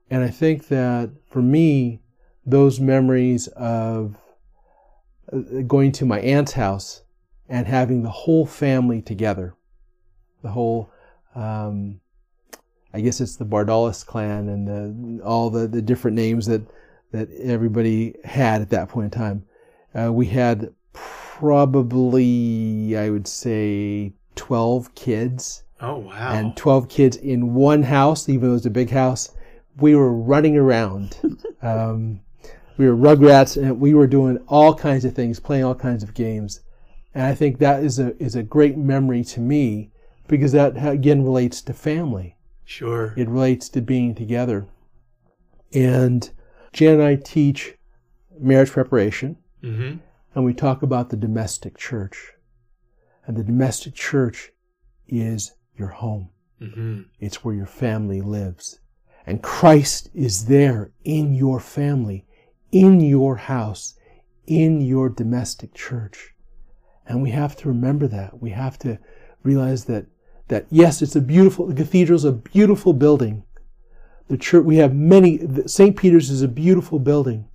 And 0.09 0.24
I 0.24 0.30
think 0.30 0.68
that 0.68 1.11
for 1.30 1.41
me, 1.41 2.01
those 2.45 2.80
memories 2.80 3.47
of 3.49 4.16
uh, 5.32 5.61
going 5.68 5.91
to 5.93 6.05
my 6.05 6.20
aunt's 6.20 6.53
house 6.53 7.03
and 7.49 7.68
having 7.68 8.03
the 8.03 8.09
whole 8.09 8.45
family 8.45 9.01
together, 9.01 9.55
the 10.43 10.51
whole, 10.51 10.91
um, 11.36 11.99
I 12.93 13.01
guess 13.01 13.22
it's 13.22 13.36
the 13.36 13.45
Bardalis 13.45 14.05
clan 14.05 14.49
and 14.49 14.68
the, 14.68 15.24
all 15.24 15.49
the, 15.49 15.68
the 15.68 15.82
different 15.82 16.16
names 16.16 16.45
that, 16.47 16.61
that 17.16 17.30
everybody 17.41 18.16
had 18.24 18.61
at 18.61 18.70
that 18.72 18.89
point 18.89 19.05
in 19.05 19.11
time. 19.20 19.45
Uh, 19.93 20.11
we 20.11 20.26
had 20.28 20.74
probably, 20.93 22.97
I 22.97 23.09
would 23.09 23.28
say, 23.28 24.13
12 24.36 24.93
kids 24.95 25.63
Oh 25.82 25.97
wow. 25.97 26.34
and 26.34 26.55
12 26.55 26.89
kids 26.89 27.18
in 27.18 27.53
one 27.53 27.84
house, 27.84 28.28
even 28.30 28.41
though 28.41 28.49
it 28.51 28.53
was 28.53 28.66
a 28.66 28.70
big 28.72 28.89
house. 28.89 29.32
We 29.78 29.95
were 29.95 30.13
running 30.13 30.57
around. 30.57 31.18
um, 31.61 32.22
we 32.78 32.89
were 32.89 32.95
rugrats 32.95 33.61
and 33.61 33.80
we 33.80 33.93
were 33.93 34.07
doing 34.07 34.38
all 34.47 34.74
kinds 34.74 35.05
of 35.05 35.13
things, 35.13 35.39
playing 35.39 35.63
all 35.63 35.76
kinds 35.76 36.03
of 36.03 36.13
games. 36.13 36.61
And 37.13 37.24
I 37.26 37.36
think 37.36 37.59
that 37.59 37.84
is 37.84 37.99
a, 37.99 38.22
is 38.22 38.36
a 38.36 38.43
great 38.43 38.78
memory 38.78 39.24
to 39.26 39.39
me 39.39 39.91
because 40.28 40.51
that 40.53 40.74
again 40.88 41.24
relates 41.24 41.61
to 41.63 41.74
family. 41.74 42.36
sure. 42.66 43.13
It 43.16 43.30
relates 43.30 43.70
to 43.70 43.82
being 43.82 44.16
together. 44.16 44.68
And 45.74 46.30
Jan 46.76 46.95
and 46.95 47.03
I 47.03 47.15
teach 47.15 47.76
marriage 48.38 48.69
preparation 48.69 49.38
mm-hmm. 49.63 49.97
and 50.36 50.45
we 50.45 50.53
talk 50.53 50.82
about 50.84 51.09
the 51.09 51.15
domestic 51.15 51.78
church. 51.78 52.34
And 53.26 53.38
the 53.38 53.45
domestic 53.45 53.95
church 53.95 54.51
is 55.07 55.53
your 55.78 55.88
home. 55.88 56.32
Mm-hmm. 56.61 57.03
It's 57.21 57.45
where 57.45 57.55
your 57.55 57.65
family 57.65 58.19
lives. 58.19 58.82
And 59.26 59.41
Christ 59.41 60.09
is 60.13 60.45
there 60.45 60.91
in 61.05 61.34
your 61.34 61.61
family, 61.61 62.26
in 62.73 62.99
your 62.99 63.38
house, 63.38 63.97
in 64.45 64.82
your 64.82 65.07
domestic 65.07 65.73
church. 65.73 66.36
And 67.07 67.21
we 67.21 67.32
have 67.32 67.55
to 67.57 67.69
remember 67.69 68.05
that. 68.07 68.41
We 68.41 68.49
have 68.49 68.78
to 68.80 68.99
realize 69.43 69.86
that, 69.86 70.07
that 70.49 70.65
yes, 70.69 71.01
it's 71.01 71.15
a 71.15 71.21
beautiful, 71.21 71.67
the 71.67 71.73
cathedral's 71.73 72.26
a 72.26 72.34
beautiful 72.34 72.91
building. 72.91 73.43
The 74.28 74.38
church, 74.38 74.65
we 74.65 74.78
have 74.78 74.93
many, 74.95 75.39
St. 75.67 75.95
Peter's 75.95 76.30
is 76.30 76.41
a 76.41 76.47
beautiful 76.47 76.99
building. 76.99 77.47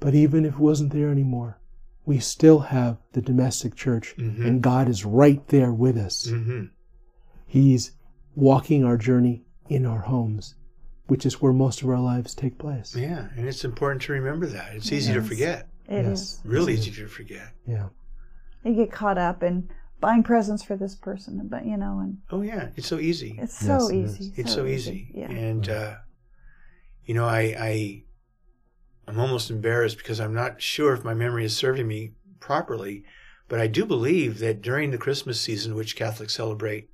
But 0.00 0.14
even 0.14 0.44
if 0.44 0.54
it 0.54 0.58
wasn't 0.60 0.92
there 0.92 1.10
anymore, 1.10 1.60
we 2.06 2.18
still 2.18 2.58
have 2.60 2.96
the 3.12 3.20
domestic 3.20 3.74
church 3.76 4.14
Mhm. 4.18 4.44
and 4.44 4.62
God 4.62 4.88
is 4.88 5.04
right 5.04 5.46
there 5.48 5.72
with 5.72 5.96
us. 5.96 6.26
Mm-hmm. 6.26 6.64
He's 7.46 7.92
walking 8.34 8.84
our 8.84 8.96
journey 8.96 9.44
in 9.68 9.84
our 9.86 10.00
homes, 10.00 10.54
which 11.06 11.24
is 11.26 11.40
where 11.42 11.52
most 11.52 11.82
of 11.82 11.88
our 11.88 12.00
lives 12.00 12.34
take 12.34 12.58
place. 12.58 12.96
Yeah, 12.96 13.28
and 13.36 13.46
it's 13.46 13.64
important 13.64 14.02
to 14.02 14.12
remember 14.12 14.46
that. 14.46 14.74
It's 14.74 14.90
easy 14.90 15.12
to 15.12 15.22
forget. 15.22 15.68
It 15.88 16.06
Yes. 16.06 16.20
is. 16.20 16.40
Really 16.44 16.74
easy 16.74 16.90
to 16.92 17.06
forget. 17.06 17.52
Yeah. 17.66 17.88
You 18.64 18.74
get 18.74 18.90
caught 18.92 19.18
up 19.18 19.42
in 19.42 19.68
buying 20.00 20.22
presents 20.22 20.62
for 20.62 20.76
this 20.76 20.94
person, 20.94 21.46
but 21.48 21.64
you 21.66 21.76
know, 21.76 21.98
and 22.00 22.18
Oh 22.30 22.42
yeah, 22.42 22.68
it's 22.76 22.86
so 22.88 22.98
easy. 22.98 23.38
it's 23.40 23.58
so 23.58 23.74
Yes, 23.74 23.90
it 23.90 23.96
is. 23.96 24.20
easy. 24.20 24.32
It's 24.40 24.54
so 24.54 24.66
easy. 24.66 25.10
Yeah. 25.14 25.30
And 25.30 25.68
uh, 25.68 25.94
you 27.04 27.14
know, 27.14 27.26
I, 27.26 27.40
I 27.58 28.02
I'm 29.08 29.18
almost 29.18 29.50
embarrassed 29.50 29.98
because 29.98 30.20
I'm 30.20 30.34
not 30.34 30.62
sure 30.62 30.92
if 30.94 31.04
my 31.04 31.14
memory 31.14 31.44
is 31.44 31.56
serving 31.56 31.86
me 31.88 32.12
properly, 32.38 33.04
but 33.48 33.60
I 33.60 33.66
do 33.66 33.84
believe 33.84 34.38
that 34.38 34.62
during 34.62 34.90
the 34.90 34.98
Christmas 34.98 35.40
season, 35.40 35.74
which 35.74 35.96
Catholics 35.96 36.34
celebrate 36.36 36.88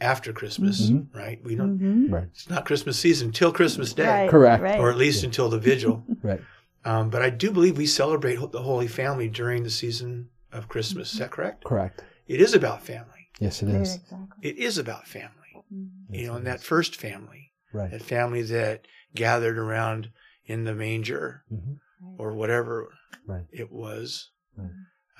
after 0.00 0.32
Christmas, 0.32 0.90
Mhm. 0.90 1.06
right? 1.14 1.42
We 1.44 1.54
don't. 1.54 1.78
Mhm. 1.78 2.12
Right. 2.12 2.24
It's 2.32 2.50
not 2.50 2.66
Christmas 2.66 2.98
season 2.98 3.30
till 3.30 3.52
Christmas 3.52 3.92
Day, 3.92 4.06
Right, 4.06 4.30
Correct. 4.30 4.62
Right. 4.62 4.80
or 4.80 4.90
at 4.90 4.96
least 4.96 5.22
until 5.24 5.48
the 5.48 5.58
vigil. 5.58 6.04
Right. 6.22 6.40
Um, 6.86 7.08
but 7.10 7.22
I 7.22 7.30
do 7.30 7.50
believe 7.50 7.78
we 7.78 7.86
celebrate 7.86 8.38
the 8.52 8.62
Holy 8.62 8.88
Family 8.88 9.28
during 9.28 9.62
the 9.62 9.70
season 9.70 10.28
of 10.52 10.68
Christmas. 10.68 11.12
Is 11.14 11.18
that 11.20 11.30
correct? 11.30 11.64
Correct. 11.64 12.02
It 12.26 12.40
is 12.40 12.54
about 12.54 12.82
family. 12.82 13.28
Yes, 13.38 13.62
it 13.62 13.68
is. 13.68 13.96
Yeah, 13.96 14.02
exactly. 14.02 14.50
It 14.50 14.56
is 14.58 14.78
about 14.78 15.06
family. 15.06 15.30
Mhm. 15.72 15.90
You 16.08 16.20
Yes, 16.20 16.26
know, 16.26 16.34
it 16.34 16.36
and 16.38 16.46
that 16.46 16.60
is. 16.60 16.64
first 16.66 16.96
family, 16.96 17.52
Right. 17.72 17.90
that 17.90 18.02
family 18.02 18.42
that 18.42 18.86
gathered 19.14 19.58
around 19.58 20.10
in 20.46 20.64
the 20.64 20.74
manger 20.74 21.44
Mhm. 21.52 21.78
or 22.18 22.32
whatever 22.32 22.88
Right. 23.26 23.46
it 23.50 23.70
was. 23.70 24.30
Right. 24.56 24.70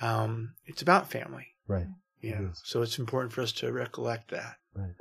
Um, 0.01 0.55
it's 0.65 0.81
about 0.81 1.09
family. 1.11 1.55
Right. 1.67 1.87
You 2.21 2.31
It 2.33 2.39
know, 2.39 2.51
so 2.53 2.81
it's 2.81 2.97
important 2.97 3.33
for 3.33 3.41
us 3.41 3.51
to 3.53 3.71
recollect 3.71 4.31
that. 4.31 4.57
Right. 4.73 4.95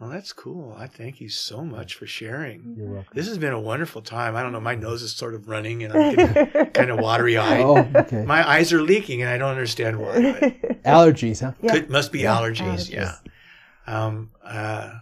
Well, 0.00 0.08
that's 0.08 0.32
cool. 0.32 0.74
I 0.78 0.86
thank 0.86 1.20
you 1.20 1.28
so 1.28 1.62
much 1.62 1.94
for 1.94 2.06
sharing. 2.06 2.74
You're 2.76 2.88
welcome. 2.88 3.12
This 3.14 3.28
has 3.28 3.36
been 3.36 3.52
a 3.52 3.60
wonderful 3.60 4.00
time. 4.00 4.34
I 4.34 4.42
don't 4.42 4.52
know, 4.52 4.60
my 4.60 4.74
nose 4.74 5.02
is 5.02 5.14
sort 5.14 5.34
of 5.34 5.48
running 5.48 5.82
and 5.84 5.92
I'm 5.92 6.14
getting 6.16 6.66
kind 6.72 6.90
of 6.90 6.98
watery 7.00 7.36
eyed. 7.36 7.60
Oh, 7.60 7.86
okay. 7.96 8.24
My 8.24 8.48
eyes 8.48 8.72
are 8.72 8.80
leaking 8.80 9.20
and 9.22 9.30
I 9.30 9.36
don't 9.36 9.50
understand 9.50 9.98
why. 10.00 10.14
Allergies, 10.86 11.40
huh? 11.40 11.52
Yeah. 11.60 11.72
Could, 11.72 11.90
must 11.90 12.12
be 12.12 12.20
Yeah, 12.20 12.36
allergies, 12.36 12.88
allergies. 12.88 12.92
yeah. 12.92 13.14
Um, 13.86 14.30
uh, 14.42 14.94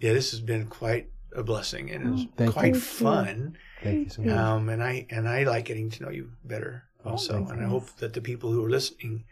yeah, 0.00 0.12
this 0.12 0.32
has 0.32 0.40
been 0.40 0.66
quite 0.66 1.08
a 1.34 1.42
blessing 1.42 1.90
and 1.90 2.18
it's 2.18 2.28
Thank 2.36 2.52
quite 2.52 2.74
you. 2.74 2.80
fun. 2.80 3.56
Thank 3.82 4.04
you 4.04 4.08
so 4.10 4.22
much. 4.22 4.34
Um, 4.36 4.68
and 4.68 4.82
I 4.82 5.06
and 5.10 5.28
I 5.28 5.44
like 5.44 5.64
getting 5.64 5.90
to 5.90 6.02
know 6.04 6.10
you 6.10 6.30
better 6.44 6.84
also, 7.04 7.34
thank 7.34 7.50
and 7.50 7.60
I 7.64 7.68
hope 7.68 7.88
that 7.96 8.12
the 8.14 8.20
people 8.20 8.50
who 8.50 8.64
are 8.64 8.70
listening 8.70 9.24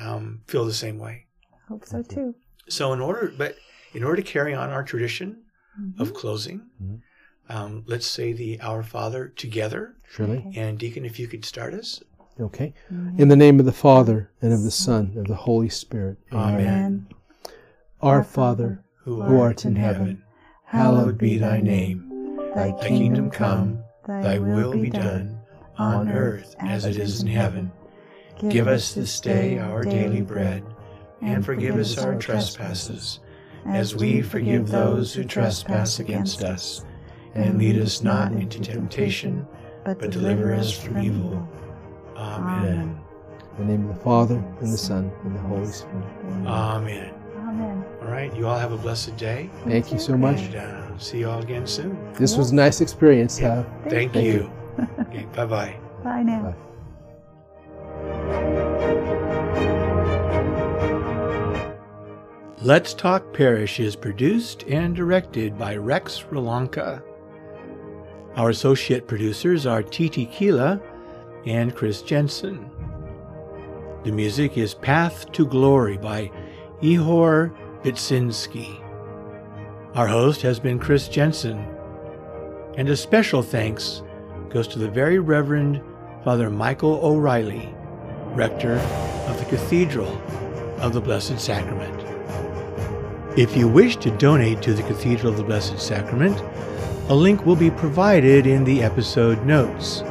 um, 0.00 0.42
feel 0.46 0.64
the 0.64 0.74
same 0.74 0.98
way. 0.98 1.26
I 1.52 1.68
hope 1.68 1.84
so 1.86 2.02
too. 2.02 2.34
So, 2.68 2.92
in 2.92 3.00
order, 3.00 3.32
but 3.36 3.56
in 3.94 4.04
order 4.04 4.16
to 4.16 4.22
carry 4.22 4.54
on 4.54 4.70
our 4.70 4.82
tradition 4.82 5.38
Mhm. 5.80 6.00
of 6.00 6.14
closing, 6.14 6.62
Mhm. 6.82 7.00
um, 7.48 7.84
let's 7.86 8.06
say 8.06 8.32
the 8.32 8.60
Our 8.60 8.82
Father 8.82 9.28
together. 9.28 9.94
Surely. 10.10 10.50
And 10.56 10.78
Deacon, 10.78 11.04
if 11.04 11.18
you 11.18 11.28
could 11.28 11.44
start 11.44 11.74
us. 11.74 12.02
Okay. 12.40 12.72
Mhm. 12.92 13.18
In 13.18 13.28
the 13.28 13.36
name 13.36 13.58
of 13.60 13.66
the 13.66 13.72
Father, 13.72 14.30
and 14.40 14.52
of 14.52 14.62
the 14.62 14.70
Son, 14.70 15.06
and 15.14 15.18
of 15.18 15.26
the 15.26 15.34
Holy 15.34 15.68
Spirit. 15.68 16.18
Amen. 16.32 16.60
Amen. 16.60 17.06
Our 18.00 18.22
Father, 18.22 18.84
Who, 19.04 19.22
who 19.22 19.38
art 19.40 19.64
in 19.64 19.76
heaven, 19.76 20.22
hallowed 20.64 21.18
be 21.18 21.36
thy 21.38 21.60
name. 21.60 22.04
Thy 22.54 22.70
Thy 22.70 22.88
kingdom 22.88 23.30
come. 23.30 23.80
Thy 24.06 24.38
will 24.38 24.72
be 24.72 24.88
done 24.90 25.40
on 25.76 26.08
earth 26.10 26.54
as 26.60 26.84
it 26.84 26.96
is 26.96 27.20
in 27.22 27.26
heaven. 27.28 27.70
Give 28.48 28.68
us 28.68 28.94
this 28.94 29.18
day 29.20 29.58
our 29.58 29.82
daily 29.82 30.20
bread, 30.22 30.62
and 31.20 31.44
forgive 31.44 31.76
us 31.76 31.98
our 31.98 32.14
trespasses, 32.16 33.18
as 33.66 33.94
we 33.96 34.22
forgive 34.22 34.68
those 34.68 35.12
who 35.14 35.24
trespass 35.24 35.98
against 36.00 36.42
us. 36.42 36.84
And 37.34 37.58
lead 37.58 37.78
us 37.78 38.02
not 38.02 38.32
into 38.32 38.58
temptation, 38.60 39.46
but 39.84 40.10
deliver 40.10 40.52
us 40.54 40.72
from 40.76 40.98
evil. 41.02 41.46
Amen. 42.16 42.98
In 43.58 43.66
the 43.66 43.72
name 43.72 43.88
of 43.88 43.96
the 43.96 44.02
Father, 44.02 44.36
and 44.60 44.72
the 44.72 44.78
Son, 44.78 45.10
and 45.24 45.34
the 45.34 45.40
Holy 45.40 45.66
Spirit. 45.66 46.04
Amen. 46.46 47.14
Amen. 47.36 47.84
All 48.02 48.08
right, 48.08 48.34
you 48.36 48.46
all 48.46 48.58
have 48.58 48.72
a 48.72 48.76
blessed 48.76 49.16
day, 49.16 49.50
Thank 49.64 49.92
you 49.92 49.98
so 49.98 50.16
much. 50.16 50.40
and 50.40 50.56
uh, 50.56 50.98
see 50.98 51.18
you 51.20 51.30
all 51.30 51.40
again 51.40 51.66
soon. 51.66 51.96
This 52.14 52.36
was 52.36 52.50
a 52.50 52.54
nice 52.54 52.80
experience. 52.80 53.40
Uh, 53.40 53.64
Thank, 53.88 54.12
Thank 54.12 54.26
you. 54.26 54.50
you. 54.78 54.88
okay, 55.00 55.26
bye 55.34 55.46
bye. 55.46 55.76
Bye 56.04 56.22
now. 56.22 56.42
Bye. 56.42 56.67
Let's 62.60 62.92
Talk 62.92 63.32
Parish 63.32 63.78
is 63.78 63.94
produced 63.94 64.64
and 64.64 64.96
directed 64.96 65.56
by 65.56 65.76
Rex 65.76 66.24
Rolanka. 66.28 67.00
Our 68.34 68.50
associate 68.50 69.06
producers 69.06 69.64
are 69.64 69.80
Titi 69.80 70.26
Kila 70.26 70.82
and 71.46 71.76
Chris 71.76 72.02
Jensen. 72.02 72.68
The 74.02 74.10
music 74.10 74.58
is 74.58 74.74
Path 74.74 75.30
to 75.32 75.46
Glory 75.46 75.98
by 75.98 76.32
Ihor 76.82 77.56
Bitsinski. 77.84 78.82
Our 79.94 80.08
host 80.08 80.42
has 80.42 80.58
been 80.58 80.80
Chris 80.80 81.06
Jensen. 81.06 81.64
And 82.76 82.88
a 82.88 82.96
special 82.96 83.40
thanks 83.40 84.02
goes 84.48 84.66
to 84.68 84.80
the 84.80 84.90
very 84.90 85.20
Reverend 85.20 85.80
Father 86.24 86.50
Michael 86.50 86.98
O'Reilly, 87.04 87.72
Rector 88.34 88.78
of 89.28 89.38
the 89.38 89.44
Cathedral 89.44 90.10
of 90.80 90.92
the 90.92 91.00
Blessed 91.00 91.38
Sacrament. 91.38 92.07
If 93.38 93.56
you 93.56 93.66
wish 93.68 93.96
to 93.98 94.10
donate 94.10 94.62
to 94.62 94.74
the 94.74 94.82
Cathedral 94.82 95.30
of 95.30 95.36
the 95.36 95.44
Blessed 95.44 95.78
Sacrament, 95.78 96.42
a 97.08 97.14
link 97.14 97.46
will 97.46 97.54
be 97.54 97.70
provided 97.70 98.48
in 98.48 98.64
the 98.64 98.82
episode 98.82 99.46
notes. 99.46 100.02